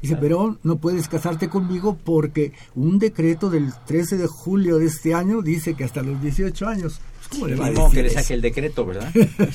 Dice, 0.00 0.16
pero 0.16 0.58
no 0.64 0.76
puedes 0.76 1.06
casarte 1.08 1.48
conmigo 1.48 1.96
porque 1.96 2.52
un 2.74 2.98
decreto 2.98 3.50
del 3.50 3.72
13 3.86 4.16
de 4.16 4.26
julio 4.26 4.78
de 4.78 4.86
este 4.86 5.14
año 5.14 5.42
dice 5.42 5.74
que 5.74 5.84
hasta 5.84 6.02
los 6.02 6.20
18 6.20 6.66
años. 6.66 7.00
¿Cómo 7.30 7.46
le 7.46 7.54
va 7.54 7.66
a 7.66 7.70
decir 7.70 7.88
que 7.92 8.02
le 8.02 8.10
saque 8.10 8.34
el 8.34 8.42
decreto, 8.42 8.84
¿verdad? 8.84 9.12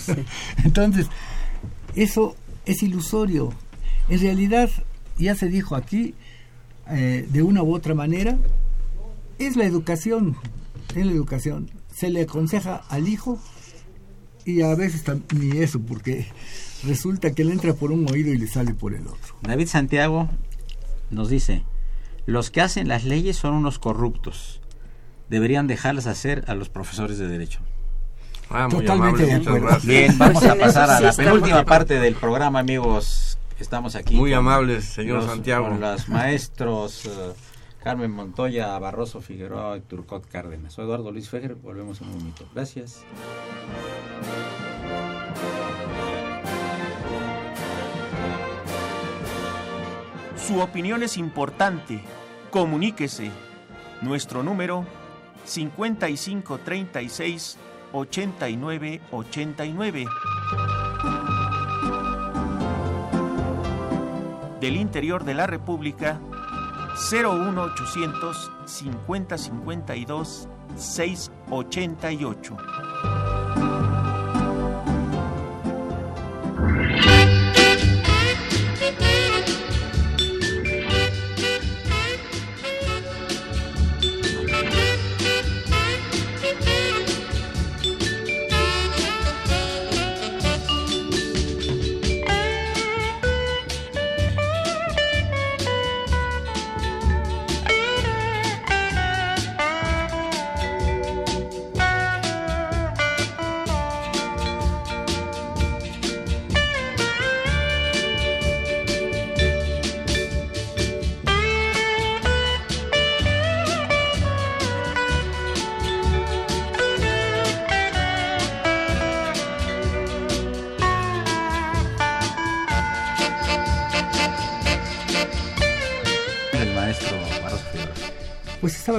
Entonces, 0.63 1.07
eso 1.95 2.35
es 2.65 2.81
ilusorio. 2.81 3.51
En 4.07 4.21
realidad, 4.21 4.69
ya 5.17 5.35
se 5.35 5.47
dijo 5.47 5.75
aquí, 5.75 6.13
eh, 6.89 7.27
de 7.29 7.43
una 7.43 7.61
u 7.61 7.75
otra 7.75 7.93
manera, 7.93 8.37
es 9.39 9.55
la 9.55 9.65
educación, 9.65 10.35
es 10.95 11.05
la 11.05 11.11
educación. 11.11 11.69
Se 11.93 12.09
le 12.09 12.21
aconseja 12.21 12.83
al 12.89 13.07
hijo 13.07 13.39
y 14.45 14.61
a 14.61 14.73
veces 14.75 15.03
ni 15.33 15.57
eso, 15.57 15.79
porque 15.79 16.27
resulta 16.85 17.31
que 17.33 17.43
le 17.43 17.53
entra 17.53 17.73
por 17.73 17.91
un 17.91 18.09
oído 18.09 18.31
y 18.33 18.37
le 18.37 18.47
sale 18.47 18.73
por 18.73 18.93
el 18.93 19.07
otro. 19.07 19.35
David 19.41 19.67
Santiago 19.67 20.29
nos 21.09 21.29
dice, 21.29 21.63
los 22.25 22.51
que 22.51 22.61
hacen 22.61 22.87
las 22.87 23.03
leyes 23.03 23.37
son 23.37 23.53
unos 23.53 23.79
corruptos. 23.79 24.61
Deberían 25.29 25.67
dejarlas 25.67 26.07
hacer 26.07 26.45
a 26.47 26.55
los 26.55 26.69
profesores 26.69 27.17
de 27.17 27.27
derecho. 27.27 27.59
Ah, 28.49 28.67
Totalmente 28.69 29.25
de 29.25 29.33
acuerdo. 29.33 29.77
Bien, 29.83 30.17
vamos 30.17 30.43
a 30.43 30.55
pasar 30.55 30.89
a 30.89 31.01
la 31.01 31.11
penúltima 31.11 31.65
parte 31.65 31.99
del 31.99 32.15
programa, 32.15 32.59
amigos. 32.59 33.37
Estamos 33.59 33.95
aquí. 33.95 34.15
Muy 34.15 34.33
amables, 34.33 34.85
señor 34.85 35.25
Santiago. 35.25 35.69
Con 35.69 35.81
los 35.81 36.07
maestros 36.07 37.05
eh, 37.05 37.33
Carmen 37.83 38.11
Montoya, 38.11 38.77
Barroso 38.79 39.21
Figueroa 39.21 39.77
y 39.77 39.81
Turcot 39.81 40.25
Cárdenas. 40.27 40.73
Soy 40.73 40.85
Eduardo 40.85 41.11
Luis 41.11 41.29
Fejer. 41.29 41.53
Volvemos 41.55 42.01
en 42.01 42.07
un 42.07 42.17
momento. 42.17 42.47
Gracias. 42.53 43.03
Su 50.35 50.59
opinión 50.59 51.03
es 51.03 51.17
importante. 51.17 52.01
Comuníquese. 52.51 53.31
Nuestro 54.01 54.43
número 54.43 54.85
5536 55.45 57.57
8989. 57.93 60.05
Del 64.59 64.75
interior 64.75 65.23
de 65.23 65.33
la 65.33 65.47
República 65.47 66.19
01800 66.97 68.49
5052 68.65 70.47
688. 70.75 72.86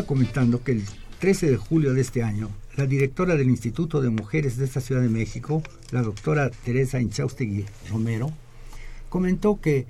Comentando 0.04 0.62
que 0.62 0.72
el 0.72 0.84
13 1.20 1.50
de 1.50 1.56
julio 1.56 1.94
de 1.94 2.00
este 2.00 2.22
año, 2.22 2.48
la 2.76 2.86
directora 2.86 3.36
del 3.36 3.50
Instituto 3.50 4.00
de 4.00 4.10
Mujeres 4.10 4.56
de 4.56 4.64
esta 4.64 4.80
Ciudad 4.80 5.02
de 5.02 5.08
México, 5.08 5.62
la 5.90 6.02
doctora 6.02 6.50
Teresa 6.50 7.00
Inchaustegui 7.00 7.66
Romero, 7.90 8.30
comentó 9.08 9.60
que 9.60 9.86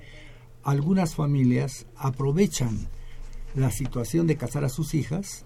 algunas 0.63 1.15
familias 1.15 1.85
aprovechan 1.95 2.87
la 3.55 3.71
situación 3.71 4.27
de 4.27 4.37
casar 4.37 4.63
a 4.63 4.69
sus 4.69 4.93
hijas, 4.93 5.45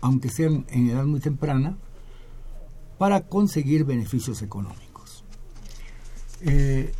aunque 0.00 0.28
sean 0.28 0.66
en 0.70 0.90
edad 0.90 1.04
muy 1.04 1.20
temprana, 1.20 1.76
para 2.98 3.22
conseguir 3.22 3.84
beneficios 3.84 4.42
económicos. 4.42 5.24
Eh, 6.42 6.92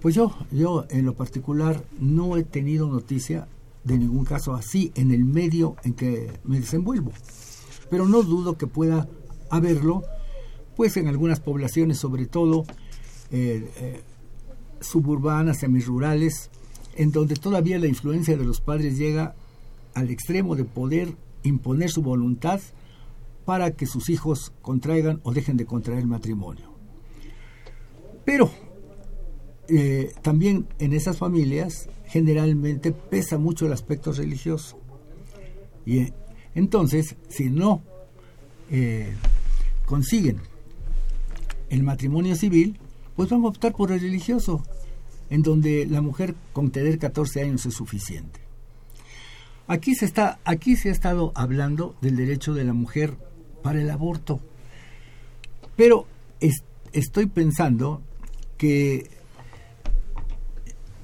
pues 0.00 0.14
yo, 0.14 0.34
yo 0.50 0.86
en 0.90 1.04
lo 1.04 1.14
particular 1.14 1.82
no 1.98 2.36
he 2.36 2.44
tenido 2.44 2.88
noticia 2.88 3.48
de 3.84 3.98
ningún 3.98 4.24
caso 4.24 4.54
así 4.54 4.92
en 4.94 5.10
el 5.10 5.24
medio 5.24 5.76
en 5.84 5.94
que 5.94 6.32
me 6.44 6.60
desenvuelvo. 6.60 7.12
Pero 7.90 8.06
no 8.06 8.22
dudo 8.22 8.56
que 8.56 8.66
pueda 8.66 9.08
haberlo, 9.50 10.02
pues 10.76 10.96
en 10.96 11.08
algunas 11.08 11.40
poblaciones, 11.40 11.98
sobre 11.98 12.26
todo 12.26 12.64
eh, 13.30 13.70
eh, 13.76 14.02
suburbanas, 14.80 15.58
semirurales, 15.58 16.50
en 16.96 17.12
donde 17.12 17.36
todavía 17.36 17.78
la 17.78 17.86
influencia 17.86 18.36
de 18.36 18.44
los 18.44 18.60
padres 18.60 18.98
llega 18.98 19.34
al 19.94 20.10
extremo 20.10 20.56
de 20.56 20.64
poder 20.64 21.14
imponer 21.42 21.90
su 21.90 22.02
voluntad 22.02 22.60
para 23.44 23.72
que 23.72 23.86
sus 23.86 24.10
hijos 24.10 24.52
contraigan 24.62 25.20
o 25.24 25.32
dejen 25.32 25.56
de 25.56 25.66
contraer 25.66 26.06
matrimonio. 26.06 26.70
Pero 28.24 28.50
eh, 29.72 30.12
también 30.22 30.66
en 30.80 30.92
esas 30.92 31.16
familias 31.16 31.88
generalmente 32.06 32.90
pesa 32.90 33.38
mucho 33.38 33.66
el 33.66 33.72
aspecto 33.72 34.12
religioso. 34.12 34.76
Y 35.86 35.98
eh, 35.98 36.12
entonces, 36.56 37.14
si 37.28 37.50
no 37.50 37.80
eh, 38.68 39.14
consiguen 39.86 40.40
el 41.68 41.84
matrimonio 41.84 42.34
civil, 42.34 42.80
pues 43.14 43.30
van 43.30 43.44
a 43.44 43.46
optar 43.46 43.72
por 43.72 43.92
el 43.92 44.00
religioso, 44.00 44.64
en 45.30 45.42
donde 45.42 45.86
la 45.86 46.00
mujer 46.00 46.34
con 46.52 46.72
tener 46.72 46.98
14 46.98 47.42
años 47.42 47.64
es 47.64 47.74
suficiente. 47.74 48.40
Aquí 49.68 49.94
se, 49.94 50.04
está, 50.04 50.40
aquí 50.44 50.74
se 50.74 50.88
ha 50.88 50.92
estado 50.92 51.30
hablando 51.36 51.94
del 52.00 52.16
derecho 52.16 52.54
de 52.54 52.64
la 52.64 52.72
mujer 52.72 53.16
para 53.62 53.80
el 53.80 53.88
aborto, 53.88 54.40
pero 55.76 56.08
estoy 56.92 57.26
pensando 57.26 58.02
que 58.58 59.19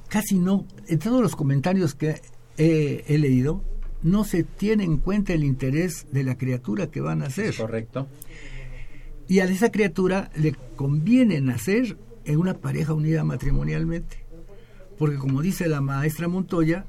casi 0.09 0.39
no, 0.39 0.65
en 0.87 0.99
todos 0.99 1.21
los 1.21 1.35
comentarios 1.35 1.95
que 1.95 2.21
he, 2.57 3.17
leído, 3.17 3.61
no 4.03 4.23
se 4.23 4.43
tiene 4.43 4.83
en 4.83 4.97
cuenta 4.97 5.33
el 5.33 5.43
interés 5.43 6.07
de 6.11 6.23
la 6.23 6.37
criatura 6.37 6.87
que 6.87 7.01
van 7.01 7.21
a 7.21 7.25
nacer. 7.25 7.55
Correcto. 7.55 8.07
Y 9.27 9.39
a 9.39 9.45
esa 9.45 9.71
criatura 9.71 10.31
le 10.35 10.53
conviene 10.75 11.41
nacer 11.41 11.97
en 12.25 12.37
una 12.37 12.53
pareja 12.53 12.93
unida 12.93 13.23
matrimonialmente. 13.23 14.25
Porque 14.97 15.17
como 15.17 15.41
dice 15.41 15.67
la 15.67 15.81
maestra 15.81 16.27
Montoya, 16.27 16.85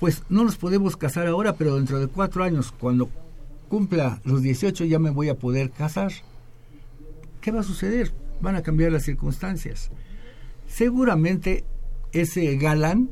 pues 0.00 0.22
no 0.28 0.44
nos 0.44 0.56
podemos 0.56 0.96
casar 0.96 1.26
ahora, 1.26 1.54
pero 1.56 1.76
dentro 1.76 2.00
de 2.00 2.08
cuatro 2.08 2.42
años, 2.42 2.72
cuando 2.72 3.08
cumpla 3.68 4.20
los 4.24 4.42
18, 4.42 4.84
ya 4.84 4.98
me 4.98 5.10
voy 5.10 5.28
a 5.28 5.36
poder 5.36 5.70
casar. 5.70 6.12
¿Qué 7.40 7.50
va 7.50 7.60
a 7.60 7.64
suceder? 7.64 8.12
Van 8.40 8.56
a 8.56 8.62
cambiar 8.62 8.92
las 8.92 9.04
circunstancias. 9.04 9.90
Seguramente 10.66 11.64
ese 12.12 12.56
galán 12.56 13.10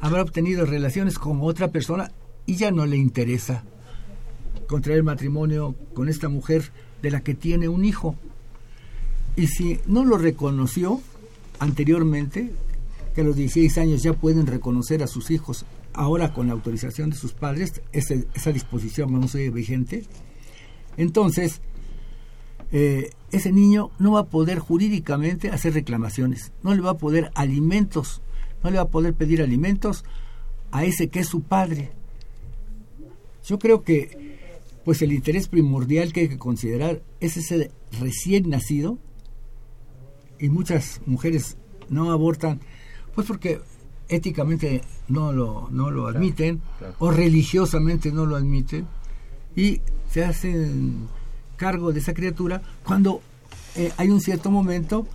habrá 0.00 0.22
obtenido 0.22 0.66
relaciones 0.66 1.18
con 1.18 1.40
otra 1.42 1.68
persona 1.68 2.12
y 2.46 2.56
ya 2.56 2.70
no 2.70 2.86
le 2.86 2.96
interesa 2.96 3.64
contraer 4.66 5.02
matrimonio 5.02 5.74
con 5.94 6.08
esta 6.08 6.28
mujer 6.28 6.70
de 7.02 7.10
la 7.10 7.20
que 7.20 7.34
tiene 7.34 7.68
un 7.68 7.84
hijo. 7.84 8.16
Y 9.36 9.46
si 9.48 9.80
no 9.86 10.04
lo 10.04 10.18
reconoció 10.18 11.00
anteriormente, 11.58 12.50
que 13.14 13.20
a 13.20 13.24
los 13.24 13.36
16 13.36 13.78
años 13.78 14.02
ya 14.02 14.12
pueden 14.12 14.46
reconocer 14.46 15.02
a 15.02 15.06
sus 15.06 15.30
hijos, 15.30 15.64
ahora 15.92 16.32
con 16.32 16.48
la 16.48 16.52
autorización 16.52 17.10
de 17.10 17.16
sus 17.16 17.32
padres, 17.32 17.80
esa 17.92 18.52
disposición 18.52 19.12
no 19.12 19.28
sigue 19.28 19.50
vigente, 19.50 20.04
entonces 20.96 21.60
eh, 22.72 23.10
ese 23.36 23.52
niño 23.52 23.90
no 23.98 24.12
va 24.12 24.20
a 24.20 24.26
poder 24.26 24.58
jurídicamente 24.58 25.50
hacer 25.50 25.74
reclamaciones, 25.74 26.52
no 26.62 26.74
le 26.74 26.82
va 26.82 26.92
a 26.92 26.98
poder 26.98 27.30
alimentos, 27.34 28.22
no 28.62 28.70
le 28.70 28.76
va 28.76 28.84
a 28.84 28.90
poder 28.90 29.14
pedir 29.14 29.42
alimentos 29.42 30.04
a 30.72 30.84
ese 30.84 31.08
que 31.08 31.20
es 31.20 31.28
su 31.28 31.42
padre. 31.42 31.92
Yo 33.44 33.58
creo 33.58 33.82
que 33.82 34.36
pues 34.84 35.02
el 35.02 35.12
interés 35.12 35.48
primordial 35.48 36.12
que 36.12 36.20
hay 36.20 36.28
que 36.28 36.38
considerar 36.38 37.02
es 37.20 37.36
ese 37.36 37.72
recién 38.00 38.48
nacido 38.50 38.98
y 40.38 40.48
muchas 40.48 41.00
mujeres 41.06 41.56
no 41.88 42.12
abortan 42.12 42.60
pues 43.14 43.26
porque 43.26 43.60
éticamente 44.08 44.82
no 45.08 45.32
lo, 45.32 45.68
no 45.70 45.90
lo 45.90 46.06
admiten 46.06 46.60
o 46.98 47.10
religiosamente 47.10 48.12
no 48.12 48.26
lo 48.26 48.36
admiten 48.36 48.86
y 49.56 49.80
se 50.10 50.24
hacen 50.24 51.08
cargo 51.56 51.92
de 51.92 52.00
esa 52.00 52.14
criatura 52.14 52.62
cuando 52.84 53.20
eh, 53.74 53.92
hay 53.96 54.10
un 54.10 54.20
cierto 54.20 54.50
momento 54.50 55.06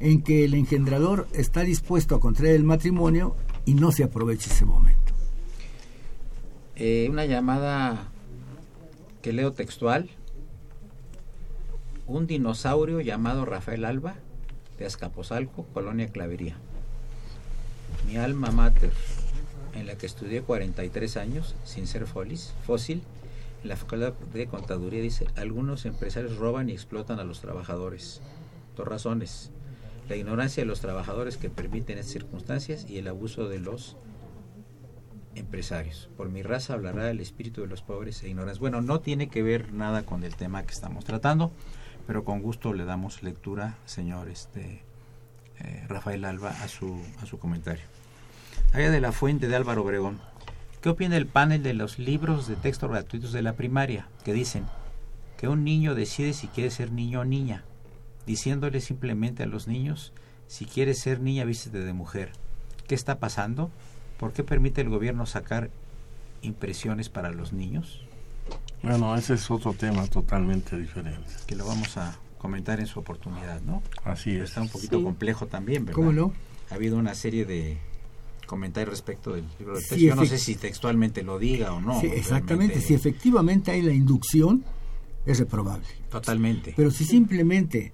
en 0.00 0.22
que 0.22 0.44
el 0.44 0.54
engendrador 0.54 1.26
está 1.32 1.60
dispuesto 1.62 2.14
a 2.14 2.20
contraer 2.20 2.56
el 2.56 2.64
matrimonio 2.64 3.36
y 3.64 3.74
no 3.74 3.92
se 3.92 4.04
aprovecha 4.04 4.50
ese 4.52 4.64
momento. 4.64 5.12
Eh, 6.76 7.06
una 7.08 7.24
llamada 7.24 8.08
que 9.22 9.32
leo 9.32 9.52
textual. 9.52 10.10
Un 12.06 12.26
dinosaurio 12.26 13.00
llamado 13.00 13.46
Rafael 13.46 13.86
Alba, 13.86 14.16
de 14.78 14.84
Azcapotzalco, 14.84 15.64
Colonia 15.72 16.08
Clavería. 16.08 16.56
Mi 18.06 18.18
alma 18.18 18.50
mater, 18.50 18.92
en 19.74 19.86
la 19.86 19.96
que 19.96 20.04
estudié 20.04 20.42
43 20.42 21.16
años, 21.16 21.54
sin 21.64 21.86
ser 21.86 22.06
fósil, 22.06 23.02
la 23.64 23.76
Facultad 23.76 24.12
de 24.12 24.46
Contaduría 24.46 25.00
dice, 25.00 25.26
algunos 25.36 25.86
empresarios 25.86 26.36
roban 26.36 26.68
y 26.68 26.72
explotan 26.72 27.18
a 27.18 27.24
los 27.24 27.40
trabajadores. 27.40 28.20
Dos 28.76 28.86
razones. 28.86 29.50
La 30.08 30.16
ignorancia 30.16 30.62
de 30.62 30.66
los 30.66 30.80
trabajadores 30.80 31.38
que 31.38 31.48
permiten 31.48 31.98
estas 31.98 32.12
circunstancias 32.12 32.86
y 32.88 32.98
el 32.98 33.08
abuso 33.08 33.48
de 33.48 33.58
los 33.58 33.96
empresarios. 35.34 36.10
Por 36.16 36.28
mi 36.28 36.42
raza 36.42 36.74
hablará 36.74 37.10
el 37.10 37.20
espíritu 37.20 37.62
de 37.62 37.66
los 37.66 37.80
pobres 37.80 38.22
e 38.22 38.28
ignorantes. 38.28 38.58
Bueno, 38.58 38.82
no 38.82 39.00
tiene 39.00 39.28
que 39.28 39.42
ver 39.42 39.72
nada 39.72 40.04
con 40.04 40.24
el 40.24 40.36
tema 40.36 40.62
que 40.64 40.74
estamos 40.74 41.04
tratando, 41.04 41.50
pero 42.06 42.24
con 42.24 42.42
gusto 42.42 42.74
le 42.74 42.84
damos 42.84 43.22
lectura, 43.22 43.78
señor 43.86 44.28
este, 44.28 44.82
eh, 45.60 45.84
Rafael 45.88 46.24
Alba, 46.26 46.50
a 46.50 46.68
su, 46.68 47.00
a 47.22 47.26
su 47.26 47.38
comentario. 47.38 47.84
Allá 48.74 48.90
de 48.90 49.00
la 49.00 49.12
fuente 49.12 49.48
de 49.48 49.56
Álvaro 49.56 49.82
Obregón. 49.82 50.20
¿Qué 50.84 50.90
opina 50.90 51.16
el 51.16 51.26
panel 51.26 51.62
de 51.62 51.72
los 51.72 51.98
libros 51.98 52.46
de 52.46 52.56
texto 52.56 52.90
gratuitos 52.90 53.32
de 53.32 53.40
la 53.40 53.54
primaria? 53.54 54.06
Que 54.22 54.34
dicen 54.34 54.66
que 55.38 55.48
un 55.48 55.64
niño 55.64 55.94
decide 55.94 56.34
si 56.34 56.46
quiere 56.46 56.70
ser 56.70 56.92
niño 56.92 57.20
o 57.20 57.24
niña, 57.24 57.64
diciéndole 58.26 58.82
simplemente 58.82 59.42
a 59.42 59.46
los 59.46 59.66
niños, 59.66 60.12
si 60.46 60.66
quieres 60.66 60.98
ser 60.98 61.20
niña, 61.20 61.46
vístete 61.46 61.78
de 61.78 61.94
mujer. 61.94 62.32
¿Qué 62.86 62.94
está 62.94 63.18
pasando? 63.18 63.70
¿Por 64.18 64.34
qué 64.34 64.44
permite 64.44 64.82
el 64.82 64.90
gobierno 64.90 65.24
sacar 65.24 65.70
impresiones 66.42 67.08
para 67.08 67.30
los 67.30 67.54
niños? 67.54 68.02
Bueno, 68.82 69.16
ese 69.16 69.32
es 69.32 69.50
otro 69.50 69.72
tema 69.72 70.06
totalmente 70.08 70.76
diferente. 70.76 71.32
Que 71.46 71.56
lo 71.56 71.66
vamos 71.66 71.96
a 71.96 72.18
comentar 72.36 72.78
en 72.80 72.86
su 72.86 73.00
oportunidad, 73.00 73.62
¿no? 73.62 73.82
Así 74.04 74.36
es. 74.36 74.50
Está 74.50 74.60
un 74.60 74.68
poquito 74.68 75.02
complejo 75.02 75.46
también, 75.46 75.86
¿verdad? 75.86 75.96
¿Cómo 75.96 76.12
no? 76.12 76.34
Ha 76.70 76.74
habido 76.74 76.98
una 76.98 77.14
serie 77.14 77.46
de 77.46 77.78
comentarios 78.46 78.90
respecto 78.90 79.32
del 79.32 79.44
libro 79.58 79.74
de 79.74 79.80
texto. 79.80 79.96
Yo 79.96 80.14
no 80.14 80.24
sé 80.24 80.38
si 80.38 80.54
textualmente 80.54 81.22
lo 81.22 81.38
diga 81.38 81.72
o 81.72 81.80
no. 81.80 82.00
Sí, 82.00 82.06
exactamente. 82.06 82.80
Si 82.80 82.94
efectivamente 82.94 83.70
hay 83.70 83.82
la 83.82 83.92
inducción, 83.92 84.64
es 85.26 85.38
reprobable. 85.38 85.86
Totalmente. 86.10 86.74
Pero 86.76 86.90
si 86.90 87.04
simplemente 87.04 87.92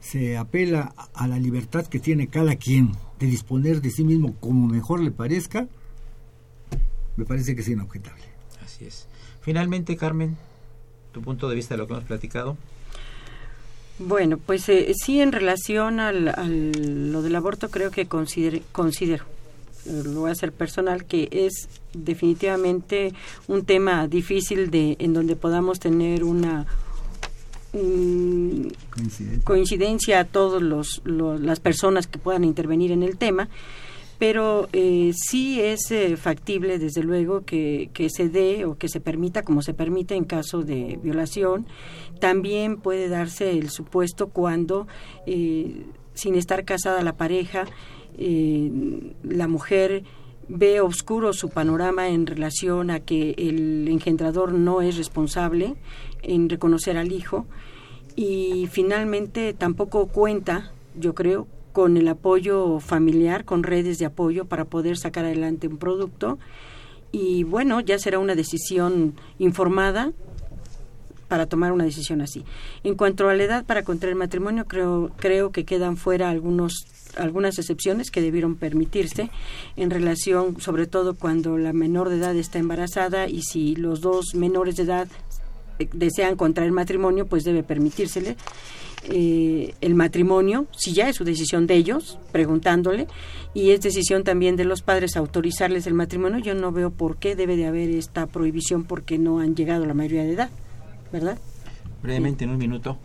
se 0.00 0.36
apela 0.36 0.94
a 1.14 1.28
la 1.28 1.38
libertad 1.38 1.86
que 1.86 2.00
tiene 2.00 2.26
cada 2.26 2.56
quien 2.56 2.92
de 3.18 3.26
disponer 3.26 3.80
de 3.80 3.90
sí 3.90 4.04
mismo 4.04 4.34
como 4.40 4.66
mejor 4.66 5.00
le 5.00 5.12
parezca, 5.12 5.68
me 7.16 7.24
parece 7.24 7.54
que 7.54 7.60
es 7.60 7.68
inobjetable. 7.68 8.24
Así 8.64 8.84
es. 8.84 9.06
Finalmente, 9.40 9.96
Carmen, 9.96 10.36
tu 11.12 11.22
punto 11.22 11.48
de 11.48 11.54
vista 11.54 11.74
de 11.74 11.78
lo 11.78 11.86
que 11.86 11.92
hemos 11.94 12.04
platicado. 12.04 12.56
Bueno, 13.98 14.38
pues 14.38 14.68
eh, 14.68 14.92
sí, 14.94 15.20
en 15.20 15.32
relación 15.32 16.00
al, 16.00 16.28
al, 16.28 17.12
lo 17.12 17.22
del 17.22 17.36
aborto, 17.36 17.70
creo 17.70 17.90
que 17.90 18.06
considero, 18.06 18.58
considero, 18.72 19.24
lo 19.86 20.20
voy 20.20 20.30
a 20.30 20.32
hacer 20.32 20.52
personal, 20.52 21.04
que 21.04 21.28
es 21.30 21.68
definitivamente 21.92 23.12
un 23.48 23.64
tema 23.64 24.06
difícil 24.08 24.70
de 24.70 24.96
en 24.98 25.12
donde 25.12 25.36
podamos 25.36 25.80
tener 25.80 26.24
una 26.24 26.66
coincidencia. 27.72 29.44
coincidencia 29.44 30.20
a 30.20 30.24
todas 30.24 30.60
los, 30.62 31.02
las 31.04 31.60
personas 31.60 32.06
que 32.06 32.18
puedan 32.18 32.44
intervenir 32.44 32.92
en 32.92 33.02
el 33.02 33.16
tema 33.16 33.48
pero 34.22 34.68
eh, 34.72 35.10
sí 35.16 35.60
es 35.60 35.90
eh, 35.90 36.16
factible, 36.16 36.78
desde 36.78 37.02
luego, 37.02 37.44
que, 37.44 37.90
que, 37.92 38.08
se 38.08 38.28
dé 38.28 38.64
o 38.66 38.78
que 38.78 38.88
se 38.88 39.00
permita, 39.00 39.42
como 39.42 39.62
se 39.62 39.74
permite 39.74 40.14
en 40.14 40.22
caso 40.22 40.62
de 40.62 40.96
violación. 41.02 41.66
También 42.20 42.76
puede 42.76 43.08
darse 43.08 43.50
el 43.50 43.68
supuesto 43.70 44.28
cuando, 44.28 44.86
eh, 45.26 45.86
sin 46.14 46.36
estar 46.36 46.64
casada 46.64 47.02
la 47.02 47.16
pareja, 47.16 47.64
eh, 48.18 48.70
la 49.22 49.48
mujer 49.48 50.04
ve 50.48 50.80
oscuro 50.80 51.32
su 51.32 51.48
panorama 51.48 52.08
en 52.08 52.26
relación 52.26 52.90
a 52.90 53.00
que 53.00 53.34
el 53.38 53.88
engendrador 53.88 54.52
no 54.52 54.82
es 54.82 54.96
responsable 54.96 55.74
en 56.22 56.48
reconocer 56.48 56.96
al 56.96 57.12
hijo 57.12 57.46
y 58.16 58.68
finalmente 58.70 59.54
tampoco 59.54 60.06
cuenta, 60.06 60.72
yo 60.94 61.14
creo, 61.14 61.46
con 61.72 61.96
el 61.96 62.08
apoyo 62.08 62.80
familiar, 62.80 63.44
con 63.44 63.62
redes 63.62 63.98
de 63.98 64.06
apoyo 64.06 64.44
para 64.44 64.66
poder 64.66 64.98
sacar 64.98 65.24
adelante 65.24 65.68
un 65.68 65.78
producto. 65.78 66.38
Y 67.12 67.44
bueno, 67.44 67.80
ya 67.80 67.98
será 67.98 68.18
una 68.18 68.34
decisión 68.34 69.14
informada 69.38 70.12
para 71.28 71.46
tomar 71.46 71.72
una 71.72 71.84
decisión 71.84 72.20
así. 72.20 72.44
En 72.84 72.94
cuanto 72.94 73.28
a 73.28 73.34
la 73.34 73.42
edad 73.42 73.64
para 73.64 73.84
contraer 73.84 74.14
matrimonio, 74.16 74.66
creo, 74.66 75.10
creo 75.16 75.50
que 75.50 75.64
quedan 75.64 75.96
fuera 75.96 76.28
algunos 76.28 76.86
algunas 77.16 77.58
excepciones 77.58 78.10
que 78.10 78.20
debieron 78.20 78.56
permitirse 78.56 79.30
en 79.76 79.90
relación, 79.90 80.60
sobre 80.60 80.86
todo 80.86 81.14
cuando 81.14 81.58
la 81.58 81.72
menor 81.72 82.08
de 82.08 82.16
edad 82.16 82.36
está 82.36 82.58
embarazada 82.58 83.28
y 83.28 83.42
si 83.42 83.76
los 83.76 84.00
dos 84.00 84.34
menores 84.34 84.76
de 84.76 84.84
edad 84.84 85.08
eh, 85.78 85.88
desean 85.92 86.36
contraer 86.36 86.72
matrimonio, 86.72 87.26
pues 87.26 87.44
debe 87.44 87.62
permitírsele 87.62 88.36
eh, 89.04 89.74
el 89.80 89.94
matrimonio, 89.96 90.66
si 90.76 90.92
ya 90.92 91.08
es 91.08 91.16
su 91.16 91.24
decisión 91.24 91.66
de 91.66 91.74
ellos, 91.74 92.18
preguntándole, 92.30 93.08
y 93.52 93.70
es 93.70 93.80
decisión 93.80 94.22
también 94.22 94.54
de 94.54 94.64
los 94.64 94.82
padres 94.82 95.16
autorizarles 95.16 95.88
el 95.88 95.94
matrimonio, 95.94 96.38
yo 96.38 96.54
no 96.54 96.70
veo 96.70 96.90
por 96.90 97.16
qué 97.16 97.34
debe 97.34 97.56
de 97.56 97.66
haber 97.66 97.90
esta 97.90 98.26
prohibición 98.26 98.84
porque 98.84 99.18
no 99.18 99.40
han 99.40 99.56
llegado 99.56 99.84
a 99.84 99.86
la 99.88 99.94
mayoría 99.94 100.22
de 100.22 100.34
edad, 100.34 100.50
¿verdad? 101.12 101.36
Brevemente, 102.00 102.44
en 102.44 102.50
un 102.50 102.58
minuto. 102.58 102.96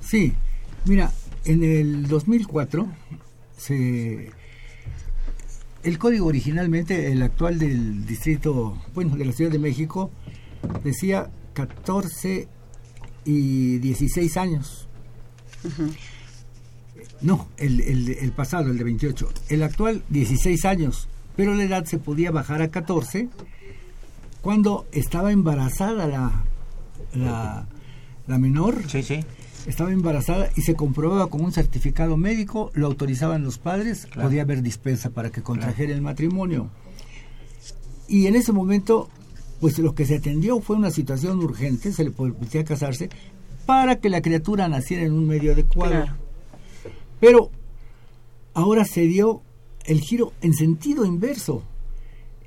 Sí, 0.00 0.34
mira, 0.84 1.12
en 1.44 1.62
el 1.62 2.06
2004 2.08 2.86
se 3.56 4.30
el 5.82 5.98
código 5.98 6.26
originalmente, 6.26 7.12
el 7.12 7.22
actual 7.22 7.58
del 7.58 8.04
distrito, 8.04 8.76
bueno, 8.94 9.16
de 9.16 9.24
la 9.24 9.32
Ciudad 9.32 9.50
de 9.50 9.58
México, 9.58 10.10
decía 10.84 11.30
14 11.54 12.48
y 13.24 13.78
16 13.78 14.36
años. 14.36 14.88
No, 17.20 17.48
el, 17.56 17.80
el, 17.80 18.32
pasado, 18.32 18.70
el 18.70 18.78
de 18.78 18.84
28. 18.84 19.28
El 19.48 19.62
actual, 19.62 20.02
16 20.08 20.64
años. 20.64 21.08
Pero 21.36 21.54
la 21.54 21.64
edad 21.64 21.84
se 21.84 21.98
podía 21.98 22.30
bajar 22.30 22.62
a 22.62 22.68
14 22.68 23.28
cuando 24.40 24.86
estaba 24.92 25.32
embarazada 25.32 26.06
la, 26.06 26.44
la, 27.14 27.66
la 28.26 28.38
menor. 28.38 28.82
Sí, 28.88 29.02
sí. 29.02 29.20
Estaba 29.66 29.92
embarazada 29.92 30.50
y 30.56 30.62
se 30.62 30.74
comprobaba 30.74 31.28
con 31.28 31.42
un 31.42 31.52
certificado 31.52 32.16
médico, 32.16 32.70
lo 32.74 32.86
autorizaban 32.86 33.44
los 33.44 33.58
padres, 33.58 34.06
podía 34.14 34.42
haber 34.42 34.62
dispensa 34.62 35.10
para 35.10 35.30
que 35.30 35.42
contrajera 35.42 35.92
el 35.92 36.00
matrimonio. 36.00 36.70
Y 38.08 38.26
en 38.26 38.36
ese 38.36 38.52
momento 38.52 39.08
pues 39.60 39.78
lo 39.78 39.94
que 39.94 40.06
se 40.06 40.16
atendió 40.16 40.60
fue 40.60 40.76
una 40.76 40.90
situación 40.90 41.38
urgente, 41.40 41.92
se 41.92 42.04
le 42.04 42.10
permitía 42.10 42.64
casarse, 42.64 43.10
para 43.66 43.96
que 43.96 44.08
la 44.08 44.22
criatura 44.22 44.68
naciera 44.68 45.02
en 45.02 45.12
un 45.12 45.26
medio 45.26 45.52
adecuado. 45.52 46.06
Pero 47.20 47.50
ahora 48.54 48.84
se 48.84 49.02
dio 49.02 49.42
el 49.84 50.00
giro 50.00 50.32
en 50.40 50.54
sentido 50.54 51.04
inverso. 51.04 51.62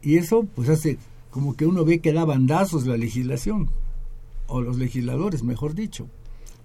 Y 0.01 0.17
eso 0.17 0.47
pues 0.55 0.69
hace 0.69 0.97
como 1.29 1.55
que 1.55 1.65
uno 1.65 1.85
ve 1.85 1.99
que 1.99 2.13
da 2.13 2.25
bandazos 2.25 2.87
la 2.87 2.97
legislación, 2.97 3.69
o 4.47 4.61
los 4.61 4.77
legisladores, 4.77 5.43
mejor 5.43 5.75
dicho. 5.75 6.07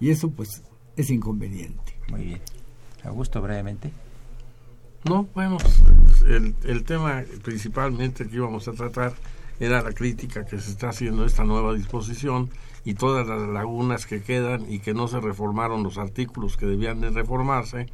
Y 0.01 0.11
eso 0.11 0.31
pues 0.31 0.63
es 0.97 1.11
inconveniente. 1.11 1.95
Muy 2.09 2.23
bien. 2.23 2.41
Augusto, 3.05 3.41
brevemente. 3.41 3.93
No, 5.05 5.29
bueno, 5.35 5.59
el, 6.27 6.55
el 6.65 6.85
tema 6.85 7.23
principalmente 7.43 8.27
que 8.27 8.37
íbamos 8.37 8.67
a 8.67 8.73
tratar 8.73 9.15
era 9.61 9.83
la 9.83 9.93
crítica 9.93 10.45
que 10.45 10.59
se 10.59 10.71
está 10.71 10.89
haciendo 10.89 11.25
esta 11.25 11.45
nueva 11.45 11.75
disposición 11.75 12.51
y 12.85 12.95
todas 12.95 13.27
las 13.27 13.49
lagunas 13.49 14.07
que 14.07 14.23
quedan 14.23 14.71
y 14.71 14.81
que 14.81 14.95
no 14.95 15.09
se 15.09 15.21
reformaron 15.21 15.83
los 15.83 15.99
artículos 15.99 16.57
que 16.57 16.67
debían 16.67 17.01
de 17.01 17.11
reformarse 17.11 17.87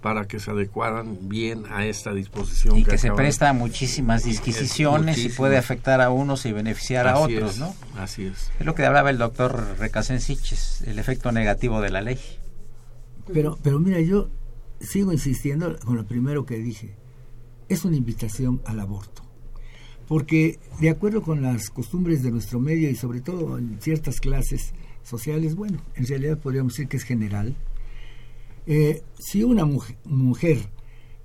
para 0.00 0.26
que 0.26 0.40
se 0.40 0.50
adecuaran 0.50 1.28
bien 1.28 1.64
a 1.70 1.84
esta 1.84 2.12
disposición. 2.12 2.76
Y 2.76 2.84
que, 2.84 2.98
se 2.98 3.10
presta 3.12 3.50
a 3.50 3.52
muchísimas 3.52 4.24
disquisiciones 4.24 5.18
y 5.18 5.28
puede 5.28 5.56
afectar 5.56 6.00
a 6.00 6.10
unos 6.10 6.46
y 6.46 6.52
beneficiar 6.52 7.06
a 7.06 7.18
otros, 7.18 7.58
¿no? 7.58 7.74
Así 7.96 8.24
es. 8.24 8.50
Es 8.58 8.66
lo 8.66 8.74
que 8.74 8.84
hablaba 8.84 9.10
el 9.10 9.18
doctor 9.18 9.78
Recasensiches, 9.78 10.82
el 10.82 10.98
efecto 10.98 11.32
negativo 11.32 11.80
de 11.80 11.90
la 11.90 12.00
ley. 12.00 12.18
Pero, 13.32 13.58
pero 13.62 13.78
mira, 13.78 14.00
yo 14.00 14.28
sigo 14.80 15.12
insistiendo 15.12 15.78
con 15.84 15.96
lo 15.96 16.06
primero 16.06 16.46
que 16.46 16.56
dije. 16.56 16.96
Es 17.68 17.84
una 17.84 17.96
invitación 17.96 18.60
al 18.64 18.80
aborto 18.80 19.30
porque 20.10 20.58
de 20.80 20.90
acuerdo 20.90 21.22
con 21.22 21.40
las 21.40 21.70
costumbres 21.70 22.24
de 22.24 22.32
nuestro 22.32 22.58
medio 22.58 22.90
y 22.90 22.96
sobre 22.96 23.20
todo 23.20 23.56
en 23.58 23.80
ciertas 23.80 24.20
clases 24.20 24.72
sociales, 25.04 25.54
bueno, 25.54 25.80
en 25.94 26.04
realidad 26.04 26.36
podríamos 26.36 26.72
decir 26.72 26.88
que 26.88 26.96
es 26.96 27.04
general, 27.04 27.54
eh, 28.66 29.02
si 29.18 29.42
una 29.42 29.64
mujer, 29.64 30.70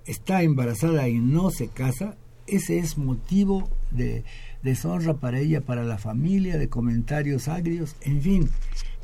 está 0.06 0.44
embarazada 0.44 1.08
y 1.10 1.20
no 1.20 1.52
se 1.52 1.68
casa, 1.68 2.16
ese 2.48 2.78
es 2.78 2.98
motivo 2.98 3.70
de 3.92 4.24
deshonra 4.62 5.16
para 5.16 5.40
ella, 5.40 5.62
para 5.62 5.84
la 5.84 5.98
familia, 5.98 6.58
de 6.58 6.70
comentarios 6.70 7.48
agrios, 7.48 7.96
en 8.02 8.22
fin. 8.22 8.50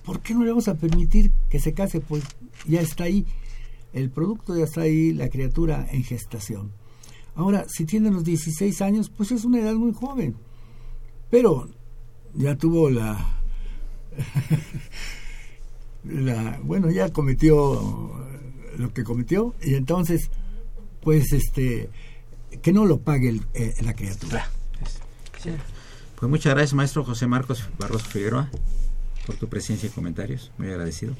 ¿Por 0.03 0.21
qué 0.21 0.33
no 0.33 0.43
le 0.43 0.49
vamos 0.49 0.67
a 0.67 0.77
permitir 0.77 1.31
que 1.49 1.59
se 1.59 1.73
case? 1.73 2.01
Pues 2.01 2.23
ya 2.67 2.81
está 2.81 3.05
ahí, 3.05 3.25
el 3.93 4.09
producto 4.09 4.57
ya 4.57 4.63
está 4.63 4.81
ahí, 4.81 5.13
la 5.13 5.29
criatura 5.29 5.87
en 5.91 6.03
gestación. 6.03 6.71
Ahora, 7.35 7.65
si 7.67 7.85
tiene 7.85 8.11
los 8.11 8.23
16 8.23 8.81
años, 8.81 9.09
pues 9.09 9.31
es 9.31 9.45
una 9.45 9.59
edad 9.59 9.73
muy 9.75 9.93
joven. 9.93 10.35
Pero 11.29 11.69
ya 12.33 12.55
tuvo 12.57 12.89
la, 12.89 13.41
la 16.03 16.59
bueno, 16.63 16.89
ya 16.89 17.09
cometió 17.09 18.11
lo 18.77 18.93
que 18.93 19.03
cometió 19.03 19.55
y 19.61 19.75
entonces, 19.75 20.29
pues, 21.01 21.33
este, 21.33 21.89
que 22.61 22.73
no 22.73 22.85
lo 22.85 22.99
pague 22.99 23.39
eh, 23.53 23.73
la 23.81 23.93
criatura. 23.93 24.49
Pues 26.19 26.29
muchas 26.29 26.53
gracias, 26.53 26.73
maestro 26.73 27.03
José 27.03 27.25
Marcos 27.25 27.67
Barroso 27.79 28.05
Figueroa, 28.05 28.49
por 29.25 29.35
tu 29.35 29.47
presencia 29.47 29.87
y 29.87 29.91
comentarios. 29.91 30.51
Muy 30.57 30.67
agradecido. 30.67 31.15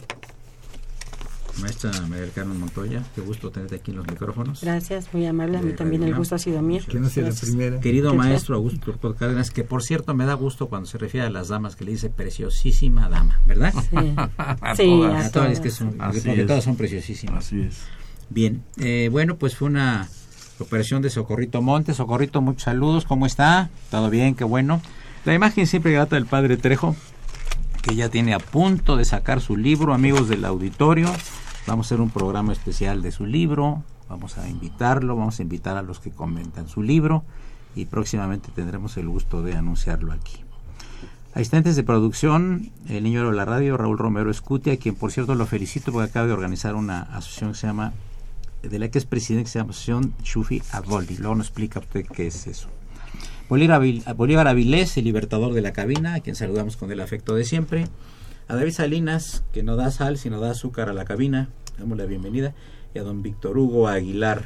Maestra 1.60 1.92
María 2.08 2.22
del 2.22 2.32
Carmen 2.32 2.60
Montoya, 2.60 3.04
qué 3.16 3.22
gusto 3.22 3.52
tenerte 3.52 3.76
aquí 3.76 3.92
en 3.92 3.98
los 3.98 4.08
micrófonos. 4.08 4.62
Gracias, 4.62 5.14
muy 5.14 5.26
amable. 5.26 5.58
A 5.58 5.62
mí 5.62 5.74
también 5.74 6.04
el 6.04 6.16
gusto 6.16 6.36
ha 6.36 6.40
sido 6.40 6.62
mío. 6.62 6.82
Que 6.88 7.00
no 7.00 7.10
sea 7.10 7.30
la 7.30 7.36
primera. 7.36 7.80
Querido 7.80 8.14
maestro 8.14 8.56
Augusto 8.56 9.16
Cárdenas, 9.18 9.52
que 9.52 9.64
por 9.64 9.84
cierto 9.84 10.14
me 10.14 10.26
da 10.26 10.34
gusto 10.34 10.68
cuando 10.68 10.88
se 10.88 10.98
refiere 10.98 11.28
a 11.28 11.30
las 11.30 11.50
damas 11.50 11.76
que 11.76 11.86
le 11.86 11.92
dice 11.92 12.10
preciosísima 12.10 13.10
dama, 13.10 13.40
¿verdad? 13.46 13.74
Sí, 13.90 14.16
a 14.38 15.30
todas. 15.32 15.60
que, 15.60 15.70
son, 15.70 15.98
todas 16.48 16.64
son 16.64 16.76
preciosísimas. 16.76 17.46
Así 17.46 17.62
es. 17.62 17.82
Bien, 18.30 18.64
eh, 18.78 19.10
bueno, 19.12 19.36
pues 19.36 19.56
fue 19.56 19.68
una 19.68 20.08
operación 20.60 21.02
de 21.02 21.10
Socorrito 21.10 21.62
Montes. 21.62 21.98
Socorrito, 21.98 22.42
muchos 22.42 22.64
saludos. 22.64 23.06
¿Cómo 23.06 23.26
está? 23.26 23.70
¿Todo 23.90 24.10
bien? 24.10 24.36
Qué 24.36 24.44
bueno. 24.44 24.82
La 25.26 25.34
imagen 25.34 25.68
siempre 25.68 25.92
grata 25.92 26.16
del 26.16 26.26
padre 26.26 26.58
Trejo, 26.58 26.96
que 27.82 27.96
ya 27.96 28.10
tiene 28.10 28.34
a 28.34 28.40
punto 28.40 28.96
de 28.96 29.06
sacar 29.06 29.42
su 29.42 29.58
libro, 29.58 29.94
amigos 29.94 30.30
del 30.30 30.46
auditorio. 30.46 31.12
Vamos 31.68 31.86
a 31.86 31.88
hacer 31.88 32.02
un 32.02 32.10
programa 32.10 32.54
especial 32.54 33.02
de 33.02 33.12
su 33.12 33.26
libro, 33.26 33.84
vamos 34.10 34.38
a 34.38 34.48
invitarlo, 34.50 35.16
vamos 35.16 35.40
a 35.40 35.44
invitar 35.44 35.78
a 35.78 35.82
los 35.82 36.00
que 36.00 36.12
comentan 36.12 36.68
su 36.68 36.84
libro 36.84 37.24
y 37.76 37.86
próximamente 37.86 38.50
tendremos 38.54 38.98
el 38.98 39.08
gusto 39.08 39.42
de 39.42 39.56
anunciarlo 39.56 40.12
aquí. 40.12 40.44
Asistentes 41.34 41.76
de 41.76 41.84
producción, 41.84 42.72
el 42.90 43.04
niño 43.04 43.26
de 43.26 43.36
la 43.36 43.46
radio, 43.46 43.78
Raúl 43.78 43.98
Romero 43.98 44.30
Escutia, 44.30 44.78
quien 44.78 44.96
por 44.96 45.12
cierto 45.12 45.36
lo 45.36 45.46
felicito 45.46 45.92
porque 45.92 46.10
acaba 46.10 46.28
de 46.28 46.34
organizar 46.34 46.76
una 46.76 47.04
asociación 47.04 47.52
que 47.52 47.58
se 47.58 47.68
llama, 47.68 47.94
de 48.64 48.80
la 48.80 48.90
que 48.90 48.98
es 48.98 49.06
presidente, 49.06 49.46
que 49.46 49.52
se 49.52 49.60
llama 49.60 49.72
Asociación 49.72 50.14
Shufi 50.24 50.62
Advoldi. 50.72 51.18
Luego 51.18 51.36
nos 51.36 51.48
explica 51.48 51.80
usted 51.80 52.06
qué 52.06 52.28
es 52.28 52.48
eso. 52.48 52.68
Bolívar 53.52 54.48
Avilés, 54.48 54.96
el 54.96 55.04
libertador 55.04 55.54
de 55.54 55.60
la 55.60 55.74
cabina, 55.74 56.14
a 56.14 56.20
quien 56.22 56.38
saludamos 56.38 56.78
con 56.78 56.90
el 56.90 57.02
afecto 57.02 57.36
de 57.36 57.44
siempre 57.44 57.86
a 58.48 58.56
David 58.56 58.72
Salinas, 58.72 59.44
que 59.52 59.62
no 59.62 59.76
da 59.76 59.92
sal, 59.92 60.18
sino 60.18 60.40
da 60.40 60.52
azúcar 60.52 60.88
a 60.88 60.94
la 60.94 61.04
cabina, 61.04 61.50
damos 61.78 61.98
la 61.98 62.06
bienvenida, 62.06 62.54
y 62.96 63.00
a 63.00 63.04
don 63.04 63.22
Víctor 63.22 63.58
Hugo 63.58 63.90
Aguilar, 63.90 64.46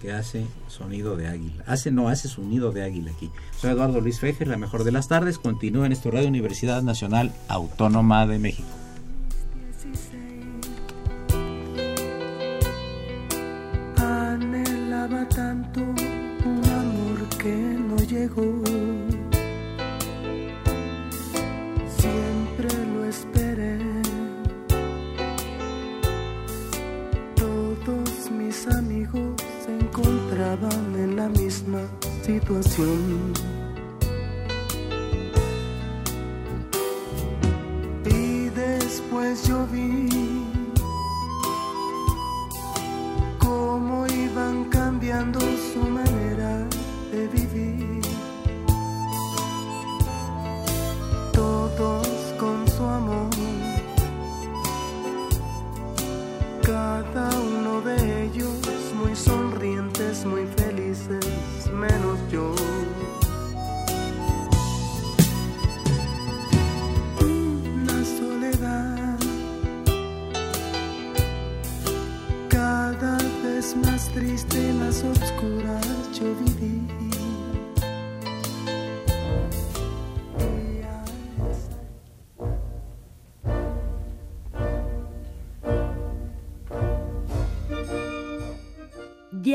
que 0.00 0.12
hace 0.12 0.46
sonido 0.68 1.16
de 1.16 1.26
águila. 1.26 1.64
Hace, 1.66 1.90
no, 1.90 2.08
hace 2.08 2.28
sonido 2.28 2.70
de 2.70 2.84
águila 2.84 3.10
aquí. 3.10 3.28
Soy 3.56 3.72
Eduardo 3.72 4.00
Luis 4.00 4.20
Fejer, 4.20 4.46
la 4.46 4.56
mejor 4.56 4.84
de 4.84 4.92
las 4.92 5.08
tardes. 5.08 5.38
Continúa 5.38 5.86
en 5.86 5.90
esta 5.90 6.08
Radio 6.08 6.28
Universidad 6.28 6.80
Nacional 6.80 7.32
Autónoma 7.48 8.24
de 8.28 8.38
México. 8.38 8.68
Anhelaba 13.96 15.28
tanto 15.28 16.01
llegó 18.12 18.62
amigos 28.70 29.34
se 29.64 29.72
encontraban 29.72 30.94
en 30.94 31.16
la 31.16 31.28
misma 31.28 31.80
situación. 32.24 33.51